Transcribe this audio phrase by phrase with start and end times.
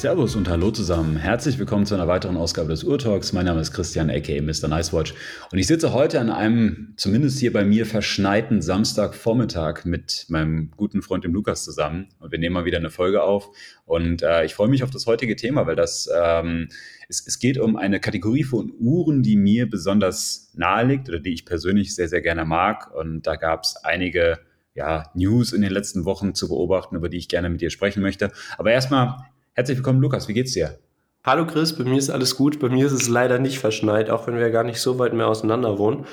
[0.00, 1.18] Servus und hallo zusammen.
[1.18, 3.34] Herzlich willkommen zu einer weiteren Ausgabe des Urtalks.
[3.34, 4.66] Mein Name ist Christian, aka Mr.
[4.66, 5.12] Nicewatch.
[5.52, 11.02] Und ich sitze heute an einem, zumindest hier bei mir, verschneiten Samstagvormittag mit meinem guten
[11.02, 12.08] Freund dem Lukas zusammen.
[12.18, 13.50] Und wir nehmen mal wieder eine Folge auf.
[13.84, 16.70] Und äh, ich freue mich auf das heutige Thema, weil das, ähm,
[17.10, 21.34] es, es geht um eine Kategorie von Uhren, die mir besonders nahe liegt oder die
[21.34, 22.90] ich persönlich sehr, sehr gerne mag.
[22.94, 24.38] Und da gab es einige
[24.72, 28.00] ja, News in den letzten Wochen zu beobachten, über die ich gerne mit dir sprechen
[28.00, 28.32] möchte.
[28.56, 29.26] Aber erstmal
[29.60, 30.26] Herzlich willkommen, Lukas.
[30.26, 30.78] Wie geht's dir?
[31.22, 32.60] Hallo Chris, bei mir ist alles gut.
[32.60, 35.28] Bei mir ist es leider nicht verschneit, auch wenn wir gar nicht so weit mehr
[35.28, 36.06] auseinander wohnen.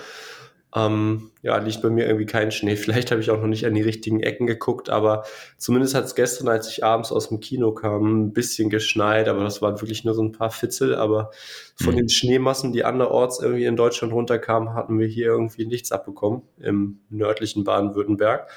[0.76, 2.76] Ähm, ja, liegt bei mir irgendwie kein Schnee.
[2.76, 5.24] Vielleicht habe ich auch noch nicht an die richtigen Ecken geguckt, aber
[5.58, 9.46] zumindest hat es gestern, als ich abends aus dem Kino kam, ein bisschen geschneit, aber
[9.46, 10.96] das waren wirklich nur so ein paar Fitzel.
[10.96, 11.32] Aber
[11.78, 12.00] von mhm.
[12.00, 17.00] den Schneemassen, die anderorts irgendwie in Deutschland runterkamen, hatten wir hier irgendwie nichts abbekommen im
[17.10, 18.50] nördlichen Baden-Württemberg.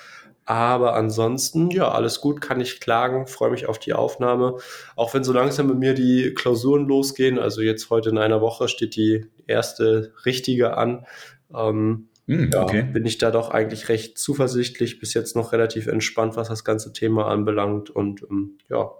[0.51, 4.57] Aber ansonsten, ja, alles gut, kann ich klagen, freue mich auf die Aufnahme.
[4.97, 8.67] Auch wenn so langsam bei mir die Klausuren losgehen, also jetzt heute in einer Woche
[8.67, 11.07] steht die erste richtige an.
[11.55, 12.79] Ähm, mm, okay.
[12.79, 16.65] ja, bin ich da doch eigentlich recht zuversichtlich, bis jetzt noch relativ entspannt, was das
[16.65, 17.89] ganze Thema anbelangt.
[17.89, 18.91] Und ähm, ja,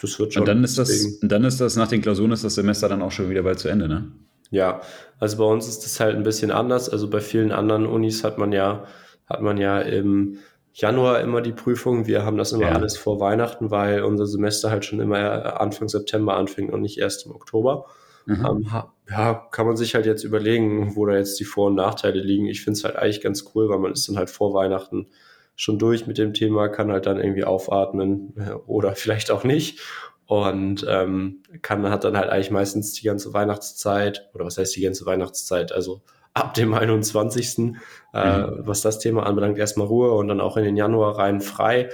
[0.00, 0.44] das wird schon.
[0.44, 3.12] Und dann ist das, dann ist das nach den Klausuren ist das Semester dann auch
[3.12, 4.12] schon wieder bald zu Ende, ne?
[4.50, 4.80] Ja,
[5.18, 6.88] also bei uns ist das halt ein bisschen anders.
[6.88, 8.86] Also bei vielen anderen Unis hat man ja,
[9.26, 10.38] hat man ja im
[10.78, 12.06] Januar immer die Prüfung.
[12.06, 12.72] Wir haben das immer ja.
[12.72, 17.24] alles vor Weihnachten, weil unser Semester halt schon immer Anfang September anfängt und nicht erst
[17.24, 17.86] im Oktober.
[18.26, 18.46] Mhm.
[18.46, 18.68] Ähm,
[19.08, 22.44] ja, kann man sich halt jetzt überlegen, wo da jetzt die Vor- und Nachteile liegen.
[22.46, 25.08] Ich finde es halt eigentlich ganz cool, weil man ist dann halt vor Weihnachten
[25.54, 29.80] schon durch mit dem Thema, kann halt dann irgendwie aufatmen äh, oder vielleicht auch nicht
[30.26, 34.82] und ähm, kann hat dann halt eigentlich meistens die ganze Weihnachtszeit oder was heißt die
[34.82, 36.02] ganze Weihnachtszeit, also
[36.36, 37.58] ab dem 21.
[37.58, 37.76] Mhm.
[38.12, 41.88] Äh, was das Thema anbelangt, erstmal Ruhe und dann auch in den Januar rein frei.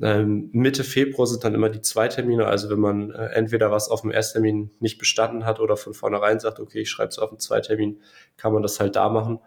[0.00, 4.02] Ähm, Mitte Februar sind dann immer die Zweitermine, also wenn man äh, entweder was auf
[4.02, 7.40] dem Ersttermin nicht bestanden hat oder von vornherein sagt, okay, ich schreibe es auf den
[7.40, 8.00] Zweitermin,
[8.36, 9.40] kann man das halt da machen.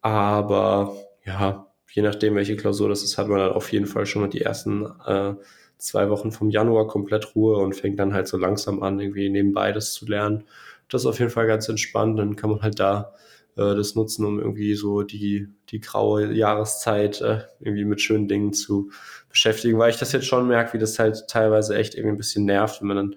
[0.00, 4.22] Aber ja, je nachdem, welche Klausur das ist, hat man dann auf jeden Fall schon
[4.22, 5.34] mal die ersten äh,
[5.76, 9.70] zwei Wochen vom Januar komplett Ruhe und fängt dann halt so langsam an, irgendwie nebenbei
[9.72, 10.44] das zu lernen.
[10.88, 12.18] Das ist auf jeden Fall ganz entspannt.
[12.18, 13.12] Dann kann man halt da
[13.56, 18.52] äh, das nutzen, um irgendwie so die, die graue Jahreszeit äh, irgendwie mit schönen Dingen
[18.52, 18.90] zu
[19.28, 22.44] beschäftigen, weil ich das jetzt schon merke, wie das halt teilweise echt irgendwie ein bisschen
[22.44, 23.16] nervt, wenn man dann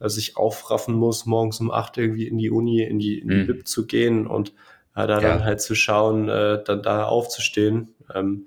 [0.00, 3.34] äh, sich aufraffen muss, morgens um acht irgendwie in die Uni, in die, in die
[3.36, 3.46] mhm.
[3.46, 4.50] Bib zu gehen und
[4.94, 5.20] äh, da ja.
[5.20, 7.94] dann halt zu schauen, äh, dann da aufzustehen.
[8.14, 8.46] Ähm,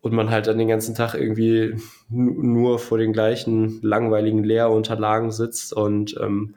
[0.00, 1.74] und man halt dann den ganzen Tag irgendwie
[2.08, 6.54] nur vor den gleichen langweiligen Lehrunterlagen sitzt und ähm,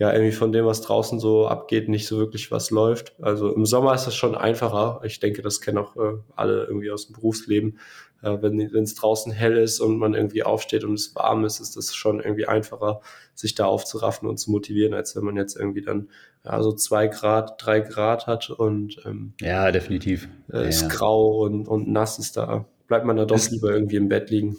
[0.00, 3.14] ja irgendwie von dem, was draußen so abgeht, nicht so wirklich was läuft.
[3.20, 5.02] Also im Sommer ist das schon einfacher.
[5.04, 7.78] Ich denke, das kennen auch äh, alle irgendwie aus dem Berufsleben.
[8.22, 11.76] Äh, wenn es draußen hell ist und man irgendwie aufsteht und es warm ist, ist
[11.76, 13.02] das schon irgendwie einfacher,
[13.34, 16.08] sich da aufzuraffen und zu motivieren, als wenn man jetzt irgendwie dann
[16.46, 20.30] ja, so zwei Grad, drei Grad hat und ähm, ja, definitiv.
[20.50, 20.88] Äh, ist ja.
[20.88, 22.64] grau und, und nass ist da.
[22.88, 24.56] Bleibt man da doch lieber irgendwie im Bett liegen.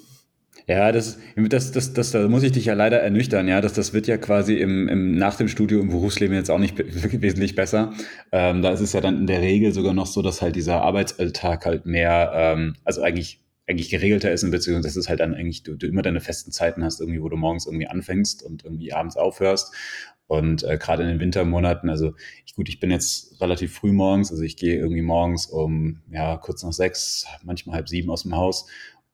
[0.67, 3.61] Ja, das, das, das, das, da muss ich dich ja leider ernüchtern, ja.
[3.61, 6.77] Das, das wird ja quasi im, im, nach dem Studium im Berufsleben jetzt auch nicht
[7.22, 7.94] wesentlich besser.
[8.31, 10.81] Ähm, da ist es ja dann in der Regel sogar noch so, dass halt dieser
[10.81, 15.63] Arbeitsalltag halt mehr, ähm, also eigentlich eigentlich geregelter ist, beziehungsweise dass es halt dann eigentlich
[15.63, 18.91] du, du immer deine festen Zeiten hast, irgendwie, wo du morgens irgendwie anfängst und irgendwie
[18.91, 19.73] abends aufhörst.
[20.27, 22.13] Und äh, gerade in den Wintermonaten, also
[22.45, 26.38] ich, gut, ich bin jetzt relativ früh morgens, also ich gehe irgendwie morgens um ja
[26.38, 28.67] kurz nach sechs, manchmal halb sieben aus dem Haus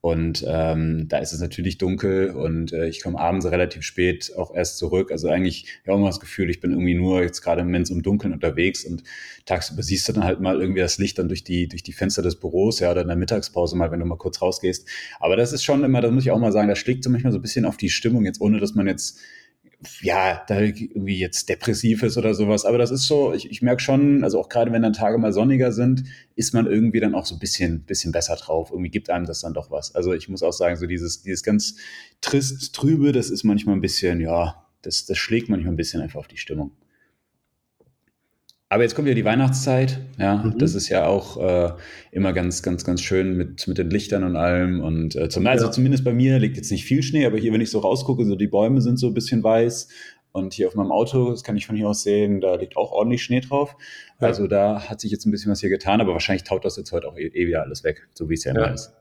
[0.07, 4.55] und ähm, da ist es natürlich dunkel und äh, ich komme abends relativ spät auch
[4.55, 5.11] erst zurück.
[5.11, 8.03] Also eigentlich ja immer das Gefühl, ich bin irgendwie nur jetzt gerade im Moment im
[8.03, 9.03] Dunkeln unterwegs und
[9.45, 12.21] tagsüber siehst du dann halt mal irgendwie das Licht dann durch die, durch die Fenster
[12.21, 14.87] des Büros, ja, oder in der Mittagspause mal, wenn du mal kurz rausgehst.
[15.19, 17.33] Aber das ist schon immer, das muss ich auch mal sagen, das schlägt so manchmal
[17.33, 19.19] so ein bisschen auf die Stimmung, jetzt ohne dass man jetzt
[20.01, 22.65] ja, da irgendwie jetzt depressiv ist oder sowas.
[22.65, 25.31] Aber das ist so, ich, ich merke schon, also auch gerade wenn dann Tage mal
[25.31, 26.03] sonniger sind,
[26.35, 28.71] ist man irgendwie dann auch so ein bisschen, bisschen besser drauf.
[28.71, 29.93] Irgendwie gibt einem das dann doch was.
[29.93, 31.75] Also ich muss auch sagen, so dieses, dieses ganz
[32.21, 36.19] trist, trübe, das ist manchmal ein bisschen, ja, das, das schlägt manchmal ein bisschen einfach
[36.19, 36.71] auf die Stimmung.
[38.69, 40.57] Aber jetzt kommt ja die Weihnachtszeit, ja, mhm.
[40.57, 41.71] das ist ja auch äh,
[42.11, 44.81] immer ganz, ganz, ganz schön mit, mit den Lichtern und allem.
[44.81, 45.71] Und äh, zum, also ja.
[45.71, 48.35] zumindest bei mir liegt jetzt nicht viel Schnee, aber hier, wenn ich so rausgucke, so
[48.35, 49.87] die Bäume sind so ein bisschen weiß.
[50.33, 52.91] Und hier auf meinem Auto, das kann ich von hier aus sehen, da liegt auch
[52.91, 53.75] ordentlich Schnee drauf.
[54.19, 54.27] Ja.
[54.27, 56.91] Also da hat sich jetzt ein bisschen was hier getan, aber wahrscheinlich taut das jetzt
[56.91, 58.93] heute auch eh, eh wieder alles weg, so wie es ja immer ist.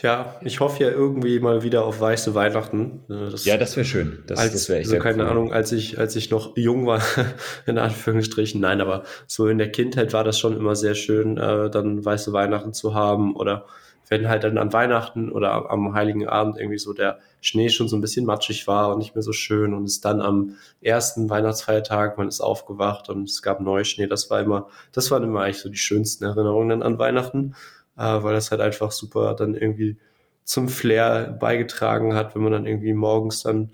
[0.00, 3.00] Ja, ich hoffe ja irgendwie mal wieder auf weiße Weihnachten.
[3.08, 4.22] Äh, das ja, das wäre schön.
[4.26, 5.30] Das, als, das wäre echt also keine cool.
[5.30, 7.02] Ahnung, als ich, als ich noch jung war,
[7.66, 11.68] in Anführungsstrichen, nein, aber so in der Kindheit war das schon immer sehr schön, äh,
[11.68, 13.66] dann weiße Weihnachten zu haben oder
[14.08, 17.96] wenn halt dann an Weihnachten oder am Heiligen Abend irgendwie so der Schnee schon so
[17.96, 22.16] ein bisschen matschig war und nicht mehr so schön und es dann am ersten Weihnachtsfeiertag,
[22.16, 25.68] man ist aufgewacht und es gab Neuschnee, das war immer, das waren immer eigentlich so
[25.68, 27.54] die schönsten Erinnerungen an Weihnachten,
[27.98, 29.98] weil das halt einfach super dann irgendwie
[30.44, 33.70] zum Flair beigetragen hat, wenn man dann irgendwie morgens dann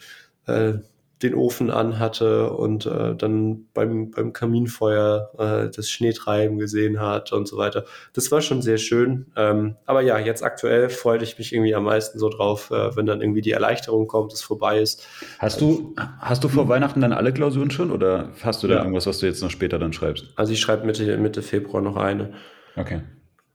[0.46, 0.74] äh,
[1.22, 7.48] den Ofen anhatte und äh, dann beim, beim Kaminfeuer äh, das Schneetreiben gesehen hat und
[7.48, 7.84] so weiter.
[8.12, 9.26] Das war schon sehr schön.
[9.36, 13.06] Ähm, aber ja, jetzt aktuell freue ich mich irgendwie am meisten so drauf, äh, wenn
[13.06, 15.06] dann irgendwie die Erleichterung kommt, es vorbei ist.
[15.38, 18.80] Hast du, hast du vor Weihnachten dann alle Klausuren schon oder hast du da ja.
[18.80, 20.26] irgendwas, was du jetzt noch später dann schreibst?
[20.36, 22.34] Also ich schreibe Mitte, Mitte Februar noch eine.
[22.76, 23.00] Okay.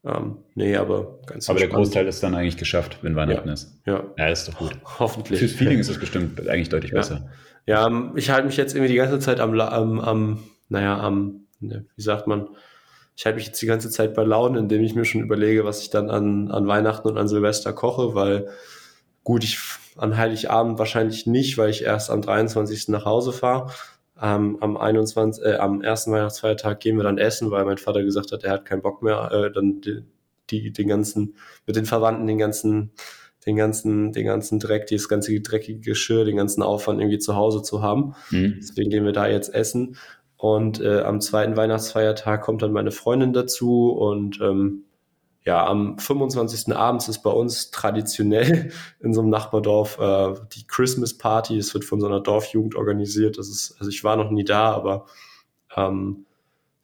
[0.06, 3.54] Ähm, nee, aber ganz Aber der Großteil ist dann eigentlich geschafft, wenn Weihnachten ja.
[3.54, 3.82] ist.
[3.86, 4.04] Ja.
[4.18, 4.78] Ja, ist doch gut.
[5.00, 5.40] Hoffentlich.
[5.40, 6.98] Fürs Feeling ist es bestimmt eigentlich deutlich ja.
[6.98, 7.30] besser.
[7.66, 11.48] Ja, ähm, ich halte mich jetzt irgendwie die ganze Zeit am, am, am naja, am,
[11.60, 12.48] ne, wie sagt man,
[13.16, 15.82] ich halte mich jetzt die ganze Zeit bei Laune, indem ich mir schon überlege, was
[15.82, 18.48] ich dann an, an Weihnachten und an Silvester koche, weil
[19.26, 19.60] gut, ich
[19.98, 22.88] an Heiligabend wahrscheinlich nicht, weil ich erst am 23.
[22.88, 23.72] nach Hause fahre.
[24.22, 28.32] Ähm, am 21, äh, am ersten Weihnachtsfeiertag gehen wir dann essen, weil mein Vater gesagt
[28.32, 30.04] hat, er hat keinen Bock mehr, äh, dann die,
[30.50, 31.36] die, den ganzen,
[31.66, 32.92] mit den Verwandten den ganzen
[33.46, 37.62] den ganzen, den ganzen Dreck, dieses ganze dreckige Geschirr, den ganzen Aufwand irgendwie zu Hause
[37.62, 38.14] zu haben.
[38.32, 38.56] Mhm.
[38.60, 39.96] Deswegen gehen wir da jetzt essen.
[40.38, 44.84] Und äh, am zweiten Weihnachtsfeiertag kommt dann meine Freundin dazu und ähm,
[45.46, 46.76] ja, am 25.
[46.76, 51.58] abends ist bei uns traditionell in so einem Nachbardorf äh, die Christmas Party.
[51.58, 53.38] Es wird von so einer Dorfjugend organisiert.
[53.38, 55.06] Das ist, also ich war noch nie da, aber
[55.76, 56.26] ähm,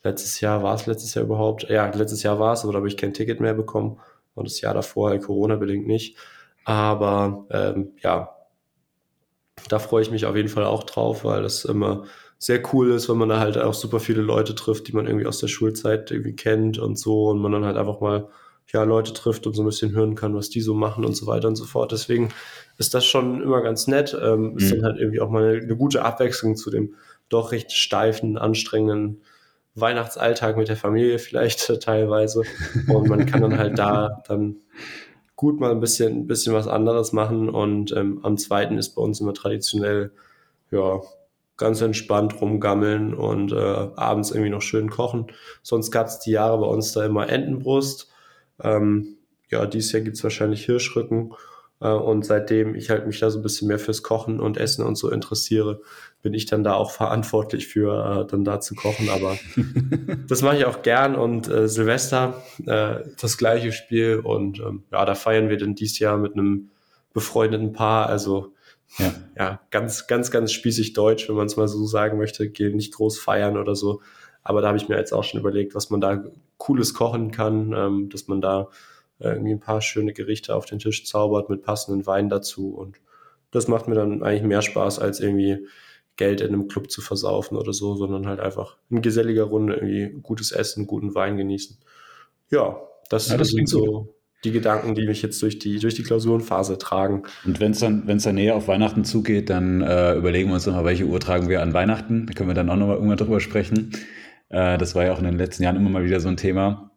[0.03, 1.69] letztes Jahr war es letztes Jahr überhaupt.
[1.69, 3.99] Ja, letztes Jahr war es, aber da habe ich kein Ticket mehr bekommen.
[4.35, 6.17] Und das Jahr davor halt Corona-bedingt nicht.
[6.65, 8.35] Aber ähm, ja,
[9.69, 12.05] da freue ich mich auf jeden Fall auch drauf, weil das immer
[12.37, 15.25] sehr cool ist, wenn man da halt auch super viele Leute trifft, die man irgendwie
[15.25, 18.29] aus der Schulzeit irgendwie kennt und so und man dann halt einfach mal
[18.71, 21.27] ja Leute trifft und so ein bisschen hören kann, was die so machen und so
[21.27, 21.91] weiter und so fort.
[21.91, 22.29] Deswegen
[22.77, 24.17] ist das schon immer ganz nett.
[24.19, 24.57] Ähm, mhm.
[24.57, 26.95] Ist dann halt irgendwie auch mal eine, eine, gute Abwechslung zu dem
[27.29, 29.21] doch recht steifen, anstrengenden
[29.75, 32.43] Weihnachtsalltag mit der Familie vielleicht teilweise.
[32.87, 34.57] Und man kann dann halt da dann
[35.35, 37.49] gut mal ein bisschen, ein bisschen was anderes machen.
[37.49, 40.11] Und ähm, am zweiten ist bei uns immer traditionell,
[40.71, 41.01] ja,
[41.57, 43.55] ganz entspannt rumgammeln und äh,
[43.95, 45.27] abends irgendwie noch schön kochen.
[45.61, 48.11] Sonst gab es die Jahre bei uns da immer Entenbrust.
[48.61, 49.17] Ähm,
[49.49, 51.33] ja, dieses Jahr gibt's wahrscheinlich Hirschrücken.
[51.81, 54.85] Äh, und seitdem ich halt mich da so ein bisschen mehr fürs Kochen und Essen
[54.85, 55.81] und so interessiere,
[56.21, 59.09] bin ich dann da auch verantwortlich für, äh, dann da zu kochen.
[59.09, 59.37] Aber
[60.27, 61.15] das mache ich auch gern.
[61.15, 64.21] Und äh, Silvester, äh, das gleiche Spiel.
[64.23, 66.69] Und ähm, ja, da feiern wir dann dieses Jahr mit einem
[67.13, 68.07] befreundeten Paar.
[68.07, 68.53] Also
[68.97, 72.49] ja, ja ganz, ganz, ganz spießig deutsch, wenn man es mal so sagen möchte.
[72.49, 74.01] Gehen nicht groß feiern oder so.
[74.43, 76.23] Aber da habe ich mir jetzt auch schon überlegt, was man da
[76.57, 78.69] Cooles kochen kann, ähm, dass man da
[79.19, 82.75] irgendwie ein paar schöne Gerichte auf den Tisch zaubert mit passenden Wein dazu.
[82.75, 82.97] Und
[83.51, 85.67] das macht mir dann eigentlich mehr Spaß, als irgendwie
[86.17, 90.19] Geld in einem Club zu versaufen oder so, sondern halt einfach in geselliger Runde irgendwie
[90.21, 91.77] gutes Essen, guten Wein genießen.
[92.49, 92.77] Ja,
[93.09, 94.09] das, ja, das sind so gut.
[94.43, 97.23] die Gedanken, die mich jetzt durch die, durch die Klausurenphase tragen.
[97.45, 100.55] Und wenn es dann, wenn es dann näher auf Weihnachten zugeht, dann äh, überlegen wir
[100.55, 102.27] uns nochmal, welche Uhr tragen wir an Weihnachten.
[102.27, 103.91] Da können wir dann auch nochmal irgendwann drüber sprechen.
[104.49, 106.91] Äh, das war ja auch in den letzten Jahren immer mal wieder so ein Thema.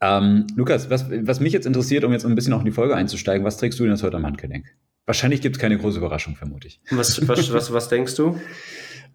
[0.00, 2.94] Ähm, Lukas, was, was mich jetzt interessiert, um jetzt ein bisschen auch in die Folge
[2.94, 4.66] einzusteigen, was trägst du denn jetzt heute am Handgelenk?
[5.06, 6.80] Wahrscheinlich gibt es keine große Überraschung, vermute ich.
[6.90, 8.38] Was, was, was, was denkst du?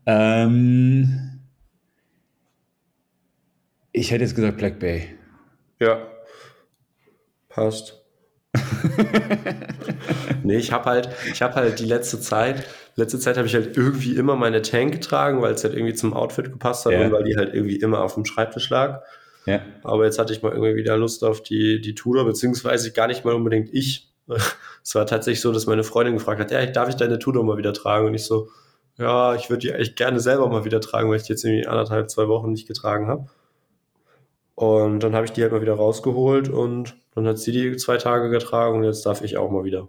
[0.05, 1.39] Ähm,
[3.93, 5.07] ich hätte jetzt gesagt Black Bay.
[5.79, 6.05] Ja,
[7.47, 8.03] passt.
[10.43, 13.75] nee, ich habe halt, ich habe halt die letzte Zeit, letzte Zeit habe ich halt
[13.77, 17.05] irgendwie immer meine Tank getragen, weil es halt irgendwie zum Outfit gepasst hat ja.
[17.05, 19.01] und weil die halt irgendwie immer auf dem Schreibtisch lag.
[19.45, 19.61] Ja.
[19.83, 23.25] Aber jetzt hatte ich mal irgendwie wieder Lust auf die, die Tudor, beziehungsweise gar nicht
[23.25, 24.09] mal unbedingt ich.
[24.85, 27.55] Es war tatsächlich so, dass meine Freundin gefragt hat, ja, darf ich deine Tudor mal
[27.55, 28.05] wieder tragen?
[28.05, 28.49] Und ich so,
[28.97, 31.65] ja, ich würde die echt gerne selber mal wieder tragen, weil ich die jetzt irgendwie
[31.65, 33.29] anderthalb, zwei Wochen nicht getragen habe.
[34.55, 37.95] Und dann habe ich die halt mal wieder rausgeholt und dann hat sie die zwei
[37.95, 39.87] Tage getragen und jetzt darf ich auch mal wieder.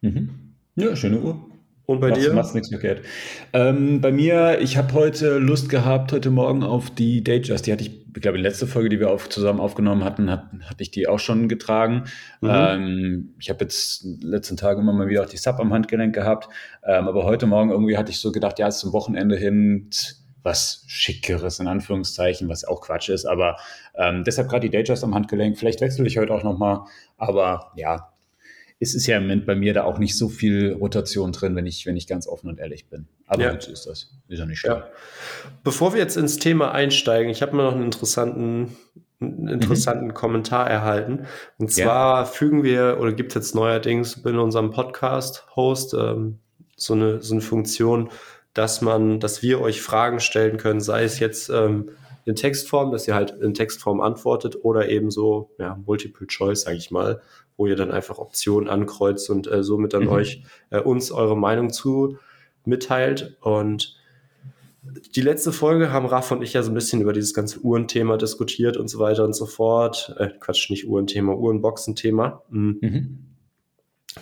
[0.00, 0.54] Mhm.
[0.76, 1.49] Ja, schöne Uhr.
[1.90, 2.32] Und bei machst, dir?
[2.32, 3.04] Machst nichts verkehrt.
[3.52, 7.66] Ähm, bei mir, ich habe heute Lust gehabt, heute Morgen auf die Datejust.
[7.66, 10.44] Die hatte ich, ich glaube, die letzte Folge, die wir auf, zusammen aufgenommen hatten, hat,
[10.66, 12.04] hatte ich die auch schon getragen.
[12.42, 12.48] Mhm.
[12.52, 16.48] Ähm, ich habe jetzt letzten Tagen immer mal wieder auch die Sub am Handgelenk gehabt.
[16.86, 19.90] Ähm, aber heute Morgen irgendwie hatte ich so gedacht, ja, es ist zum Wochenende hin
[20.44, 23.24] was Schickeres in Anführungszeichen, was auch Quatsch ist.
[23.24, 23.56] Aber
[23.96, 25.58] ähm, deshalb gerade die Datejust am Handgelenk.
[25.58, 26.82] Vielleicht wechsle ich heute auch nochmal.
[27.18, 28.12] Aber ja,
[28.82, 31.66] es ist ja im Moment bei mir da auch nicht so viel Rotation drin, wenn
[31.66, 33.06] ich, wenn ich ganz offen und ehrlich bin.
[33.26, 33.60] Aber ja.
[33.60, 34.10] so ist das.
[34.28, 34.78] Ist ja nicht schlimm.
[34.78, 34.88] Ja.
[35.62, 38.76] Bevor wir jetzt ins Thema einsteigen, ich habe mir noch einen interessanten
[39.20, 40.14] einen interessanten mhm.
[40.14, 41.26] Kommentar erhalten.
[41.58, 42.24] Und zwar ja.
[42.24, 46.38] fügen wir oder gibt es jetzt neuerdings in unserem Podcast-Host ähm,
[46.74, 48.08] so, eine, so eine Funktion,
[48.54, 51.90] dass man, dass wir euch Fragen stellen können, sei es jetzt ähm,
[52.24, 56.78] in Textform, dass ihr halt in Textform antwortet oder eben so, ja, Multiple Choice, sage
[56.78, 57.20] ich mal,
[57.60, 60.12] wo ihr dann einfach Optionen ankreuzt und äh, somit dann mhm.
[60.12, 62.16] euch äh, uns eure Meinung zu
[62.64, 63.36] mitteilt.
[63.42, 64.00] Und
[65.14, 68.16] die letzte Folge haben Raff und ich ja so ein bisschen über dieses ganze Uhrenthema
[68.16, 70.16] diskutiert und so weiter und so fort.
[70.18, 72.42] Äh, Quatsch, nicht Uhrenthema, Uhrenboxen-Thema.
[72.48, 72.78] Mhm.
[72.80, 73.18] Mhm.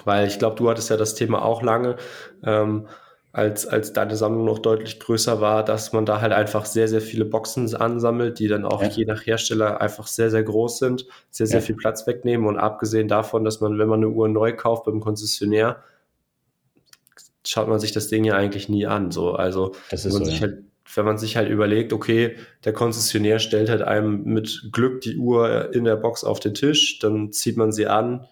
[0.04, 1.94] Weil ich glaube, du hattest ja das Thema auch lange,
[2.42, 2.88] ähm,
[3.32, 7.02] als, als deine Sammlung noch deutlich größer war, dass man da halt einfach sehr, sehr
[7.02, 8.88] viele Boxen ansammelt, die dann auch ja.
[8.88, 11.66] je nach Hersteller einfach sehr, sehr groß sind, sehr, sehr ja.
[11.66, 12.46] viel Platz wegnehmen.
[12.46, 15.82] Und abgesehen davon, dass man, wenn man eine Uhr neu kauft beim Konzessionär,
[17.46, 19.10] schaut man sich das Ding ja eigentlich nie an.
[19.10, 20.48] So, also wenn man, so, sich ja.
[20.48, 25.16] halt, wenn man sich halt überlegt, okay, der Konzessionär stellt halt einem mit Glück die
[25.16, 28.26] Uhr in der Box auf den Tisch, dann zieht man sie an.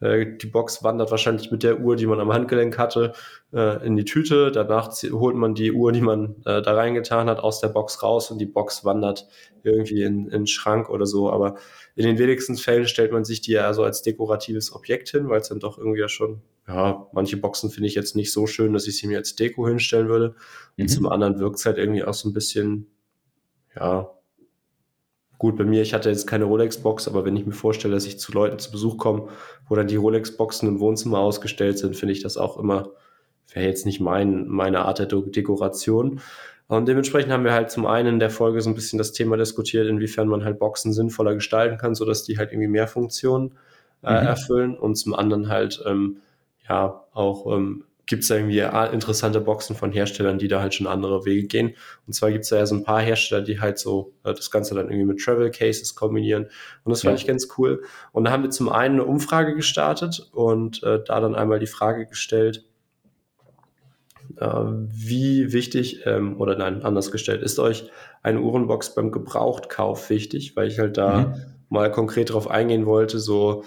[0.00, 3.12] Äh, die Box wandert wahrscheinlich mit der Uhr, die man am Handgelenk hatte,
[3.52, 4.50] äh, in die Tüte.
[4.50, 8.30] Danach holt man die Uhr, die man äh, da reingetan hat, aus der Box raus
[8.30, 9.26] und die Box wandert
[9.62, 11.30] irgendwie in, in den Schrank oder so.
[11.30, 11.56] Aber
[11.94, 15.40] in den wenigsten Fällen stellt man sich die ja so als dekoratives Objekt hin, weil
[15.40, 18.72] es dann doch irgendwie ja schon, ja, manche Boxen finde ich jetzt nicht so schön,
[18.72, 20.34] dass ich sie mir als Deko hinstellen würde.
[20.76, 20.88] Und mhm.
[20.88, 22.86] zum anderen wirkt es halt irgendwie auch so ein bisschen,
[23.74, 24.10] ja,
[25.38, 28.18] gut, bei mir, ich hatte jetzt keine Rolex-Box, aber wenn ich mir vorstelle, dass ich
[28.18, 29.28] zu Leuten zu Besuch komme,
[29.68, 32.90] wo dann die Rolex-Boxen im Wohnzimmer ausgestellt sind, finde ich das auch immer,
[33.52, 36.20] wäre jetzt nicht mein, meine Art der Dekoration.
[36.68, 39.36] Und dementsprechend haben wir halt zum einen in der Folge so ein bisschen das Thema
[39.36, 43.52] diskutiert, inwiefern man halt Boxen sinnvoller gestalten kann, sodass die halt irgendwie mehr Funktionen
[44.02, 44.26] äh, mhm.
[44.26, 46.18] erfüllen und zum anderen halt ähm,
[46.68, 51.24] ja auch ähm, gibt es irgendwie interessante Boxen von Herstellern, die da halt schon andere
[51.24, 51.74] Wege gehen.
[52.06, 54.50] Und zwar gibt es da ja so ein paar Hersteller, die halt so äh, das
[54.50, 56.44] Ganze dann irgendwie mit Travel Cases kombinieren.
[56.84, 57.22] Und das fand ja.
[57.22, 57.82] ich ganz cool.
[58.12, 61.66] Und da haben wir zum einen eine Umfrage gestartet und äh, da dann einmal die
[61.66, 62.64] Frage gestellt,
[64.36, 67.90] äh, wie wichtig, ähm, oder nein, anders gestellt, ist euch
[68.22, 70.54] eine Uhrenbox beim Gebrauchtkauf wichtig?
[70.54, 71.34] Weil ich halt da mhm.
[71.70, 73.64] mal konkret drauf eingehen wollte, so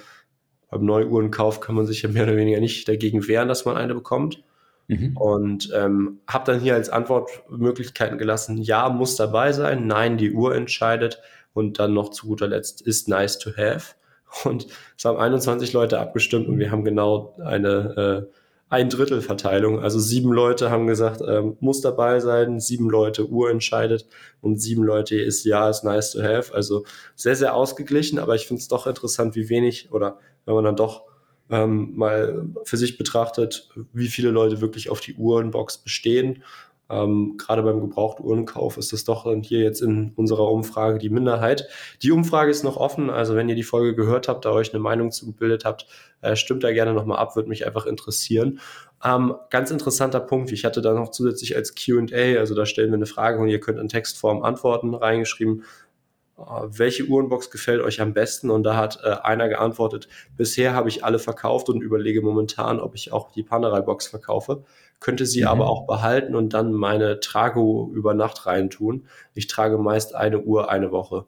[0.70, 3.94] beim Neuuhrenkauf kann man sich ja mehr oder weniger nicht dagegen wehren, dass man eine
[3.94, 4.44] bekommt.
[4.88, 5.18] Mhm.
[5.18, 10.56] Und ähm, habe dann hier als Antwortmöglichkeiten gelassen, ja, muss dabei sein, nein, die Uhr
[10.56, 11.22] entscheidet
[11.54, 13.96] und dann noch zu guter Letzt ist nice to have.
[14.44, 18.34] Und es haben 21 Leute abgestimmt und wir haben genau eine äh,
[18.70, 19.80] ein Drittel Verteilung.
[19.80, 24.08] Also sieben Leute haben gesagt, ähm, muss dabei sein, sieben Leute Uhr entscheidet
[24.42, 26.54] und sieben Leute ist ja, ist nice to have.
[26.54, 26.86] Also
[27.16, 30.20] sehr, sehr ausgeglichen, aber ich finde es doch interessant, wie wenig oder
[30.50, 31.04] wenn man dann doch
[31.50, 36.44] ähm, mal für sich betrachtet, wie viele Leute wirklich auf die Uhrenbox bestehen
[36.92, 41.68] ähm, gerade beim Gebrauchtuhrenkauf ist das doch dann hier jetzt in unserer Umfrage die Minderheit.
[42.02, 44.82] Die Umfrage ist noch offen, also wenn ihr die Folge gehört habt, da euch eine
[44.82, 45.86] Meinung zu gebildet habt,
[46.22, 48.60] äh, stimmt da gerne nochmal ab, würde mich einfach interessieren.
[49.06, 52.96] Ähm, ganz interessanter Punkt, ich hatte da noch zusätzlich als QA, also da stellen wir
[52.96, 55.64] eine Frage und ihr könnt in Textform antworten, reingeschrieben,
[56.68, 58.50] welche Uhrenbox gefällt euch am besten?
[58.50, 62.96] Und da hat äh, einer geantwortet, bisher habe ich alle verkauft und überlege momentan, ob
[62.96, 64.64] ich auch die Panerai-Box verkaufe
[65.00, 65.48] könnte sie mhm.
[65.48, 69.08] aber auch behalten und dann meine Trago über Nacht reintun.
[69.34, 71.26] Ich trage meist eine Uhr eine Woche.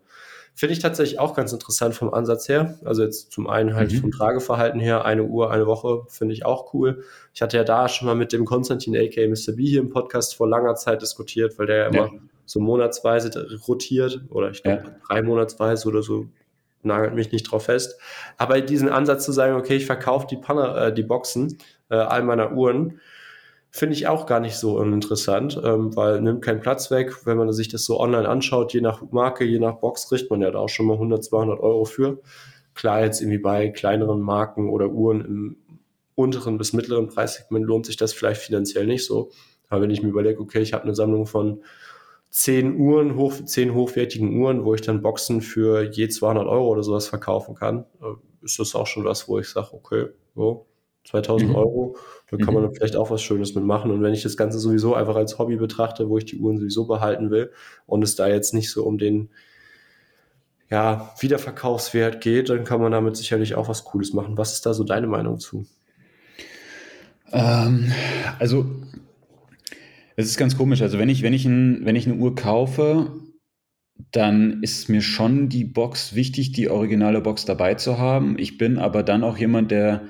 [0.53, 2.77] Finde ich tatsächlich auch ganz interessant vom Ansatz her.
[2.84, 4.01] Also jetzt zum einen halt mhm.
[4.01, 7.03] vom Trageverhalten her, eine Uhr, eine Woche, finde ich auch cool.
[7.34, 9.55] Ich hatte ja da schon mal mit dem Konstantin aka Mr.
[9.55, 12.20] B hier im Podcast vor langer Zeit diskutiert, weil der ja immer ja.
[12.46, 13.31] so monatsweise
[13.67, 14.96] rotiert oder ich glaube ja.
[15.08, 16.27] drei monatsweise oder so,
[16.84, 17.98] nagelt mich nicht drauf fest.
[18.38, 21.58] Aber diesen Ansatz zu sagen, okay, ich verkaufe die Panne, äh, die Boxen
[21.89, 23.00] äh, all meiner Uhren,
[23.72, 27.25] finde ich auch gar nicht so uninteressant, ähm, weil nimmt keinen Platz weg.
[27.25, 30.42] Wenn man sich das so online anschaut, je nach Marke, je nach Box, kriegt man
[30.42, 32.20] ja da auch schon mal 100, 200 Euro für.
[32.75, 35.58] Klar, jetzt irgendwie bei kleineren Marken oder Uhren im
[36.16, 39.32] unteren bis mittleren Preissegment lohnt sich das vielleicht finanziell nicht so.
[39.70, 41.63] Aber wenn ich mir überlege, okay, ich habe eine Sammlung von
[42.30, 46.84] zehn Uhren, hoch, zehn hochwertigen Uhren, wo ich dann Boxen für je 200 Euro oder
[46.84, 50.66] sowas verkaufen kann, äh, ist das auch schon was, wo ich sage, okay, so,
[51.05, 51.55] 2000 mhm.
[51.55, 51.98] Euro,
[52.29, 52.62] da kann mhm.
[52.62, 53.91] man vielleicht auch was Schönes mitmachen.
[53.91, 56.86] Und wenn ich das Ganze sowieso einfach als Hobby betrachte, wo ich die Uhren sowieso
[56.86, 57.51] behalten will
[57.86, 59.29] und es da jetzt nicht so um den
[60.70, 64.38] ja, Wiederverkaufswert geht, dann kann man damit sicherlich auch was Cooles machen.
[64.38, 65.65] Was ist da so deine Meinung zu?
[67.34, 67.91] Ähm,
[68.39, 68.65] also,
[70.15, 70.81] es ist ganz komisch.
[70.81, 73.12] Also, wenn ich, wenn ich, ein, wenn ich eine Uhr kaufe,
[74.12, 78.38] dann ist mir schon die Box wichtig, die originale Box dabei zu haben.
[78.39, 80.03] Ich bin aber dann auch jemand, der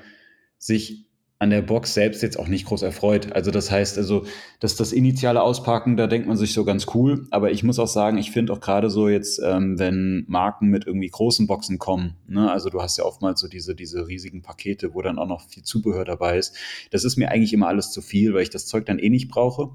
[0.62, 1.06] sich
[1.40, 3.32] an der Box selbst jetzt auch nicht groß erfreut.
[3.32, 4.24] Also das heißt, also
[4.60, 7.26] dass das initiale Auspacken, da denkt man sich so ganz cool.
[7.32, 10.86] Aber ich muss auch sagen, ich finde auch gerade so jetzt, ähm, wenn Marken mit
[10.86, 14.94] irgendwie großen Boxen kommen, ne, also du hast ja oftmals so diese diese riesigen Pakete,
[14.94, 16.56] wo dann auch noch viel Zubehör dabei ist.
[16.92, 19.28] Das ist mir eigentlich immer alles zu viel, weil ich das Zeug dann eh nicht
[19.28, 19.70] brauche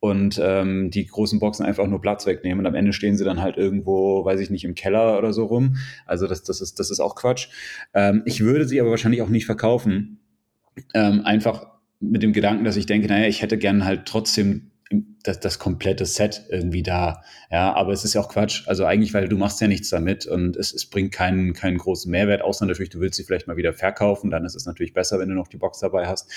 [0.00, 3.42] und ähm, die großen Boxen einfach nur Platz wegnehmen und am Ende stehen sie dann
[3.42, 5.76] halt irgendwo, weiß ich nicht, im Keller oder so rum.
[6.06, 7.48] Also das, das, ist, das ist auch Quatsch.
[7.92, 10.19] Ähm, ich würde sie aber wahrscheinlich auch nicht verkaufen,
[10.94, 11.66] ähm, einfach
[12.00, 14.70] mit dem Gedanken, dass ich denke, naja, ich hätte gern halt trotzdem
[15.22, 17.22] das, das komplette Set irgendwie da.
[17.50, 18.66] Ja, aber es ist ja auch Quatsch.
[18.66, 22.10] Also eigentlich, weil du machst ja nichts damit und es, es bringt keinen, keinen großen
[22.10, 25.18] Mehrwert, außer natürlich, du willst sie vielleicht mal wieder verkaufen, dann ist es natürlich besser,
[25.18, 26.30] wenn du noch die Box dabei hast.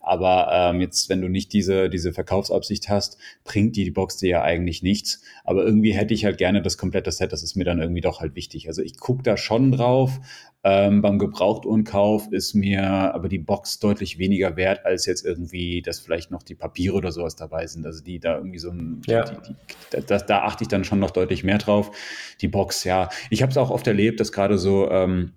[0.00, 4.28] Aber ähm, jetzt, wenn du nicht diese, diese Verkaufsabsicht hast, bringt die, die Box dir
[4.28, 5.22] ja eigentlich nichts.
[5.44, 8.20] Aber irgendwie hätte ich halt gerne das komplette Set, das ist mir dann irgendwie doch
[8.20, 8.68] halt wichtig.
[8.68, 10.20] Also ich gucke da schon drauf,
[10.66, 16.00] ähm, beim Gebrauchtuhrenkauf ist mir aber die Box deutlich weniger wert, als jetzt irgendwie, dass
[16.00, 17.84] vielleicht noch die Papiere oder sowas dabei sind.
[17.84, 19.24] Also die da irgendwie so ein, ja.
[19.24, 21.96] die, die, da, da, achte ich dann schon noch deutlich mehr drauf.
[22.40, 23.08] Die Box, ja.
[23.30, 25.32] Ich habe es auch oft erlebt, dass gerade so, ähm,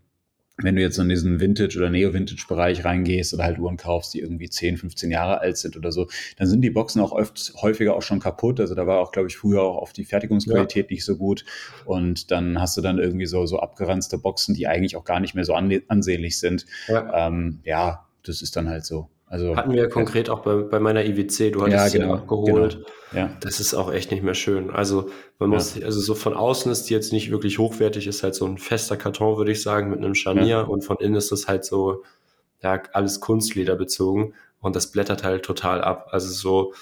[0.60, 4.50] wenn du jetzt in diesen Vintage- oder Neo-Vintage-Bereich reingehst oder halt Uhren kaufst, die irgendwie
[4.50, 8.02] 10, 15 Jahre alt sind oder so, dann sind die Boxen auch oft häufiger auch
[8.02, 8.60] schon kaputt.
[8.60, 10.96] Also da war auch, glaube ich, früher auch auf die Fertigungsqualität ja.
[10.96, 11.46] nicht so gut.
[11.86, 15.36] Und dann hast du dann irgendwie so, so abgeranzte Boxen, die eigentlich auch gar nicht
[15.36, 16.66] mehr so ansehnlich sind.
[16.88, 19.10] Ja, ähm, ja das ist dann halt so.
[19.30, 22.22] Also, Hatten wir ja konkret auch bei, bei meiner IWC, du hattest ja, genau, sie
[22.22, 22.74] abgeholt.
[23.12, 23.38] Genau, ja.
[23.42, 24.70] Das ist auch echt nicht mehr schön.
[24.72, 25.86] Also man muss, ja.
[25.86, 28.96] also so von außen ist die jetzt nicht wirklich hochwertig, ist halt so ein fester
[28.96, 30.62] Karton, würde ich sagen, mit einem Scharnier ja.
[30.62, 32.04] und von innen ist das halt so,
[32.64, 36.08] ja, alles Kunstleder bezogen und das blättert halt total ab.
[36.12, 36.74] Also so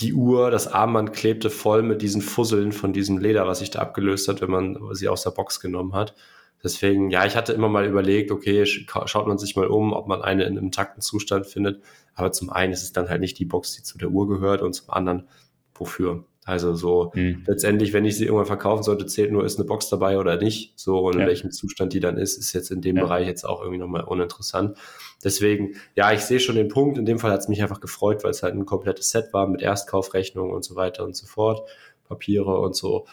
[0.00, 3.80] die Uhr, das Armband klebte voll mit diesen Fusseln von diesem Leder, was sich da
[3.80, 6.14] abgelöst hat, wenn man sie aus der Box genommen hat.
[6.62, 10.22] Deswegen, ja, ich hatte immer mal überlegt, okay, schaut man sich mal um, ob man
[10.22, 11.82] eine in einem takten Zustand findet.
[12.14, 14.62] Aber zum einen ist es dann halt nicht die Box, die zu der Uhr gehört
[14.62, 15.28] und zum anderen,
[15.74, 16.24] wofür?
[16.46, 17.42] Also so hm.
[17.44, 20.78] letztendlich, wenn ich sie irgendwann verkaufen sollte, zählt nur, ist eine Box dabei oder nicht.
[20.78, 21.22] So und ja.
[21.22, 23.02] in welchem Zustand die dann ist, ist jetzt in dem ja.
[23.02, 24.78] Bereich jetzt auch irgendwie nochmal uninteressant.
[25.24, 26.98] Deswegen, ja, ich sehe schon den Punkt.
[26.98, 29.48] In dem Fall hat es mich einfach gefreut, weil es halt ein komplettes Set war
[29.48, 31.68] mit Erstkaufrechnung und so weiter und so fort,
[32.04, 33.06] Papiere und so.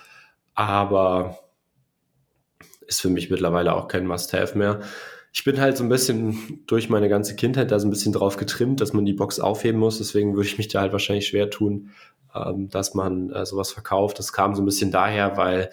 [0.54, 1.40] Aber
[2.88, 4.82] ist für mich mittlerweile auch kein Must-Have mehr.
[5.32, 8.38] Ich bin halt so ein bisschen durch meine ganze Kindheit da so ein bisschen drauf
[8.38, 9.98] getrimmt, dass man die Box aufheben muss.
[9.98, 11.90] Deswegen würde ich mich da halt wahrscheinlich schwer tun,
[12.36, 14.20] ähm, dass man äh, sowas verkauft.
[14.20, 15.70] Das kam so ein bisschen daher, weil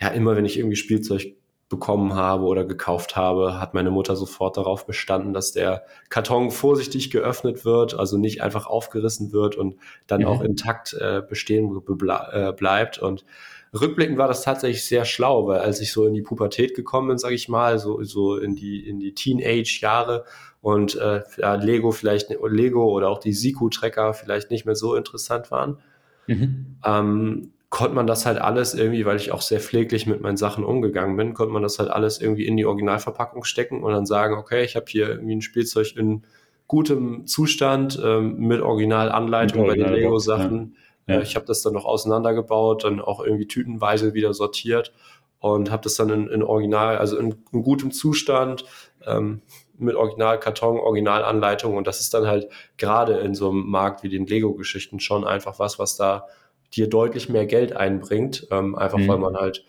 [0.00, 1.36] ja immer, wenn ich irgendwie Spielzeug
[1.68, 7.10] bekommen habe oder gekauft habe, hat meine Mutter sofort darauf bestanden, dass der Karton vorsichtig
[7.10, 10.26] geöffnet wird, also nicht einfach aufgerissen wird und dann mhm.
[10.28, 12.98] auch intakt äh, bestehen äh, bleibt.
[12.98, 13.24] Und
[13.72, 17.18] rückblickend war das tatsächlich sehr schlau, weil als ich so in die Pubertät gekommen bin,
[17.18, 20.24] sage ich mal, so, so in die, in die Teenage-Jahre
[20.60, 25.50] und äh, ja, Lego vielleicht, Lego oder auch die Siku-Trecker vielleicht nicht mehr so interessant
[25.50, 25.78] waren,
[26.26, 26.78] mhm.
[26.84, 30.64] ähm, konnte man das halt alles irgendwie, weil ich auch sehr pfleglich mit meinen Sachen
[30.64, 34.34] umgegangen bin, konnte man das halt alles irgendwie in die Originalverpackung stecken und dann sagen,
[34.36, 36.24] okay, ich habe hier irgendwie ein Spielzeug in
[36.66, 40.74] gutem Zustand ähm, mit Originalanleitung bei den Lego-Sachen.
[40.74, 41.20] Ja ja.
[41.20, 44.92] Ich habe das dann noch auseinandergebaut, dann auch irgendwie tütenweise wieder sortiert
[45.40, 48.64] und habe das dann in, in, Original, also in, in gutem Zustand
[49.06, 49.42] ähm,
[49.78, 54.26] mit Originalkarton, Originalanleitung und das ist dann halt gerade in so einem Markt wie den
[54.26, 56.26] Lego-Geschichten schon einfach was, was da
[56.74, 59.08] dir deutlich mehr Geld einbringt, ähm, einfach mhm.
[59.08, 59.64] weil man halt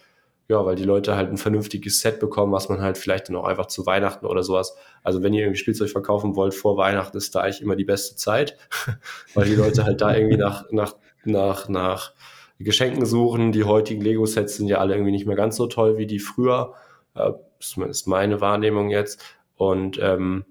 [0.50, 3.44] ja, weil die Leute halt ein vernünftiges Set bekommen, was man halt vielleicht dann auch
[3.44, 4.76] einfach zu Weihnachten oder sowas.
[5.04, 8.16] Also wenn ihr irgendwie Spielzeug verkaufen wollt vor Weihnachten, ist da eigentlich immer die beste
[8.16, 8.58] Zeit,
[9.36, 12.14] weil die Leute halt da irgendwie nach, nach nach, nach
[12.60, 13.52] Geschenken suchen.
[13.52, 16.74] Die heutigen Lego-Sets sind ja alle irgendwie nicht mehr ganz so toll wie die früher.
[17.16, 19.24] Äh, ist meine Wahrnehmung jetzt.
[19.56, 20.46] Und ähm,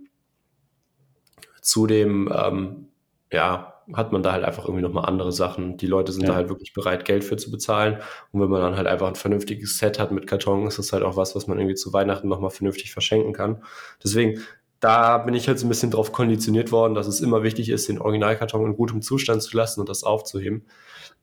[1.61, 2.89] zudem, ähm,
[3.33, 5.79] ja, hat man da halt einfach irgendwie nochmal andere Sachen.
[5.79, 6.29] Die Leute sind ja.
[6.29, 8.01] da halt wirklich bereit, Geld für zu bezahlen.
[8.33, 11.03] Und wenn man dann halt einfach ein vernünftiges Set hat mit Karton, ist das halt
[11.03, 13.63] auch was, was man irgendwie zu Weihnachten nochmal vernünftig verschenken kann.
[14.03, 14.43] Deswegen,
[14.81, 17.89] da bin ich halt so ein bisschen drauf konditioniert worden, dass es immer wichtig ist,
[17.89, 20.67] den Originalkarton in gutem Zustand zu lassen und das aufzuheben.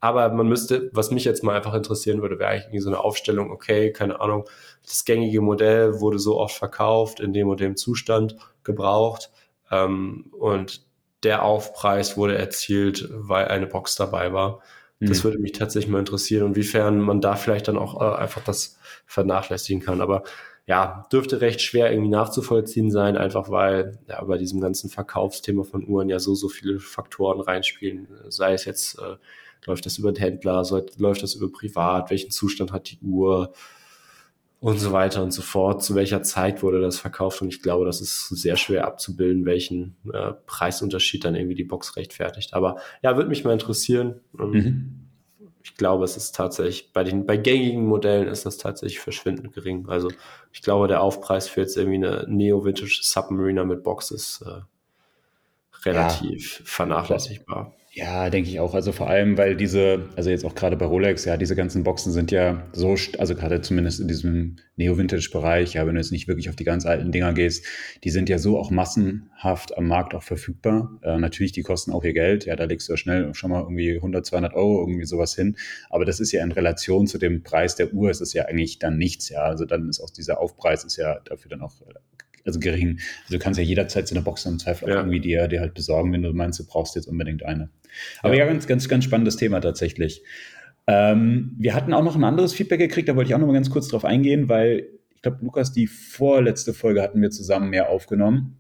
[0.02, 3.50] Aber man müsste, was mich jetzt mal einfach interessieren würde, wäre eigentlich so eine Aufstellung,
[3.50, 4.46] okay, keine Ahnung,
[4.84, 9.32] das gängige Modell wurde so oft verkauft, in dem und dem Zustand gebraucht
[9.72, 10.86] ähm, und
[11.24, 14.62] der Aufpreis wurde erzielt, weil eine Box dabei war.
[15.00, 15.08] Mhm.
[15.08, 18.78] Das würde mich tatsächlich mal interessieren, inwiefern man da vielleicht dann auch äh, einfach das
[19.06, 20.02] vernachlässigen kann.
[20.02, 20.24] Aber
[20.68, 25.88] ja, dürfte recht schwer irgendwie nachzuvollziehen sein, einfach weil ja, bei diesem ganzen Verkaufsthema von
[25.88, 28.08] Uhren ja so, so viele Faktoren reinspielen.
[28.30, 29.18] Sei es jetzt, äh,
[29.66, 33.54] läuft das über den Händler, soll, läuft das über privat, welchen Zustand hat die Uhr
[34.60, 35.84] und so weiter und so fort.
[35.84, 37.44] Zu welcher Zeit wurde das verkauft?
[37.44, 41.96] Und ich glaube, das ist sehr schwer abzubilden, welchen äh, Preisunterschied dann irgendwie die Box
[41.96, 42.56] rechtfertigt.
[42.56, 44.22] Aber ja, würde mich mal interessieren.
[44.40, 45.05] Ähm, mhm.
[45.66, 49.90] Ich glaube, es ist tatsächlich, bei den, bei gängigen Modellen ist das tatsächlich verschwindend gering.
[49.90, 50.12] Also
[50.54, 54.62] ich glaube, der Aufpreis für jetzt irgendwie eine Neo-Vintage Submariner mit Box ist äh,
[55.84, 56.66] relativ ja.
[56.66, 57.74] vernachlässigbar.
[57.98, 58.74] Ja, denke ich auch.
[58.74, 62.12] Also vor allem, weil diese, also jetzt auch gerade bei Rolex, ja, diese ganzen Boxen
[62.12, 66.50] sind ja so, also gerade zumindest in diesem Neo-Vintage-Bereich, ja, wenn du jetzt nicht wirklich
[66.50, 67.66] auf die ganz alten Dinger gehst,
[68.04, 71.00] die sind ja so auch massenhaft am Markt auch verfügbar.
[71.04, 72.44] Äh, natürlich, die kosten auch ihr Geld.
[72.46, 75.56] Ja, da legst du ja schnell schon mal irgendwie 100, 200 Euro irgendwie sowas hin.
[75.90, 78.78] Aber das ist ja in Relation zu dem Preis der Uhr, ist es ja eigentlich
[78.78, 79.30] dann nichts.
[79.30, 81.72] Ja, also dann ist auch dieser Aufpreis ist ja dafür dann auch
[82.46, 83.00] also gering.
[83.24, 84.96] Also du kannst ja jederzeit so eine Box im Zweifel ja.
[84.98, 87.70] irgendwie dir, dir halt besorgen, wenn du meinst, du brauchst jetzt unbedingt eine.
[88.22, 90.24] Aber ja, ja ganz, ganz, ganz spannendes Thema tatsächlich.
[90.88, 93.54] Ähm, wir hatten auch noch ein anderes Feedback gekriegt, da wollte ich auch noch mal
[93.54, 97.90] ganz kurz drauf eingehen, weil ich glaube, Lukas, die vorletzte Folge hatten wir zusammen mehr
[97.90, 98.58] aufgenommen.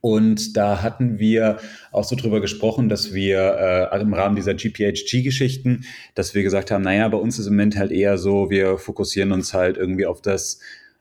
[0.00, 1.58] Und da hatten wir
[1.90, 6.82] auch so drüber gesprochen, dass wir äh, im Rahmen dieser GPHG-Geschichten, dass wir gesagt haben,
[6.82, 10.22] naja, bei uns ist im Moment halt eher so, wir fokussieren uns halt irgendwie auf
[10.22, 10.60] das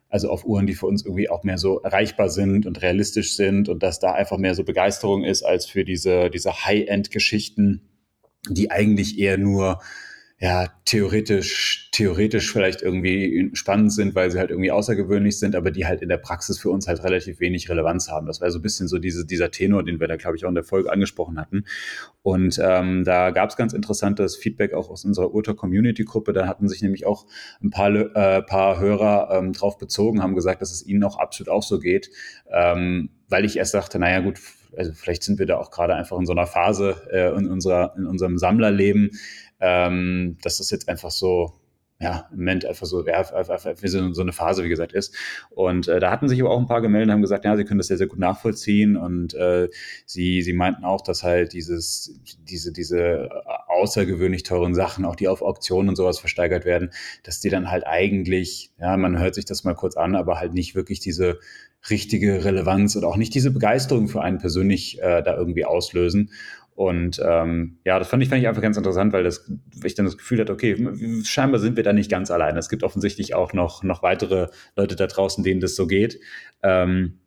[0.10, 3.70] also auf Uhren, die für uns irgendwie auch mehr so erreichbar sind und realistisch sind
[3.70, 7.88] und dass da einfach mehr so Begeisterung ist als für diese, diese High-End-Geschichten,
[8.50, 9.80] die eigentlich eher nur
[10.42, 15.86] ja, theoretisch, theoretisch vielleicht irgendwie spannend sind, weil sie halt irgendwie außergewöhnlich sind, aber die
[15.86, 18.26] halt in der Praxis für uns halt relativ wenig Relevanz haben.
[18.26, 20.50] Das war so ein bisschen so diese, dieser Tenor, den wir da, glaube ich, auch
[20.50, 21.66] in der Folge angesprochen hatten.
[22.22, 26.32] Und ähm, da gab es ganz interessantes Feedback auch aus unserer Urter-Community-Gruppe.
[26.32, 27.26] Da hatten sich nämlich auch
[27.62, 31.50] ein paar, äh, paar Hörer ähm, drauf bezogen, haben gesagt, dass es ihnen auch absolut
[31.50, 32.12] auch so geht,
[32.50, 34.40] ähm, weil ich erst dachte, naja gut,
[34.78, 37.94] also vielleicht sind wir da auch gerade einfach in so einer Phase äh, in, unserer,
[37.98, 39.12] in unserem Sammlerleben,
[39.60, 41.54] ähm, dass das jetzt einfach so,
[42.02, 43.30] ja, im Moment einfach so, ja,
[43.82, 45.14] wie so, so eine Phase, wie gesagt, ist.
[45.50, 47.66] Und äh, da hatten sich aber auch ein paar gemeldet und haben gesagt, ja, sie
[47.66, 48.96] können das sehr, sehr gut nachvollziehen.
[48.96, 49.68] Und äh,
[50.06, 52.18] sie, sie meinten auch, dass halt dieses,
[52.50, 53.30] diese, diese
[53.68, 56.92] außergewöhnlich teuren Sachen, auch die auf Auktionen und sowas versteigert werden,
[57.24, 60.54] dass die dann halt eigentlich, ja, man hört sich das mal kurz an, aber halt
[60.54, 61.40] nicht wirklich diese
[61.90, 66.32] richtige Relevanz und auch nicht diese Begeisterung für einen persönlich äh, da irgendwie auslösen.
[66.80, 69.52] Und ähm, ja, das fand ich, fand ich einfach ganz interessant, weil das,
[69.84, 70.78] ich dann das Gefühl hatte, okay,
[71.26, 72.58] scheinbar sind wir da nicht ganz alleine.
[72.58, 76.22] Es gibt offensichtlich auch noch, noch weitere Leute da draußen, denen das so geht.
[76.64, 77.20] Ähm,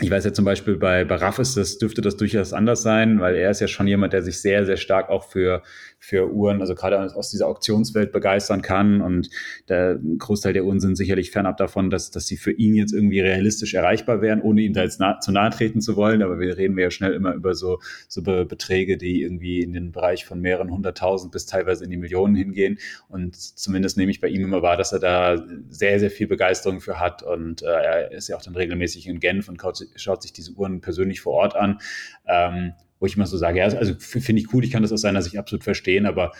[0.00, 3.18] ich weiß ja zum Beispiel bei, bei Raff ist das, dürfte das durchaus anders sein,
[3.18, 5.64] weil er ist ja schon jemand, der sich sehr, sehr stark auch für,
[6.02, 9.02] für Uhren, also gerade aus dieser Auktionswelt begeistern kann.
[9.02, 9.28] Und
[9.68, 13.20] der Großteil der Uhren sind sicherlich fernab davon, dass, dass sie für ihn jetzt irgendwie
[13.20, 16.22] realistisch erreichbar wären, ohne ihm da jetzt nah, zu nahe treten zu wollen.
[16.22, 20.24] Aber wir reden ja schnell immer über so, so Beträge, die irgendwie in den Bereich
[20.24, 22.78] von mehreren hunderttausend bis teilweise in die Millionen hingehen.
[23.08, 26.80] Und zumindest nehme ich bei ihm immer wahr, dass er da sehr, sehr viel Begeisterung
[26.80, 27.22] für hat.
[27.22, 29.60] Und äh, er ist ja auch dann regelmäßig in Genf und
[29.96, 31.78] schaut sich diese Uhren persönlich vor Ort an.
[32.26, 35.00] Ähm, wo ich immer so sage, ja, also finde ich cool, ich kann das aus
[35.00, 36.32] seiner Sicht absolut verstehen, aber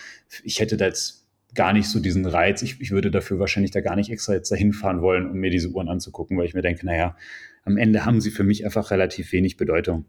[0.44, 2.62] ich hätte da jetzt gar nicht so diesen Reiz.
[2.62, 5.50] Ich, ich würde dafür wahrscheinlich da gar nicht extra jetzt dahin fahren wollen, um mir
[5.50, 7.16] diese Uhren anzugucken, weil ich mir denke, naja,
[7.64, 10.04] am Ende haben sie für mich einfach relativ wenig Bedeutung.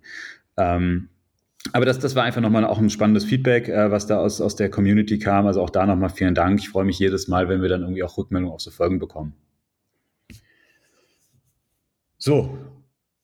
[0.58, 1.10] Ähm,
[1.74, 4.56] aber das, das war einfach nochmal auch ein spannendes Feedback, äh, was da aus, aus
[4.56, 5.48] der Community kam.
[5.48, 6.60] Also auch da nochmal vielen Dank.
[6.60, 9.34] Ich freue mich jedes Mal, wenn wir dann irgendwie auch Rückmeldungen auf so Folgen bekommen.
[12.18, 12.58] So,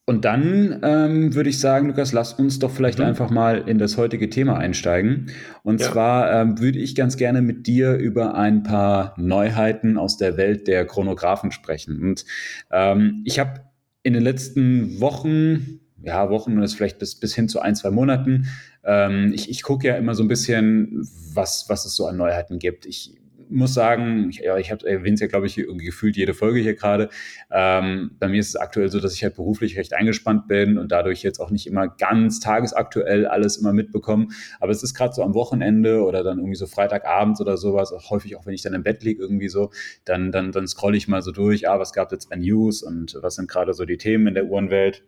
[0.10, 3.06] und dann ähm, würde ich sagen, Lukas, lass uns doch vielleicht mhm.
[3.06, 5.32] einfach mal in das heutige Thema einsteigen.
[5.63, 5.91] Und ja.
[5.91, 10.70] zwar ähm, würde ich ganz gerne mit dir über ein paar Neuheiten aus der Welt
[10.70, 12.02] der Chronographen sprechen.
[12.02, 12.24] Und
[12.72, 13.65] ähm, ich habe
[14.02, 17.91] in den letzten Wochen, ja, Wochen und das vielleicht bis, bis hin zu ein, zwei
[17.91, 18.48] Monaten,
[18.86, 22.60] ähm, ich, ich gucke ja immer so ein bisschen, was, was es so an Neuheiten
[22.60, 22.86] gibt.
[22.86, 23.13] Ich
[23.50, 26.60] muss sagen, ich, ja, ich habe erwähnt es ja, glaube ich, irgendwie gefühlt jede Folge
[26.60, 27.10] hier gerade.
[27.52, 30.92] Ähm, bei mir ist es aktuell so, dass ich halt beruflich recht eingespannt bin und
[30.92, 34.28] dadurch jetzt auch nicht immer ganz tagesaktuell alles immer mitbekomme.
[34.60, 38.10] Aber es ist gerade so am Wochenende oder dann irgendwie so Freitagabends oder sowas, auch
[38.10, 39.72] häufig auch wenn ich dann im Bett liege irgendwie so,
[40.06, 42.84] dann, dann, dann scrolle ich mal so durch, ah, was gab es jetzt an News
[42.84, 45.04] und was sind gerade so die Themen in der Uhrenwelt.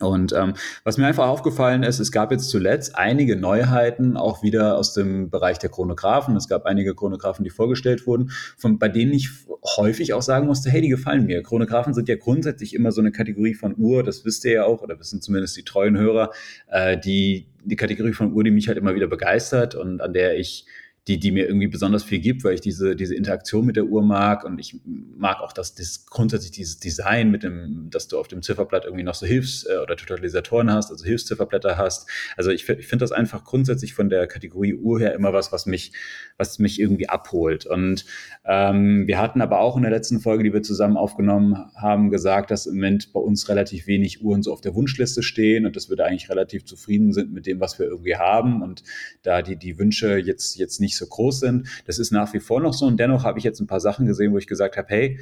[0.00, 4.76] Und ähm, was mir einfach aufgefallen ist, es gab jetzt zuletzt einige Neuheiten, auch wieder
[4.76, 6.34] aus dem Bereich der Chronographen.
[6.36, 9.30] Es gab einige Chronographen, die vorgestellt wurden, von, bei denen ich
[9.76, 11.42] häufig auch sagen musste, hey, die gefallen mir.
[11.42, 14.82] Chronographen sind ja grundsätzlich immer so eine Kategorie von Uhr, das wisst ihr ja auch,
[14.82, 16.30] oder wissen zumindest die treuen Hörer,
[16.66, 20.36] äh, die, die Kategorie von Uhr, die mich halt immer wieder begeistert und an der
[20.36, 20.66] ich
[21.08, 24.02] die, die mir irgendwie besonders viel gibt, weil ich diese, diese Interaktion mit der Uhr
[24.02, 28.26] mag und ich mag auch das, das grundsätzlich dieses Design mit dem, dass du auf
[28.26, 32.08] dem Zifferblatt irgendwie noch so Hilfs- äh, oder Totalisatoren hast, also Hilfszifferblätter hast.
[32.36, 35.66] Also ich, ich finde das einfach grundsätzlich von der Kategorie Uhr her immer was, was
[35.66, 35.92] mich,
[36.38, 37.66] was mich irgendwie abholt.
[37.66, 38.04] Und
[38.44, 42.50] ähm, wir hatten aber auch in der letzten Folge, die wir zusammen aufgenommen haben, gesagt,
[42.50, 45.88] dass im Moment bei uns relativ wenig Uhren so auf der Wunschliste stehen und dass
[45.88, 48.82] wir da eigentlich relativ zufrieden sind mit dem, was wir irgendwie haben und
[49.22, 51.68] da die, die Wünsche jetzt, jetzt nicht so groß sind.
[51.86, 54.06] Das ist nach wie vor noch so und dennoch habe ich jetzt ein paar Sachen
[54.06, 55.18] gesehen, wo ich gesagt habe, hey,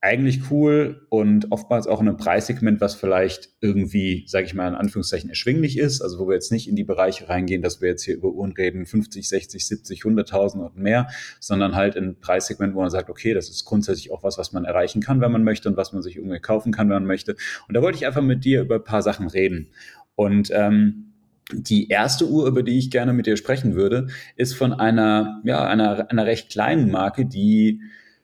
[0.00, 4.76] eigentlich cool und oftmals auch in einem Preissegment, was vielleicht irgendwie, sage ich mal in
[4.76, 6.02] Anführungszeichen, erschwinglich ist.
[6.02, 8.52] Also wo wir jetzt nicht in die Bereiche reingehen, dass wir jetzt hier über Uhren
[8.52, 11.08] reden, 50, 60, 70, 100.000 und mehr,
[11.40, 14.64] sondern halt in Preissegment, wo man sagt, okay, das ist grundsätzlich auch was, was man
[14.64, 17.34] erreichen kann, wenn man möchte und was man sich irgendwie kaufen kann, wenn man möchte.
[17.66, 19.72] Und da wollte ich einfach mit dir über ein paar Sachen reden.
[20.14, 21.07] Und ähm,
[21.52, 25.66] die erste Uhr, über die ich gerne mit dir sprechen würde, ist von einer, ja,
[25.66, 27.80] einer, einer recht kleinen Marke, die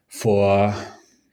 [0.07, 0.75] vor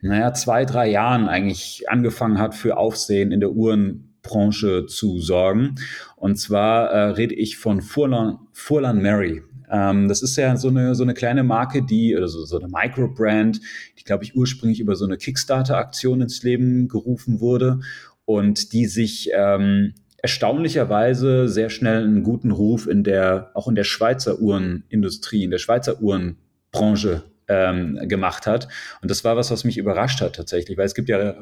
[0.02, 5.76] naja, zwei, drei Jahren eigentlich angefangen hat, für Aufsehen in der Uhrenbranche zu sorgen.
[6.16, 9.44] Und zwar äh, rede ich von Furlan, Furlan Mary.
[9.70, 12.68] Ähm, das ist ja so eine, so eine kleine Marke, die, oder so, so eine
[12.68, 13.62] Microbrand,
[14.00, 17.80] die, glaube ich, ursprünglich über so eine Kickstarter-Aktion ins Leben gerufen wurde
[18.26, 23.84] und die sich ähm, erstaunlicherweise sehr schnell einen guten Ruf in der, auch in der
[23.84, 28.68] Schweizer Uhrenindustrie, in der Schweizer Uhrenbranche ähm, gemacht hat.
[29.02, 31.36] Und das war was, was mich überrascht hat tatsächlich, weil es gibt ja,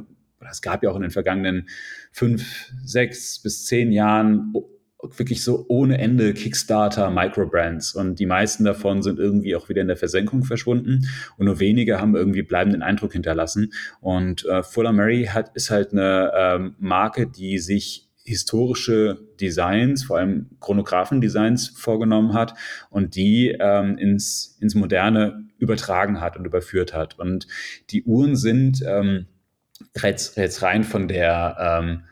[0.50, 1.68] es gab ja auch in den vergangenen
[2.12, 4.54] fünf, sechs bis zehn Jahren
[5.16, 7.96] wirklich so ohne Ende Kickstarter Microbrands.
[7.96, 11.08] Und die meisten davon sind irgendwie auch wieder in der Versenkung verschwunden.
[11.38, 13.72] Und nur wenige haben irgendwie bleibenden Eindruck hinterlassen.
[14.02, 20.18] Und äh, Fuller Mary hat ist halt eine ähm, Marke, die sich historische Designs, vor
[20.18, 22.54] allem Chronographen-Designs vorgenommen hat
[22.90, 27.18] und die ähm, ins, ins Moderne übertragen hat und überführt hat.
[27.18, 27.48] Und
[27.90, 29.26] die Uhren sind ähm,
[30.02, 32.04] jetzt, jetzt rein von der ähm,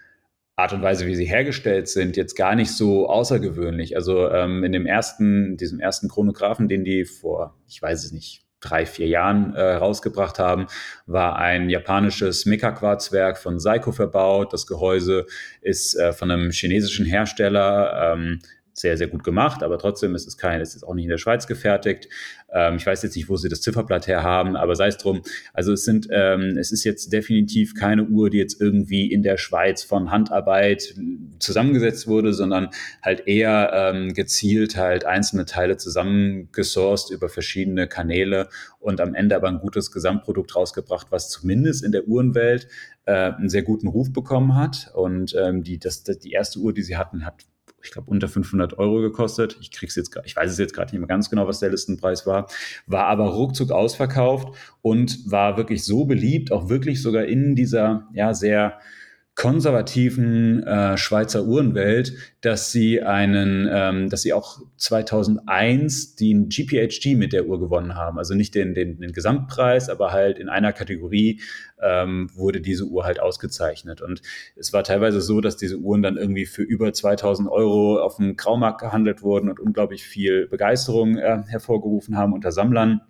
[0.56, 3.96] Art und Weise, wie sie hergestellt sind, jetzt gar nicht so außergewöhnlich.
[3.96, 8.47] Also ähm, in dem ersten, diesem ersten Chronographen, den die vor, ich weiß es nicht,
[8.60, 10.68] drei, vier Jahren äh, rausgebracht haben,
[11.06, 14.54] war ein japanisches Meka-Quarzwerk von Seiko verbaut.
[14.54, 15.26] Das Gehäuse
[15.62, 18.40] ist äh, von einem chinesischen Hersteller ähm,
[18.80, 21.18] sehr, sehr gut gemacht, aber trotzdem ist es kein, ist es auch nicht in der
[21.18, 22.10] Schweiz gefertigt.
[22.54, 25.24] Ähm, ich weiß jetzt nicht, wo sie das Zifferblatt her haben, aber sei es drum.
[25.54, 29.38] Also es sind, ähm, es ist jetzt definitiv keine Uhr, die jetzt irgendwie in der
[29.38, 30.94] Schweiz von Handarbeit
[31.40, 32.70] zusammengesetzt wurde, sondern
[33.02, 38.48] halt eher ähm, gezielt halt einzelne Teile zusammengesourced über verschiedene Kanäle
[38.80, 42.68] und am Ende aber ein gutes Gesamtprodukt rausgebracht, was zumindest in der Uhrenwelt
[43.06, 44.92] äh, einen sehr guten Ruf bekommen hat.
[44.94, 47.46] Und ähm, die, das, das, die erste Uhr, die sie hatten, hat
[47.84, 49.58] ich glaube, unter 500 Euro gekostet.
[49.62, 52.26] Ich krieg's jetzt, ich weiß es jetzt gerade nicht mehr ganz genau, was der Listenpreis
[52.26, 52.48] war,
[52.86, 58.34] war aber ruckzuck ausverkauft und war wirklich so beliebt, auch wirklich sogar in dieser, ja,
[58.34, 58.80] sehr
[59.38, 67.34] konservativen äh, Schweizer Uhrenwelt, dass sie einen, ähm, dass sie auch 2001 den GPHG mit
[67.34, 68.18] der Uhr gewonnen haben.
[68.18, 71.40] Also nicht den, den, den Gesamtpreis, aber halt in einer Kategorie
[71.80, 74.02] ähm, wurde diese Uhr halt ausgezeichnet.
[74.02, 74.24] Und
[74.56, 78.38] es war teilweise so, dass diese Uhren dann irgendwie für über 2000 Euro auf dem
[78.38, 83.02] Graumarkt gehandelt wurden und unglaublich viel Begeisterung äh, hervorgerufen haben unter Sammlern.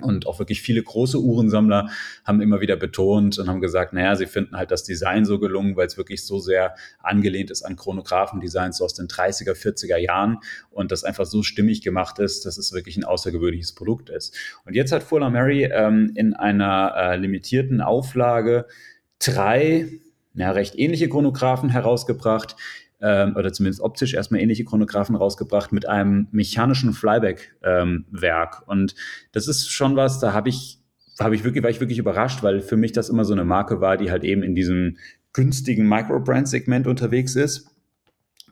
[0.00, 1.90] Und auch wirklich viele große Uhrensammler
[2.24, 5.76] haben immer wieder betont und haben gesagt, naja, sie finden halt das Design so gelungen,
[5.76, 10.38] weil es wirklich so sehr angelehnt ist an Chronographen-Designs aus den 30er, 40er Jahren
[10.70, 14.36] und das einfach so stimmig gemacht ist, dass es wirklich ein außergewöhnliches Produkt ist.
[14.64, 18.66] Und jetzt hat Fuller Mary ähm, in einer äh, limitierten Auflage
[19.18, 19.88] drei
[20.34, 22.56] ja, recht ähnliche Chronographen herausgebracht,
[23.00, 28.56] ähm, oder zumindest optisch erstmal ähnliche Chronographen rausgebracht mit einem mechanischen Flyback-Werk.
[28.56, 28.94] Ähm, und
[29.32, 30.80] das ist schon was, da habe ich,
[31.20, 33.80] habe ich wirklich, war ich wirklich überrascht, weil für mich das immer so eine Marke
[33.80, 34.96] war, die halt eben in diesem
[35.32, 37.70] günstigen Microbrand-Segment unterwegs ist.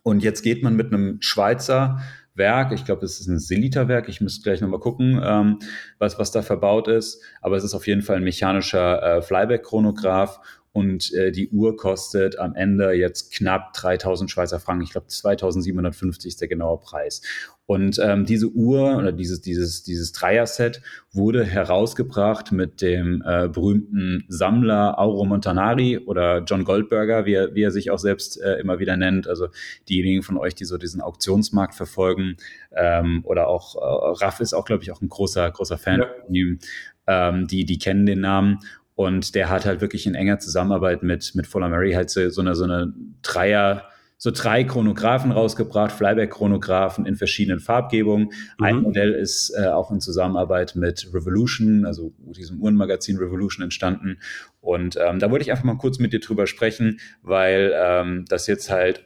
[0.02, 2.00] Und jetzt geht man mit einem Schweizer
[2.36, 5.58] Werk, ich glaube, es ist ein Siliter-Werk, ich müsste gleich nochmal gucken, ähm,
[5.98, 10.40] was, was da verbaut ist, aber es ist auf jeden Fall ein mechanischer äh, Flyback-Chronograph
[10.76, 14.82] und äh, die Uhr kostet am Ende jetzt knapp 3000 Schweizer Franken.
[14.82, 17.22] Ich glaube, 2750 ist der genaue Preis.
[17.64, 24.26] Und ähm, diese Uhr oder dieses, dieses, dieses Dreier-Set wurde herausgebracht mit dem äh, berühmten
[24.28, 28.78] Sammler Auro Montanari oder John Goldberger, wie er, wie er sich auch selbst äh, immer
[28.78, 29.28] wieder nennt.
[29.28, 29.48] Also
[29.88, 32.36] diejenigen von euch, die so diesen Auktionsmarkt verfolgen
[32.76, 36.06] ähm, oder auch äh, Raff ist auch, glaube ich, auch ein großer, großer Fan ja.
[36.22, 36.58] von ihm.
[37.06, 38.58] Ähm, die, die kennen den Namen.
[38.96, 42.40] Und der hat halt wirklich in enger Zusammenarbeit mit, mit Fuller Mary halt so, so
[42.40, 43.84] eine, so eine Dreier,
[44.16, 48.30] so drei Chronographen rausgebracht, Flyback-Chronographen in verschiedenen Farbgebungen.
[48.58, 48.64] Mhm.
[48.64, 54.18] Ein Modell ist äh, auch in Zusammenarbeit mit Revolution, also diesem Uhrenmagazin Revolution entstanden.
[54.62, 58.46] Und ähm, da wollte ich einfach mal kurz mit dir drüber sprechen, weil ähm, das
[58.46, 59.04] jetzt halt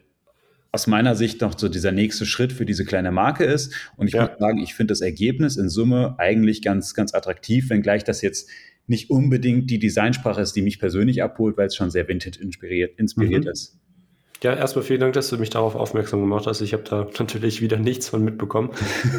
[0.72, 3.74] aus meiner Sicht noch so dieser nächste Schritt für diese kleine Marke ist.
[3.96, 4.22] Und ich ja.
[4.22, 8.48] muss sagen, ich finde das Ergebnis in Summe eigentlich ganz, ganz attraktiv, wenngleich das jetzt
[8.90, 12.98] nicht unbedingt die Designsprache ist, die mich persönlich abholt, weil es schon sehr Vintage inspiriert,
[12.98, 13.50] inspiriert mhm.
[13.50, 13.78] ist.
[14.42, 16.60] Ja, erstmal vielen Dank, dass du mich darauf aufmerksam gemacht hast.
[16.60, 18.70] Ich habe da natürlich wieder nichts von mitbekommen.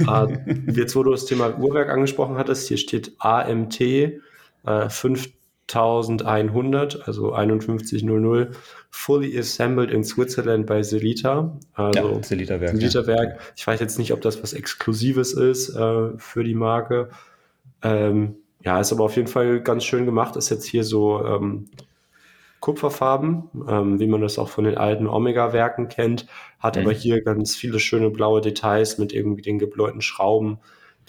[0.07, 0.27] uh,
[0.71, 4.19] jetzt, wo du das Thema Uhrwerk angesprochen hattest, hier steht AMT äh,
[4.89, 8.53] 5100, also 5100,
[8.89, 11.57] fully assembled in Switzerland bei Selita.
[11.75, 12.71] Also ja, Selita Werk.
[12.71, 13.38] Selita Werk.
[13.38, 13.41] Ja.
[13.55, 17.07] Ich weiß jetzt nicht, ob das was Exklusives ist äh, für die Marke.
[17.84, 20.36] Ähm, ja, ist aber auf jeden Fall ganz schön gemacht.
[20.36, 21.69] Ist jetzt hier so ähm,
[22.60, 26.28] Kupferfarben, ähm, wie man das auch von den alten Omega-Werken kennt,
[26.60, 26.84] hat mhm.
[26.84, 30.60] aber hier ganz viele schöne blaue Details mit irgendwie den gebläuten Schrauben,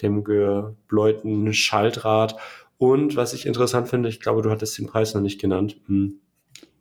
[0.00, 2.36] dem gebläuten Schaltrad
[2.82, 5.76] und was ich interessant finde, ich glaube, du hattest den Preis noch nicht genannt.
[5.86, 6.14] Hm.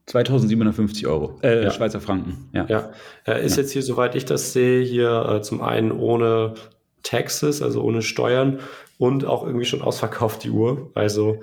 [0.07, 1.69] 2750 Euro, äh, ja.
[1.69, 2.49] Schweizer Franken.
[2.53, 2.91] Ja, ja.
[3.27, 3.61] Äh, ist ja.
[3.61, 6.55] jetzt hier, soweit ich das sehe, hier äh, zum einen ohne
[7.03, 8.61] Taxes, also ohne Steuern
[9.01, 10.91] und auch irgendwie schon ausverkauft die Uhr.
[10.93, 11.39] Also,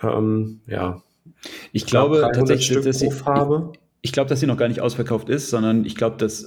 [0.00, 1.02] ähm, ja,
[1.72, 3.14] ich glaube tatsächlich, dass sie, ich,
[4.02, 6.46] ich glaube, dass sie noch gar nicht ausverkauft ist, sondern ich glaube, dass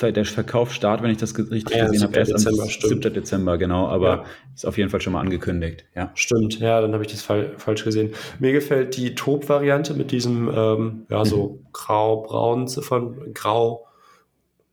[0.00, 3.00] der Verkaufsstart, wenn ich das richtig ja, gesehen habe, erst Dezember, am 7.
[3.00, 4.24] Dezember, genau, aber ja.
[4.54, 5.86] ist auf jeden Fall schon mal angekündigt.
[5.96, 6.12] Ja.
[6.14, 8.12] Stimmt, ja, dann habe ich das falsch gesehen.
[8.38, 11.66] Mir gefällt die Top-Variante mit diesem, ähm, ja, so mhm.
[11.72, 13.88] grau-braun von grau,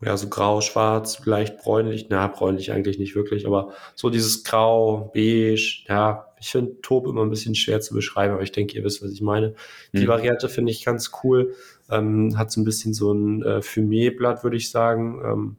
[0.01, 5.83] ja, so grau-schwarz, leicht bräunlich, na, bräunlich eigentlich nicht wirklich, aber so dieses grau, beige,
[5.87, 9.03] ja, ich finde Top immer ein bisschen schwer zu beschreiben, aber ich denke, ihr wisst,
[9.03, 9.55] was ich meine.
[9.93, 10.07] Die mhm.
[10.07, 11.53] Variante finde ich ganz cool.
[11.89, 15.21] Ähm, hat so ein bisschen so ein äh, Fumé-Blatt, würde ich sagen.
[15.25, 15.55] Ähm,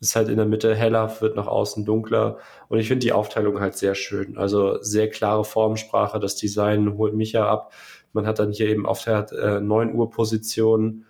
[0.00, 2.38] ist halt in der Mitte heller, wird nach außen dunkler.
[2.68, 4.38] Und ich finde die Aufteilung halt sehr schön.
[4.38, 6.20] Also sehr klare Formsprache.
[6.20, 7.72] Das Design holt mich ja ab.
[8.12, 11.04] Man hat dann hier eben auf der äh, 9 Uhr Position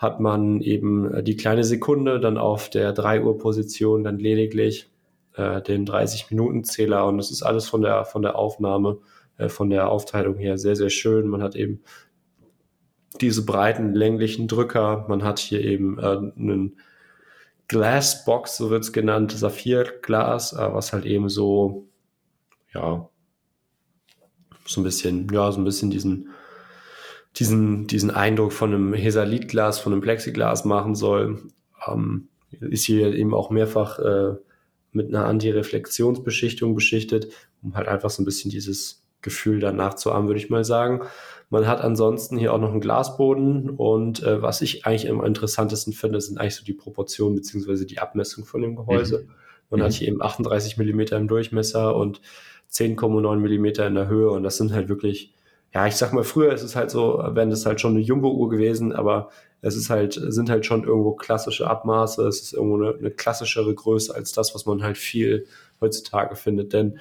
[0.00, 4.90] hat man eben äh, die kleine Sekunde, dann auf der 3 Uhr Position dann lediglich
[5.34, 8.98] äh, den 30-Minuten-Zähler und das ist alles von der, von der Aufnahme,
[9.36, 11.28] äh, von der Aufteilung her sehr, sehr schön.
[11.28, 11.82] Man hat eben
[13.20, 16.80] diese breiten, länglichen Drücker, man hat hier eben äh, einen
[17.68, 21.88] Glassbox, so wird es genannt, Saphirglas, äh, was halt eben so,
[22.72, 23.06] ja,
[24.66, 26.30] so ein bisschen, ja, so ein bisschen diesen,
[27.36, 31.42] diesen, diesen Eindruck von einem Hesalit-Glas, von einem Plexiglas machen soll.
[31.86, 32.28] Ähm,
[32.60, 34.34] ist hier eben auch mehrfach äh,
[34.92, 37.28] mit einer Antireflexionsbeschichtung beschichtet,
[37.62, 41.02] um halt einfach so ein bisschen dieses Gefühl danach zu haben, würde ich mal sagen.
[41.50, 45.92] Man hat ansonsten hier auch noch einen Glasboden und äh, was ich eigentlich am interessantesten
[45.92, 49.24] finde, sind eigentlich so die Proportionen beziehungsweise die Abmessung von dem Gehäuse.
[49.26, 49.34] Mhm.
[49.70, 49.84] Man mhm.
[49.84, 52.20] hat hier eben 38 Millimeter im Durchmesser und
[52.72, 55.34] 10,9 Millimeter in der Höhe und das sind halt wirklich,
[55.72, 58.48] ja, ich sag mal, früher ist es halt so, wenn es halt schon eine Jumbo-Uhr
[58.48, 59.30] gewesen, aber
[59.62, 63.74] es ist halt, sind halt schon irgendwo klassische Abmaße, es ist irgendwo eine, eine klassischere
[63.74, 65.46] Größe als das, was man halt viel
[65.80, 66.72] heutzutage findet.
[66.72, 66.98] Denn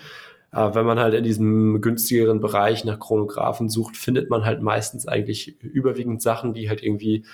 [0.51, 5.08] äh, wenn man halt in diesem günstigeren Bereich nach Chronographen sucht, findet man halt meistens
[5.08, 7.25] eigentlich überwiegend Sachen, die halt irgendwie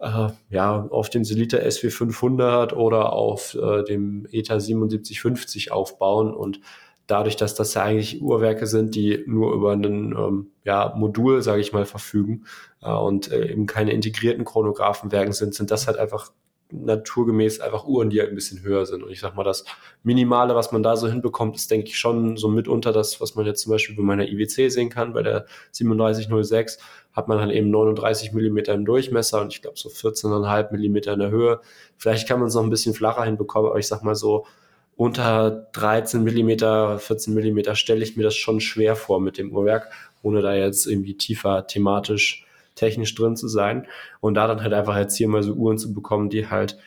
[0.00, 6.60] äh, ja, auf dem Selita SW500 oder auf äh, dem ETA 7750 aufbauen und
[7.08, 11.60] dadurch, dass das ja eigentlich Uhrwerke sind, die nur über ein ähm, ja, Modul, sage
[11.60, 12.44] ich mal, verfügen
[12.82, 16.30] äh, und äh, eben keine integrierten Chronographenwerken sind, sind das halt einfach
[16.70, 19.02] naturgemäß einfach Uhren, die halt ein bisschen höher sind.
[19.02, 19.64] Und ich sag mal, das
[20.02, 23.46] Minimale, was man da so hinbekommt, ist, denke ich, schon so mitunter das, was man
[23.46, 25.14] jetzt zum Beispiel bei meiner IWC sehen kann.
[25.14, 25.46] Bei der
[25.78, 26.78] 3706
[27.14, 31.20] hat man dann eben 39 Millimeter im Durchmesser und ich glaube so 14,5 Millimeter in
[31.20, 31.60] der Höhe.
[31.96, 34.44] Vielleicht kann man es noch ein bisschen flacher hinbekommen, aber ich sag mal so,
[34.98, 39.92] unter 13 Millimeter, 14 Millimeter stelle ich mir das schon schwer vor mit dem Uhrwerk,
[40.22, 43.86] ohne da jetzt irgendwie tiefer thematisch, technisch drin zu sein.
[44.18, 46.78] Und da dann halt einfach jetzt hier mal so Uhren zu bekommen, die halt,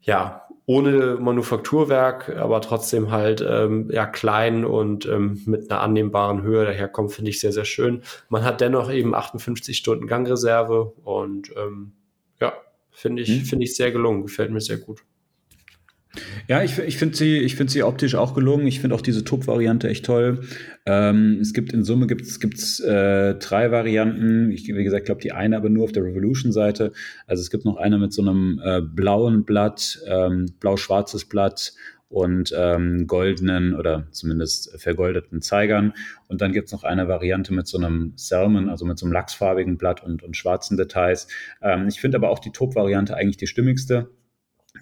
[0.00, 6.64] ja, ohne Manufakturwerk, aber trotzdem halt ähm, ja klein und ähm, mit einer annehmbaren Höhe
[6.64, 8.00] daherkommen, finde ich sehr, sehr schön.
[8.30, 11.92] Man hat dennoch eben 58 Stunden Gangreserve und ähm,
[12.40, 12.54] ja,
[12.90, 13.44] finde ich, mhm.
[13.44, 15.02] finde ich sehr gelungen, gefällt mir sehr gut.
[16.46, 18.66] Ja, ich, ich finde sie, ich finde sie optisch auch gelungen.
[18.66, 20.42] Ich finde auch diese Top-Variante echt toll.
[20.84, 24.50] Ähm, es gibt in Summe gibt's gibt's äh, drei Varianten.
[24.50, 26.92] Ich wie gesagt, glaube die eine aber nur auf der Revolution-Seite.
[27.26, 31.72] Also es gibt noch eine mit so einem äh, blauen Blatt, ähm, blau-schwarzes Blatt
[32.10, 35.94] und ähm, goldenen oder zumindest vergoldeten Zeigern.
[36.28, 39.78] Und dann gibt's noch eine Variante mit so einem Salmon, also mit so einem lachsfarbigen
[39.78, 41.26] Blatt und, und schwarzen Details.
[41.62, 44.10] Ähm, ich finde aber auch die Top-Variante eigentlich die stimmigste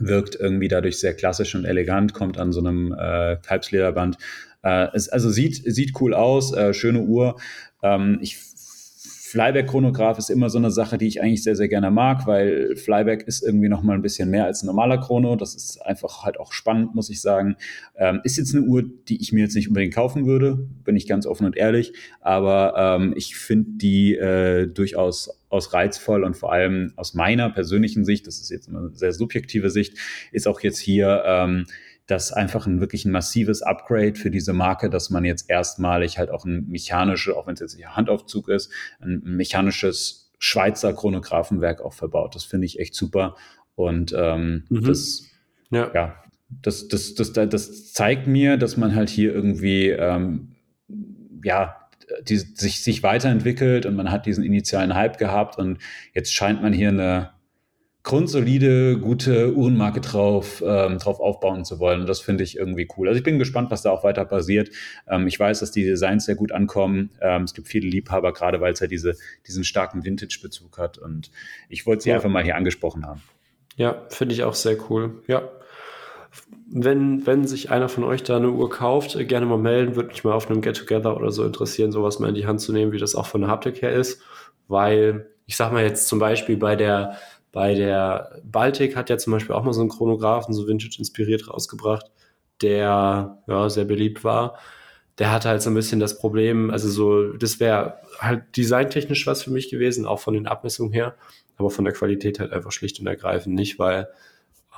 [0.01, 4.17] wirkt irgendwie dadurch sehr klassisch und elegant, kommt an so einem äh, Kalbslederband.
[4.63, 7.41] Äh, es, also sieht, sieht cool aus, äh, schöne Uhr.
[7.83, 8.39] Ähm, ich
[9.31, 13.23] Flyback-Chronograph ist immer so eine Sache, die ich eigentlich sehr, sehr gerne mag, weil Flyback
[13.29, 15.37] ist irgendwie noch mal ein bisschen mehr als ein normaler Chrono.
[15.37, 17.55] Das ist einfach halt auch spannend, muss ich sagen.
[17.97, 21.07] Ähm, ist jetzt eine Uhr, die ich mir jetzt nicht unbedingt kaufen würde, bin ich
[21.07, 21.93] ganz offen und ehrlich.
[22.21, 28.05] Aber ähm, ich finde die äh, durchaus aus reizvoll und vor allem aus meiner persönlichen
[28.05, 29.97] Sicht, das ist jetzt eine sehr subjektive Sicht,
[30.33, 31.67] ist auch jetzt hier ähm,
[32.11, 36.31] das einfach ein wirklich ein massives Upgrade für diese Marke, dass man jetzt erstmalig halt
[36.31, 41.93] auch ein mechanisches, auch wenn es jetzt nicht Handaufzug ist, ein mechanisches Schweizer Chronographenwerk auch
[41.93, 42.35] verbaut.
[42.35, 43.37] Das finde ich echt super.
[43.75, 44.85] Und ähm, mhm.
[44.85, 45.29] das,
[45.71, 45.91] ja.
[45.95, 46.15] ja,
[46.49, 50.57] das, das, das, das zeigt mir, dass man halt hier irgendwie, ähm,
[51.45, 51.77] ja,
[52.23, 55.79] die, sich, sich weiterentwickelt und man hat diesen initialen Hype gehabt und
[56.13, 57.31] jetzt scheint man hier eine,
[58.03, 62.01] grundsolide, gute Uhrenmarke drauf, ähm, drauf aufbauen zu wollen.
[62.01, 63.09] Und das finde ich irgendwie cool.
[63.09, 64.71] Also ich bin gespannt, was da auch weiter passiert.
[65.07, 67.11] Ähm, ich weiß, dass die Designs sehr gut ankommen.
[67.21, 70.97] Ähm, es gibt viele Liebhaber, gerade weil es ja diese, diesen starken Vintage-Bezug hat.
[70.97, 71.31] Und
[71.69, 72.17] ich wollte sie ja.
[72.17, 73.23] einfach mal hier angesprochen haben.
[73.77, 75.23] Ja, finde ich auch sehr cool.
[75.27, 75.43] Ja.
[76.73, 80.25] Wenn, wenn sich einer von euch da eine Uhr kauft, gerne mal melden, würde mich
[80.25, 82.99] mal auf einem Get-Together oder so interessieren, sowas mal in die Hand zu nehmen, wie
[82.99, 84.23] das auch von der Haptik her ist.
[84.69, 87.17] Weil, ich sag mal jetzt zum Beispiel bei der
[87.53, 91.49] bei der Baltic hat ja zum Beispiel auch mal so einen Chronographen, so Vintage inspiriert
[91.49, 92.11] rausgebracht,
[92.63, 94.59] der ja sehr beliebt war.
[95.19, 99.43] Der hatte halt so ein bisschen das Problem, also so, das wäre halt designtechnisch was
[99.43, 101.15] für mich gewesen, auch von den Abmessungen her,
[101.57, 104.09] aber von der Qualität halt einfach schlicht und ergreifend nicht, weil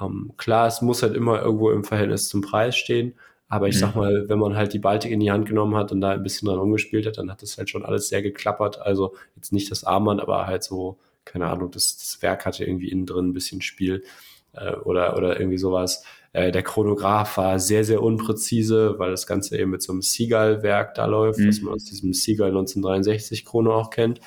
[0.00, 3.14] ähm, klar, es muss halt immer irgendwo im Verhältnis zum Preis stehen,
[3.48, 3.80] aber ich mhm.
[3.80, 6.22] sag mal, wenn man halt die Baltic in die Hand genommen hat und da ein
[6.22, 8.80] bisschen dran umgespielt hat, dann hat das halt schon alles sehr geklappert.
[8.80, 12.90] Also jetzt nicht das Armband, aber halt so keine Ahnung, das, das Werk hatte irgendwie
[12.90, 14.04] innen drin ein bisschen Spiel
[14.52, 16.04] äh, oder, oder irgendwie sowas.
[16.32, 20.94] Äh, der Chronograph war sehr, sehr unpräzise, weil das Ganze eben mit so einem Seagull-Werk
[20.94, 21.48] da läuft, mhm.
[21.48, 24.20] was man aus diesem Seagull 1963 Chrono auch kennt.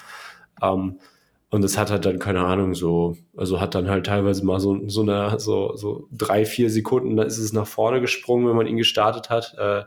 [0.61, 0.99] Ähm,
[1.49, 4.87] und es hat halt dann, keine Ahnung, so, also hat dann halt teilweise mal so,
[4.89, 8.67] so eine, so, so drei, vier Sekunden, da ist es nach vorne gesprungen, wenn man
[8.67, 9.55] ihn gestartet hat.
[9.57, 9.83] Äh,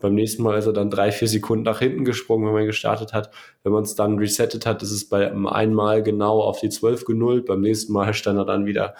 [0.00, 3.12] beim nächsten Mal ist er dann drei, vier Sekunden nach hinten gesprungen, wenn man gestartet
[3.12, 3.30] hat.
[3.62, 7.46] Wenn man es dann resettet hat, ist es bei einmal genau auf die 12 genullt.
[7.46, 8.94] Beim nächsten Mal stand er dann wieder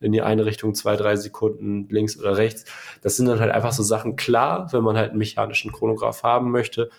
[0.00, 2.64] in die eine Richtung zwei, drei Sekunden links oder rechts.
[3.02, 6.50] Das sind dann halt einfach so Sachen klar, wenn man halt einen mechanischen Chronograph haben
[6.50, 6.90] möchte